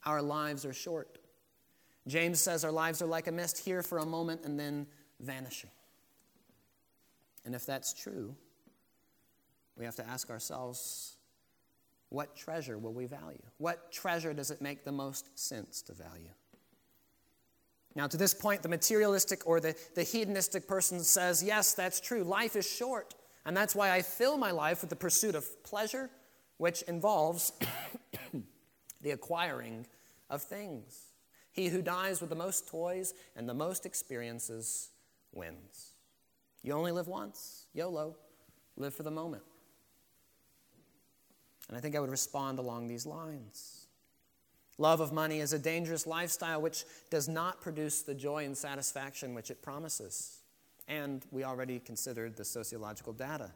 Our 0.03 0.21
lives 0.21 0.65
are 0.65 0.73
short. 0.73 1.17
James 2.07 2.39
says 2.39 2.63
our 2.63 2.71
lives 2.71 3.01
are 3.01 3.07
like 3.07 3.27
a 3.27 3.31
mist 3.31 3.57
here 3.57 3.81
for 3.81 3.97
a 3.97 4.05
moment 4.05 4.41
and 4.43 4.59
then 4.59 4.85
vanishing. 5.19 5.71
And 7.43 7.55
if 7.55 7.65
that's 7.65 7.93
true, 7.93 8.35
we 9.77 9.85
have 9.85 9.95
to 9.95 10.07
ask 10.07 10.29
ourselves 10.29 11.17
what 12.09 12.35
treasure 12.35 12.77
will 12.77 12.93
we 12.93 13.05
value? 13.05 13.41
What 13.57 13.91
treasure 13.91 14.33
does 14.33 14.51
it 14.51 14.61
make 14.61 14.83
the 14.85 14.91
most 14.91 15.37
sense 15.37 15.81
to 15.83 15.93
value? 15.93 16.29
Now, 17.95 18.07
to 18.07 18.17
this 18.17 18.33
point, 18.33 18.61
the 18.61 18.69
materialistic 18.69 19.47
or 19.47 19.59
the, 19.59 19.75
the 19.95 20.03
hedonistic 20.03 20.67
person 20.67 20.99
says, 20.99 21.41
Yes, 21.41 21.73
that's 21.73 21.99
true. 22.01 22.23
Life 22.23 22.55
is 22.55 22.69
short. 22.69 23.15
And 23.45 23.55
that's 23.55 23.75
why 23.75 23.91
I 23.91 24.01
fill 24.01 24.37
my 24.37 24.51
life 24.51 24.81
with 24.81 24.89
the 24.89 24.95
pursuit 24.95 25.35
of 25.35 25.63
pleasure, 25.63 26.09
which 26.57 26.81
involves 26.83 27.53
the 29.01 29.11
acquiring 29.11 29.85
of 30.29 30.41
things. 30.41 31.13
He 31.51 31.67
who 31.67 31.81
dies 31.81 32.19
with 32.19 32.29
the 32.29 32.35
most 32.35 32.67
toys 32.67 33.13
and 33.35 33.47
the 33.47 33.53
most 33.53 33.85
experiences 33.85 34.89
wins. 35.31 35.93
You 36.63 36.73
only 36.73 36.91
live 36.91 37.07
once. 37.07 37.67
YOLO. 37.73 38.15
Live 38.75 38.93
for 38.93 39.03
the 39.03 39.11
moment. 39.11 39.43
And 41.69 41.77
I 41.77 41.79
think 41.79 41.95
I 41.95 41.99
would 41.99 42.09
respond 42.09 42.59
along 42.59 42.87
these 42.87 43.05
lines. 43.05 43.84
Love 44.77 44.99
of 44.99 45.13
money 45.13 45.39
is 45.39 45.53
a 45.53 45.59
dangerous 45.59 46.05
lifestyle 46.05 46.61
which 46.61 46.83
does 47.09 47.29
not 47.29 47.61
produce 47.61 48.01
the 48.01 48.13
joy 48.13 48.43
and 48.43 48.57
satisfaction 48.57 49.33
which 49.33 49.49
it 49.49 49.61
promises. 49.61 50.39
And 50.87 51.25
we 51.31 51.43
already 51.43 51.79
considered 51.79 52.35
the 52.35 52.43
sociological 52.43 53.13
data. 53.13 53.51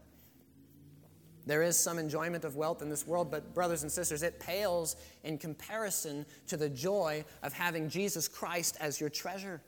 There 1.45 1.63
is 1.63 1.77
some 1.77 1.97
enjoyment 1.99 2.45
of 2.45 2.55
wealth 2.55 2.81
in 2.81 2.89
this 2.89 3.07
world, 3.07 3.31
but, 3.31 3.53
brothers 3.53 3.83
and 3.83 3.91
sisters, 3.91 4.23
it 4.23 4.39
pales 4.39 4.95
in 5.23 5.37
comparison 5.37 6.25
to 6.47 6.57
the 6.57 6.69
joy 6.69 7.25
of 7.43 7.53
having 7.53 7.89
Jesus 7.89 8.27
Christ 8.27 8.77
as 8.79 8.99
your 8.99 9.09
treasure. 9.09 9.61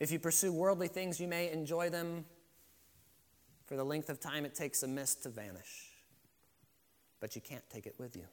If 0.00 0.12
you 0.12 0.18
pursue 0.18 0.52
worldly 0.52 0.88
things, 0.88 1.20
you 1.20 1.28
may 1.28 1.50
enjoy 1.50 1.90
them 1.90 2.24
for 3.66 3.76
the 3.76 3.84
length 3.84 4.08
of 4.08 4.20
time 4.20 4.44
it 4.44 4.54
takes 4.54 4.82
a 4.82 4.88
mist 4.88 5.24
to 5.24 5.28
vanish, 5.28 5.90
but 7.20 7.34
you 7.34 7.42
can't 7.42 7.68
take 7.68 7.86
it 7.86 7.94
with 7.98 8.16
you. 8.16 8.24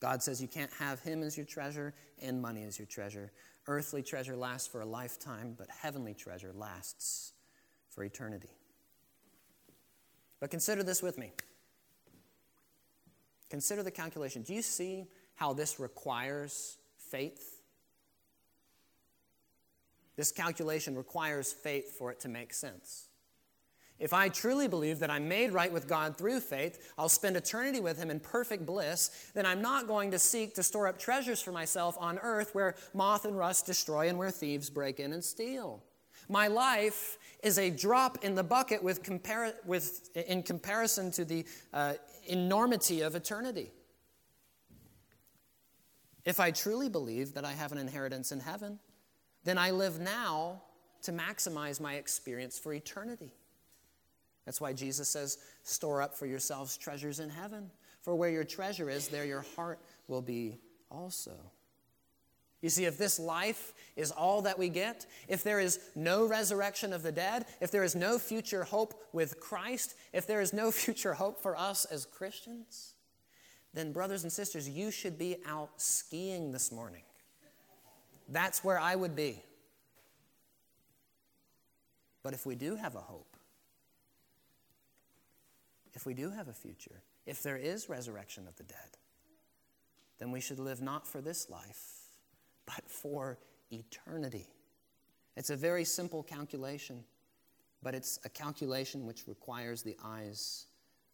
God 0.00 0.22
says 0.22 0.40
you 0.40 0.48
can't 0.48 0.72
have 0.74 1.00
Him 1.00 1.22
as 1.22 1.36
your 1.36 1.46
treasure 1.46 1.94
and 2.22 2.40
money 2.40 2.64
as 2.64 2.78
your 2.78 2.86
treasure. 2.86 3.32
Earthly 3.66 4.02
treasure 4.02 4.36
lasts 4.36 4.68
for 4.68 4.80
a 4.80 4.86
lifetime, 4.86 5.54
but 5.58 5.68
heavenly 5.70 6.14
treasure 6.14 6.52
lasts 6.54 7.32
for 7.90 8.04
eternity. 8.04 8.50
But 10.40 10.50
consider 10.50 10.82
this 10.82 11.02
with 11.02 11.18
me. 11.18 11.32
Consider 13.50 13.82
the 13.82 13.90
calculation. 13.90 14.42
Do 14.42 14.54
you 14.54 14.62
see 14.62 15.08
how 15.34 15.52
this 15.52 15.80
requires 15.80 16.76
faith? 16.96 17.60
This 20.16 20.32
calculation 20.32 20.96
requires 20.96 21.52
faith 21.52 21.96
for 21.96 22.10
it 22.10 22.20
to 22.20 22.28
make 22.28 22.52
sense. 22.52 23.07
If 23.98 24.12
I 24.12 24.28
truly 24.28 24.68
believe 24.68 25.00
that 25.00 25.10
I'm 25.10 25.28
made 25.28 25.52
right 25.52 25.72
with 25.72 25.88
God 25.88 26.16
through 26.16 26.40
faith, 26.40 26.92
I'll 26.96 27.08
spend 27.08 27.36
eternity 27.36 27.80
with 27.80 27.98
Him 27.98 28.10
in 28.10 28.20
perfect 28.20 28.64
bliss, 28.64 29.30
then 29.34 29.44
I'm 29.44 29.60
not 29.60 29.88
going 29.88 30.12
to 30.12 30.18
seek 30.18 30.54
to 30.54 30.62
store 30.62 30.86
up 30.86 30.98
treasures 30.98 31.42
for 31.42 31.50
myself 31.50 31.96
on 31.98 32.18
earth 32.20 32.54
where 32.54 32.76
moth 32.94 33.24
and 33.24 33.36
rust 33.36 33.66
destroy 33.66 34.08
and 34.08 34.16
where 34.16 34.30
thieves 34.30 34.70
break 34.70 35.00
in 35.00 35.12
and 35.12 35.24
steal. 35.24 35.82
My 36.28 36.46
life 36.46 37.18
is 37.42 37.58
a 37.58 37.70
drop 37.70 38.24
in 38.24 38.34
the 38.34 38.44
bucket 38.44 38.82
with 38.82 39.02
compar- 39.02 39.54
with, 39.64 40.10
in 40.14 40.42
comparison 40.42 41.10
to 41.12 41.24
the 41.24 41.44
uh, 41.72 41.94
enormity 42.26 43.00
of 43.00 43.14
eternity. 43.14 43.72
If 46.24 46.38
I 46.38 46.50
truly 46.50 46.88
believe 46.88 47.34
that 47.34 47.44
I 47.44 47.52
have 47.52 47.72
an 47.72 47.78
inheritance 47.78 48.32
in 48.32 48.40
heaven, 48.40 48.78
then 49.44 49.56
I 49.56 49.70
live 49.70 49.98
now 49.98 50.62
to 51.02 51.12
maximize 51.12 51.80
my 51.80 51.94
experience 51.94 52.58
for 52.58 52.74
eternity. 52.74 53.32
That's 54.48 54.62
why 54.62 54.72
Jesus 54.72 55.10
says, 55.10 55.36
Store 55.62 56.00
up 56.00 56.16
for 56.16 56.24
yourselves 56.24 56.78
treasures 56.78 57.20
in 57.20 57.28
heaven. 57.28 57.70
For 58.00 58.14
where 58.14 58.30
your 58.30 58.44
treasure 58.44 58.88
is, 58.88 59.08
there 59.08 59.26
your 59.26 59.44
heart 59.54 59.78
will 60.06 60.22
be 60.22 60.56
also. 60.90 61.34
You 62.62 62.70
see, 62.70 62.86
if 62.86 62.96
this 62.96 63.18
life 63.18 63.74
is 63.94 64.10
all 64.10 64.40
that 64.40 64.58
we 64.58 64.70
get, 64.70 65.04
if 65.28 65.44
there 65.44 65.60
is 65.60 65.80
no 65.94 66.26
resurrection 66.26 66.94
of 66.94 67.02
the 67.02 67.12
dead, 67.12 67.44
if 67.60 67.70
there 67.70 67.84
is 67.84 67.94
no 67.94 68.18
future 68.18 68.64
hope 68.64 68.98
with 69.12 69.38
Christ, 69.38 69.94
if 70.14 70.26
there 70.26 70.40
is 70.40 70.54
no 70.54 70.70
future 70.70 71.12
hope 71.12 71.42
for 71.42 71.54
us 71.54 71.84
as 71.84 72.06
Christians, 72.06 72.94
then, 73.74 73.92
brothers 73.92 74.22
and 74.22 74.32
sisters, 74.32 74.66
you 74.66 74.90
should 74.90 75.18
be 75.18 75.36
out 75.46 75.72
skiing 75.76 76.52
this 76.52 76.72
morning. 76.72 77.02
That's 78.30 78.64
where 78.64 78.78
I 78.78 78.96
would 78.96 79.14
be. 79.14 79.42
But 82.22 82.32
if 82.32 82.46
we 82.46 82.54
do 82.54 82.76
have 82.76 82.94
a 82.94 83.00
hope, 83.00 83.37
if 85.98 86.06
we 86.06 86.14
do 86.14 86.30
have 86.30 86.46
a 86.46 86.52
future, 86.52 87.02
if 87.26 87.42
there 87.42 87.56
is 87.56 87.88
resurrection 87.88 88.46
of 88.46 88.54
the 88.54 88.62
dead, 88.62 88.98
then 90.20 90.30
we 90.30 90.38
should 90.38 90.60
live 90.60 90.80
not 90.80 91.08
for 91.08 91.20
this 91.20 91.50
life, 91.50 92.12
but 92.66 92.88
for 92.88 93.36
eternity. 93.72 94.46
It's 95.36 95.50
a 95.50 95.56
very 95.56 95.84
simple 95.84 96.22
calculation, 96.22 97.02
but 97.82 97.96
it's 97.96 98.20
a 98.24 98.28
calculation 98.28 99.06
which 99.06 99.26
requires 99.26 99.82
the 99.82 99.96
eyes 100.04 100.66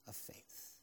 of 0.06 0.14
faith. 0.14 0.80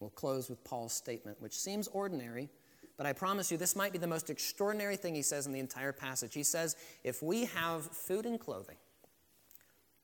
We'll 0.00 0.10
close 0.10 0.50
with 0.50 0.64
Paul's 0.64 0.92
statement, 0.92 1.40
which 1.40 1.56
seems 1.56 1.86
ordinary, 1.86 2.48
but 2.96 3.06
I 3.06 3.12
promise 3.12 3.52
you 3.52 3.58
this 3.58 3.76
might 3.76 3.92
be 3.92 3.98
the 3.98 4.08
most 4.08 4.28
extraordinary 4.28 4.96
thing 4.96 5.14
he 5.14 5.22
says 5.22 5.46
in 5.46 5.52
the 5.52 5.60
entire 5.60 5.92
passage. 5.92 6.34
He 6.34 6.42
says, 6.42 6.74
If 7.04 7.22
we 7.22 7.44
have 7.44 7.84
food 7.84 8.26
and 8.26 8.40
clothing, 8.40 8.78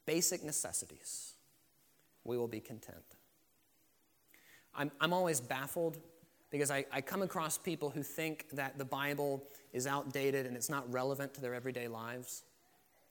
basic 0.06 0.44
necessities, 0.44 1.29
we 2.24 2.36
will 2.36 2.48
be 2.48 2.60
content. 2.60 3.16
I'm, 4.74 4.90
I'm 5.00 5.12
always 5.12 5.40
baffled 5.40 5.98
because 6.50 6.70
I, 6.70 6.84
I 6.92 7.00
come 7.00 7.22
across 7.22 7.58
people 7.58 7.90
who 7.90 8.02
think 8.02 8.46
that 8.52 8.78
the 8.78 8.84
Bible 8.84 9.42
is 9.72 9.86
outdated 9.86 10.46
and 10.46 10.56
it's 10.56 10.68
not 10.68 10.90
relevant 10.92 11.34
to 11.34 11.40
their 11.40 11.54
everyday 11.54 11.88
lives, 11.88 12.42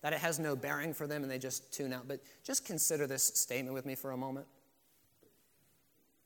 that 0.02 0.14
it 0.14 0.20
has 0.20 0.40
no 0.40 0.56
bearing 0.56 0.94
for 0.94 1.08
them 1.08 1.24
and 1.24 1.32
they 1.32 1.38
just 1.38 1.72
tune 1.74 1.94
out. 1.94 2.08
But 2.08 2.22
just 2.44 2.66
consider 2.66 3.08
this 3.08 3.24
statement 3.24 3.74
with 3.74 3.86
me 3.86 3.96
for 3.96 4.12
a 4.12 4.18
moment. 4.18 4.48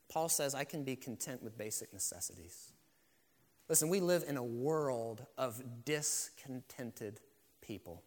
Paul 0.08 0.28
says, 0.28 0.54
I 0.54 0.64
can 0.64 0.84
be 0.84 0.96
content 0.96 1.42
with 1.42 1.56
basic 1.56 1.92
necessities. 1.92 2.72
Listen, 3.68 3.88
we 3.88 4.00
live 4.00 4.24
in 4.28 4.36
a 4.36 4.42
world 4.42 5.24
of 5.38 5.62
discontented 5.84 7.20
people, 7.60 8.02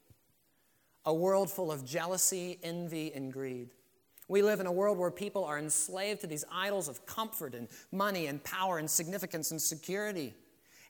a 1.05 1.13
world 1.13 1.49
full 1.49 1.71
of 1.71 1.83
jealousy, 1.83 2.59
envy, 2.61 3.11
and 3.13 3.33
greed. 3.33 3.71
We 4.27 4.41
live 4.41 4.59
in 4.59 4.65
a 4.65 4.71
world 4.71 4.97
where 4.97 5.11
people 5.11 5.45
are 5.45 5.57
enslaved 5.57 6.21
to 6.21 6.27
these 6.27 6.43
idols 6.51 6.87
of 6.89 7.05
comfort 7.05 7.55
and 7.55 7.67
money 7.91 8.27
and 8.27 8.43
power 8.43 8.77
and 8.77 8.89
significance 8.89 9.51
and 9.51 9.61
security. 9.61 10.33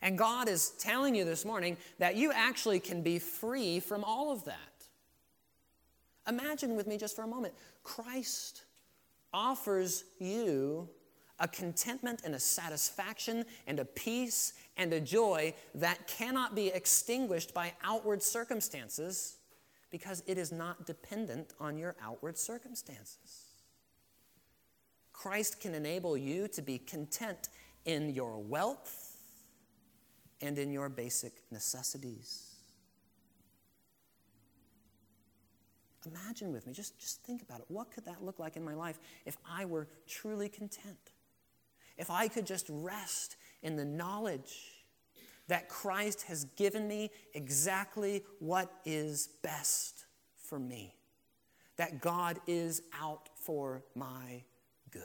And 0.01 0.17
God 0.17 0.47
is 0.47 0.71
telling 0.79 1.15
you 1.15 1.25
this 1.25 1.45
morning 1.45 1.77
that 1.99 2.15
you 2.15 2.31
actually 2.31 2.79
can 2.79 3.01
be 3.01 3.19
free 3.19 3.79
from 3.79 4.03
all 4.03 4.31
of 4.31 4.45
that. 4.45 4.55
Imagine 6.27 6.75
with 6.75 6.87
me 6.87 6.97
just 6.97 7.15
for 7.15 7.23
a 7.23 7.27
moment 7.27 7.53
Christ 7.83 8.63
offers 9.33 10.03
you 10.19 10.89
a 11.39 11.47
contentment 11.47 12.21
and 12.25 12.33
a 12.33 12.39
satisfaction 12.39 13.45
and 13.67 13.79
a 13.79 13.85
peace 13.85 14.53
and 14.75 14.91
a 14.93 14.99
joy 14.99 15.53
that 15.75 16.07
cannot 16.07 16.55
be 16.55 16.67
extinguished 16.67 17.53
by 17.53 17.71
outward 17.83 18.23
circumstances 18.23 19.36
because 19.89 20.23
it 20.27 20.37
is 20.37 20.51
not 20.51 20.85
dependent 20.85 21.53
on 21.59 21.77
your 21.77 21.95
outward 22.01 22.37
circumstances. 22.37 23.45
Christ 25.13 25.59
can 25.59 25.73
enable 25.73 26.17
you 26.17 26.47
to 26.49 26.61
be 26.61 26.77
content 26.77 27.49
in 27.85 28.13
your 28.13 28.37
wealth 28.37 29.15
and 30.41 30.57
in 30.57 30.71
your 30.71 30.89
basic 30.89 31.33
necessities. 31.51 32.55
Imagine 36.05 36.53
with 36.53 36.67
me, 36.67 36.73
just, 36.73 36.99
just 36.99 37.23
think 37.23 37.41
about 37.41 37.59
it. 37.59 37.65
What 37.67 37.91
could 37.91 38.05
that 38.05 38.23
look 38.23 38.39
like 38.39 38.55
in 38.55 38.63
my 38.63 38.73
life 38.73 38.99
if 39.25 39.37
I 39.49 39.65
were 39.65 39.87
truly 40.07 40.47
content? 40.47 41.11
If 41.97 42.09
I 42.11 42.27
could 42.27 42.45
just 42.45 42.67
rest 42.69 43.37
in 43.63 43.75
the 43.75 43.83
knowledge 43.83 44.76
that 45.47 45.69
Christ 45.69 46.23
has 46.23 46.45
given 46.55 46.87
me 46.87 47.11
exactly 47.33 48.23
what 48.39 48.71
is 48.85 49.29
best 49.41 50.05
for 50.35 50.59
me, 50.59 50.95
that 51.77 52.01
God 52.01 52.39
is 52.47 52.81
out 52.99 53.29
for 53.35 53.83
my 53.95 54.43
good. 54.91 55.01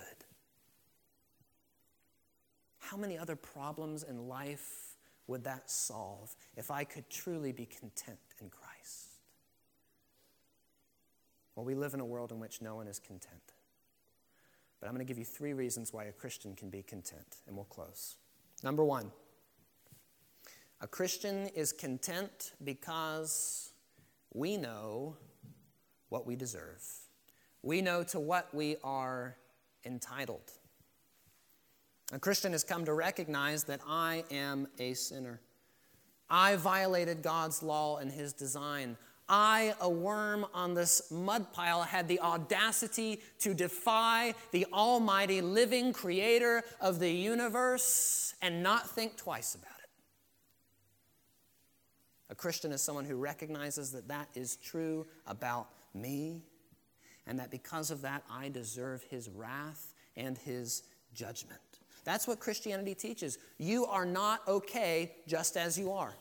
How 2.78 2.96
many 2.96 3.16
other 3.16 3.36
problems 3.36 4.02
in 4.02 4.28
life 4.28 4.96
would 5.26 5.44
that 5.44 5.70
solve 5.70 6.34
if 6.56 6.70
I 6.70 6.84
could 6.84 7.08
truly 7.08 7.52
be 7.52 7.66
content 7.66 8.18
in 8.40 8.50
Christ? 8.50 9.08
Well, 11.54 11.64
we 11.64 11.74
live 11.74 11.94
in 11.94 12.00
a 12.00 12.04
world 12.04 12.32
in 12.32 12.40
which 12.40 12.60
no 12.60 12.76
one 12.76 12.86
is 12.88 12.98
content. 12.98 13.52
But 14.80 14.88
I'm 14.88 14.94
going 14.94 15.06
to 15.06 15.08
give 15.08 15.18
you 15.18 15.24
three 15.24 15.52
reasons 15.52 15.92
why 15.92 16.04
a 16.04 16.12
Christian 16.12 16.56
can 16.56 16.70
be 16.70 16.82
content, 16.82 17.36
and 17.46 17.54
we'll 17.54 17.66
close. 17.66 18.16
Number 18.64 18.84
one, 18.84 19.12
a 20.82 20.86
Christian 20.88 21.46
is 21.54 21.72
content 21.72 22.52
because 22.64 23.72
we 24.34 24.56
know 24.56 25.16
what 26.08 26.26
we 26.26 26.34
deserve. 26.34 26.82
We 27.62 27.80
know 27.80 28.02
to 28.04 28.18
what 28.18 28.52
we 28.52 28.76
are 28.82 29.36
entitled. 29.86 30.50
A 32.12 32.18
Christian 32.18 32.50
has 32.50 32.64
come 32.64 32.84
to 32.84 32.94
recognize 32.94 33.62
that 33.64 33.80
I 33.86 34.24
am 34.32 34.66
a 34.80 34.94
sinner. 34.94 35.40
I 36.28 36.56
violated 36.56 37.22
God's 37.22 37.62
law 37.62 37.98
and 37.98 38.10
his 38.10 38.32
design. 38.32 38.96
I, 39.28 39.74
a 39.80 39.88
worm 39.88 40.44
on 40.52 40.74
this 40.74 41.12
mud 41.12 41.52
pile, 41.52 41.82
had 41.82 42.08
the 42.08 42.18
audacity 42.20 43.20
to 43.38 43.54
defy 43.54 44.34
the 44.50 44.66
almighty 44.72 45.40
living 45.42 45.92
creator 45.92 46.64
of 46.80 46.98
the 46.98 47.10
universe 47.10 48.34
and 48.42 48.64
not 48.64 48.90
think 48.90 49.16
twice 49.16 49.54
about 49.54 49.78
it. 49.78 49.81
Christian 52.42 52.72
is 52.72 52.82
someone 52.82 53.04
who 53.04 53.14
recognizes 53.14 53.92
that 53.92 54.08
that 54.08 54.26
is 54.34 54.56
true 54.56 55.06
about 55.28 55.68
me 55.94 56.42
and 57.24 57.38
that 57.38 57.52
because 57.52 57.92
of 57.92 58.02
that 58.02 58.24
I 58.28 58.48
deserve 58.48 59.04
his 59.04 59.28
wrath 59.28 59.94
and 60.16 60.36
his 60.36 60.82
judgment. 61.14 61.60
That's 62.02 62.26
what 62.26 62.40
Christianity 62.40 62.96
teaches. 62.96 63.38
You 63.58 63.86
are 63.86 64.04
not 64.04 64.40
okay 64.48 65.12
just 65.28 65.56
as 65.56 65.78
you 65.78 65.92
are. 65.92 66.14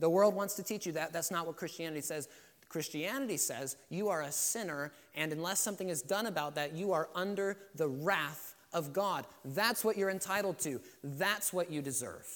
The 0.00 0.10
world 0.10 0.34
wants 0.34 0.54
to 0.54 0.64
teach 0.64 0.84
you 0.84 0.90
that. 0.94 1.12
That's 1.12 1.30
not 1.30 1.46
what 1.46 1.56
Christianity 1.56 2.00
says. 2.00 2.28
Christianity 2.68 3.36
says 3.36 3.76
you 3.88 4.08
are 4.08 4.22
a 4.22 4.32
sinner, 4.32 4.90
and 5.14 5.30
unless 5.30 5.60
something 5.60 5.90
is 5.90 6.02
done 6.02 6.26
about 6.26 6.56
that, 6.56 6.74
you 6.74 6.90
are 6.90 7.08
under 7.14 7.56
the 7.76 7.86
wrath 7.86 8.56
of 8.72 8.92
God. 8.92 9.28
That's 9.44 9.84
what 9.84 9.96
you're 9.96 10.10
entitled 10.10 10.58
to, 10.60 10.80
that's 11.04 11.52
what 11.52 11.70
you 11.70 11.82
deserve. 11.82 12.26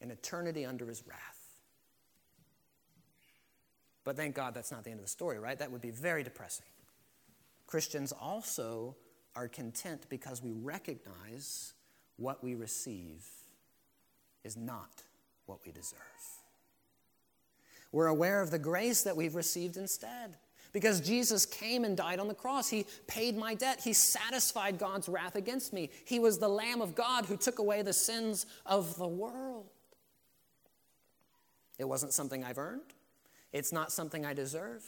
An 0.00 0.10
eternity 0.10 0.64
under 0.64 0.86
his 0.86 1.02
wrath. 1.06 1.38
But 4.04 4.16
thank 4.16 4.34
God 4.34 4.54
that's 4.54 4.70
not 4.70 4.84
the 4.84 4.90
end 4.90 5.00
of 5.00 5.04
the 5.04 5.10
story, 5.10 5.38
right? 5.38 5.58
That 5.58 5.70
would 5.70 5.82
be 5.82 5.90
very 5.90 6.22
depressing. 6.22 6.66
Christians 7.66 8.12
also 8.12 8.96
are 9.36 9.48
content 9.48 10.06
because 10.08 10.42
we 10.42 10.52
recognize 10.52 11.74
what 12.16 12.42
we 12.42 12.54
receive 12.54 13.24
is 14.44 14.56
not 14.56 15.02
what 15.46 15.58
we 15.66 15.72
deserve. 15.72 15.98
We're 17.92 18.06
aware 18.06 18.40
of 18.40 18.50
the 18.50 18.58
grace 18.58 19.02
that 19.02 19.16
we've 19.16 19.34
received 19.34 19.76
instead. 19.76 20.36
Because 20.72 21.00
Jesus 21.00 21.46
came 21.46 21.84
and 21.84 21.96
died 21.96 22.20
on 22.20 22.28
the 22.28 22.34
cross. 22.34 22.68
He 22.68 22.86
paid 23.06 23.36
my 23.36 23.54
debt. 23.54 23.80
He 23.82 23.94
satisfied 23.94 24.78
God's 24.78 25.08
wrath 25.08 25.34
against 25.34 25.72
me. 25.72 25.90
He 26.04 26.18
was 26.18 26.38
the 26.38 26.48
Lamb 26.48 26.82
of 26.82 26.94
God 26.94 27.24
who 27.24 27.36
took 27.36 27.58
away 27.58 27.80
the 27.82 27.92
sins 27.92 28.44
of 28.66 28.96
the 28.98 29.08
world. 29.08 29.70
It 31.78 31.88
wasn't 31.88 32.12
something 32.12 32.44
I've 32.44 32.58
earned, 32.58 32.92
it's 33.52 33.72
not 33.72 33.92
something 33.92 34.26
I 34.26 34.34
deserve, 34.34 34.84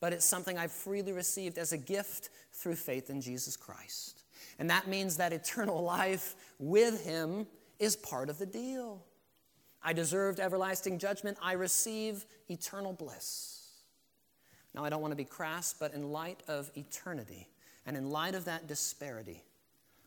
but 0.00 0.12
it's 0.12 0.24
something 0.24 0.58
I've 0.58 0.72
freely 0.72 1.12
received 1.12 1.58
as 1.58 1.72
a 1.72 1.78
gift 1.78 2.30
through 2.52 2.76
faith 2.76 3.10
in 3.10 3.20
Jesus 3.20 3.56
Christ. 3.56 4.24
And 4.58 4.68
that 4.70 4.88
means 4.88 5.16
that 5.16 5.32
eternal 5.32 5.82
life 5.84 6.34
with 6.58 7.04
Him 7.04 7.46
is 7.78 7.96
part 7.96 8.28
of 8.30 8.38
the 8.38 8.46
deal. 8.46 9.04
I 9.82 9.92
deserved 9.92 10.40
everlasting 10.40 10.98
judgment. 10.98 11.36
I 11.42 11.52
receive 11.52 12.24
eternal 12.48 12.92
bliss. 12.92 13.62
Now, 14.74 14.84
I 14.84 14.88
don't 14.88 15.02
want 15.02 15.12
to 15.12 15.16
be 15.16 15.24
crass, 15.24 15.74
but 15.78 15.92
in 15.92 16.12
light 16.12 16.42
of 16.48 16.70
eternity 16.76 17.48
and 17.84 17.96
in 17.96 18.10
light 18.10 18.34
of 18.34 18.44
that 18.46 18.66
disparity, 18.66 19.44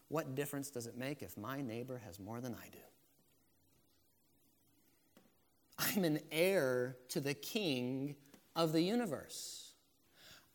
what 0.07 0.35
difference 0.35 0.69
does 0.69 0.87
it 0.87 0.97
make 0.97 1.21
if 1.21 1.37
my 1.37 1.61
neighbor 1.61 2.01
has 2.05 2.19
more 2.19 2.41
than 2.41 2.53
I 2.53 2.67
do? 2.71 2.79
I'm 5.77 6.03
an 6.03 6.19
heir 6.31 6.97
to 7.09 7.19
the 7.19 7.33
King 7.33 8.15
of 8.55 8.71
the 8.71 8.81
universe. 8.81 9.73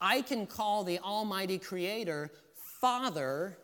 I 0.00 0.22
can 0.22 0.46
call 0.46 0.84
the 0.84 0.98
Almighty 1.00 1.58
Creator 1.58 2.30
Father, 2.54 3.58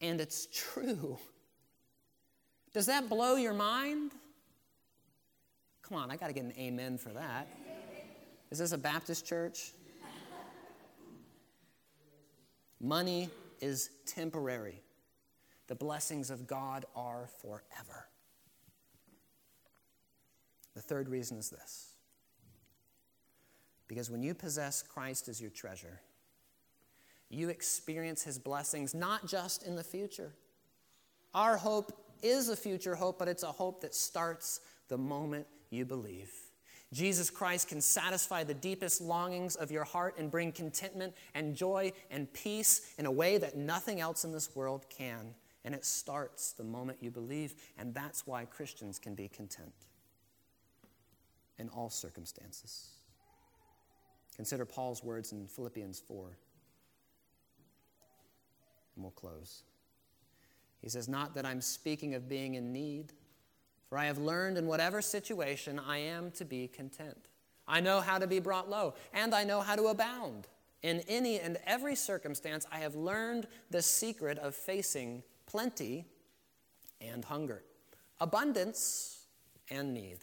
and 0.00 0.20
it's 0.20 0.46
true. 0.52 1.18
Does 2.72 2.86
that 2.86 3.08
blow 3.08 3.34
your 3.34 3.54
mind? 3.54 4.12
Come 5.82 5.98
on, 5.98 6.10
I 6.10 6.16
got 6.16 6.28
to 6.28 6.32
get 6.32 6.44
an 6.44 6.54
amen 6.56 6.98
for 6.98 7.08
that. 7.10 7.48
Is 8.52 8.58
this 8.58 8.70
a 8.70 8.78
Baptist 8.78 9.26
church? 9.26 9.72
Money 12.80 13.28
is 13.60 13.90
temporary. 14.06 14.80
The 15.66 15.74
blessings 15.74 16.30
of 16.30 16.46
God 16.46 16.84
are 16.94 17.28
forever. 17.42 18.09
The 20.80 20.86
third 20.86 21.10
reason 21.10 21.36
is 21.36 21.50
this 21.50 21.92
because 23.86 24.10
when 24.10 24.22
you 24.22 24.32
possess 24.32 24.82
Christ 24.82 25.28
as 25.28 25.38
your 25.38 25.50
treasure, 25.50 26.00
you 27.28 27.50
experience 27.50 28.22
his 28.22 28.38
blessings 28.38 28.94
not 28.94 29.26
just 29.26 29.62
in 29.62 29.76
the 29.76 29.84
future. 29.84 30.32
Our 31.34 31.58
hope 31.58 31.92
is 32.22 32.48
a 32.48 32.56
future 32.56 32.94
hope, 32.94 33.18
but 33.18 33.28
it's 33.28 33.42
a 33.42 33.52
hope 33.52 33.82
that 33.82 33.94
starts 33.94 34.62
the 34.88 34.96
moment 34.96 35.46
you 35.68 35.84
believe. 35.84 36.32
Jesus 36.94 37.28
Christ 37.28 37.68
can 37.68 37.82
satisfy 37.82 38.42
the 38.42 38.54
deepest 38.54 39.02
longings 39.02 39.56
of 39.56 39.70
your 39.70 39.84
heart 39.84 40.16
and 40.16 40.30
bring 40.30 40.50
contentment 40.50 41.12
and 41.34 41.54
joy 41.54 41.92
and 42.10 42.32
peace 42.32 42.94
in 42.96 43.04
a 43.04 43.12
way 43.12 43.36
that 43.36 43.54
nothing 43.54 44.00
else 44.00 44.24
in 44.24 44.32
this 44.32 44.56
world 44.56 44.86
can. 44.88 45.34
And 45.62 45.74
it 45.74 45.84
starts 45.84 46.52
the 46.52 46.64
moment 46.64 47.02
you 47.02 47.10
believe, 47.10 47.54
and 47.76 47.92
that's 47.92 48.26
why 48.26 48.46
Christians 48.46 48.98
can 48.98 49.14
be 49.14 49.28
content 49.28 49.74
in 51.60 51.68
all 51.68 51.90
circumstances. 51.90 52.88
Consider 54.34 54.64
Paul's 54.64 55.04
words 55.04 55.30
in 55.30 55.46
Philippians 55.46 56.00
4, 56.00 56.36
and 58.96 59.04
we'll 59.04 59.12
close. 59.12 59.62
He 60.80 60.88
says, 60.88 61.08
Not 61.08 61.34
that 61.34 61.46
I'm 61.46 61.60
speaking 61.60 62.14
of 62.14 62.28
being 62.28 62.54
in 62.54 62.72
need 62.72 63.12
for 63.90 63.98
I 63.98 64.06
have 64.06 64.18
learned 64.18 64.56
in 64.56 64.66
whatever 64.66 65.02
situation 65.02 65.80
I 65.80 65.98
am 65.98 66.30
to 66.32 66.44
be 66.44 66.68
content. 66.68 67.26
I 67.66 67.80
know 67.80 68.00
how 68.00 68.18
to 68.18 68.28
be 68.28 68.38
brought 68.38 68.70
low, 68.70 68.94
and 69.12 69.34
I 69.34 69.42
know 69.42 69.60
how 69.60 69.74
to 69.74 69.88
abound. 69.88 70.46
In 70.82 71.00
any 71.08 71.40
and 71.40 71.58
every 71.66 71.96
circumstance, 71.96 72.64
I 72.72 72.78
have 72.78 72.94
learned 72.94 73.48
the 73.68 73.82
secret 73.82 74.38
of 74.38 74.54
facing 74.54 75.24
plenty 75.46 76.06
and 77.00 77.24
hunger, 77.24 77.64
abundance 78.20 79.26
and 79.70 79.92
need. 79.92 80.18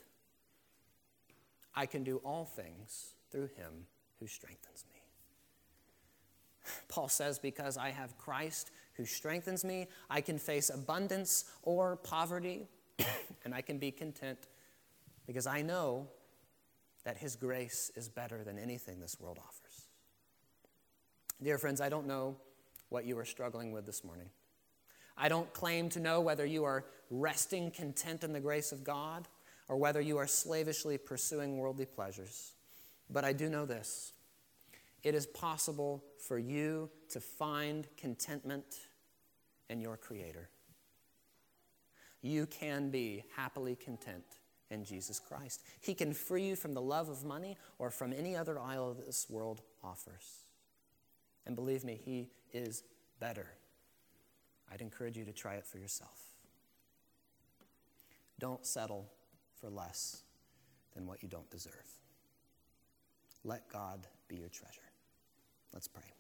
I 1.78 1.86
can 1.86 2.03
do 2.03 2.17
all 2.25 2.43
things 2.43 3.13
through 3.32 3.49
him 3.55 3.86
who 4.19 4.25
strengthens 4.25 4.84
me. 4.91 4.99
Paul 6.89 7.07
says, 7.07 7.38
Because 7.38 7.78
I 7.78 7.91
have 7.91 8.17
Christ 8.17 8.71
who 8.95 9.05
strengthens 9.05 9.63
me, 9.63 9.88
I 10.09 10.21
can 10.21 10.39
face 10.39 10.71
abundance 10.71 11.45
or 11.61 11.95
poverty 11.97 12.65
and 13.45 13.53
I 13.53 13.61
can 13.61 13.78
be 13.78 13.91
content 13.91 14.39
because 15.28 15.45
I 15.45 15.61
know 15.61 16.07
that 17.03 17.15
His 17.15 17.36
grace 17.36 17.91
is 17.95 18.09
better 18.09 18.43
than 18.43 18.57
anything 18.57 18.99
this 18.99 19.19
world 19.19 19.38
offers. 19.38 19.88
Dear 21.43 21.59
friends, 21.59 21.80
I 21.80 21.89
don't 21.89 22.07
know 22.07 22.38
what 22.89 23.05
you 23.05 23.19
are 23.19 23.25
struggling 23.25 23.71
with 23.71 23.86
this 23.86 24.03
morning. 24.03 24.30
I 25.15 25.30
don't 25.30 25.53
claim 25.53 25.89
to 25.89 25.99
know 25.99 26.21
whether 26.21 26.45
you 26.45 26.63
are 26.63 26.86
resting 27.11 27.69
content 27.69 28.23
in 28.23 28.34
the 28.34 28.39
grace 28.39 28.71
of 28.71 28.84
God 28.84 29.28
or 29.68 29.78
whether 29.78 30.01
you 30.01 30.18
are 30.18 30.28
slavishly 30.28 30.97
pursuing 30.97 31.57
worldly 31.57 31.86
pleasures. 31.86 32.53
But 33.09 33.24
I 33.26 33.34
do 33.34 33.49
know 33.49 33.65
this 33.65 34.13
it 35.03 35.15
is 35.15 35.26
possible 35.28 36.03
for 36.20 36.38
you 36.38 36.89
to 37.09 37.20
find 37.20 37.88
contentment 37.97 38.65
in 39.70 39.80
your 39.80 39.97
Creator 39.97 40.49
you 42.22 42.45
can 42.45 42.89
be 42.89 43.24
happily 43.36 43.76
content 43.76 44.24
in 44.70 44.84
Jesus 44.84 45.20
Christ. 45.20 45.63
He 45.80 45.93
can 45.93 46.13
free 46.13 46.43
you 46.43 46.55
from 46.55 46.74
the 46.74 46.82
love 46.82 47.09
of 47.09 47.24
money 47.24 47.57
or 47.80 47.89
from 47.89 48.11
any 48.11 48.36
other 48.36 48.59
idol 48.59 48.93
this 48.93 49.28
world 49.30 49.61
offers. 49.84 50.45
And 51.45 51.55
believe 51.55 51.84
me, 51.84 51.99
He 52.03 52.30
is 52.51 52.84
better. 53.20 53.47
I'd 54.72 54.82
encourage 54.82 55.18
you 55.18 55.26
to 55.26 55.32
try 55.32 55.55
it 55.55 55.65
for 55.65 55.78
yourself. 55.78 56.22
Don't 58.39 58.65
settle 58.65 59.09
for 59.60 59.70
less 59.70 60.24
than 60.93 61.05
what 61.05 61.22
you 61.24 61.30
don't 61.30 61.49
deserve. 61.49 61.74
Let 63.43 63.68
God 63.70 64.08
be 64.28 64.38
your 64.38 64.49
treasure. 64.49 64.82
Let's 65.74 65.88
pray. 65.88 66.16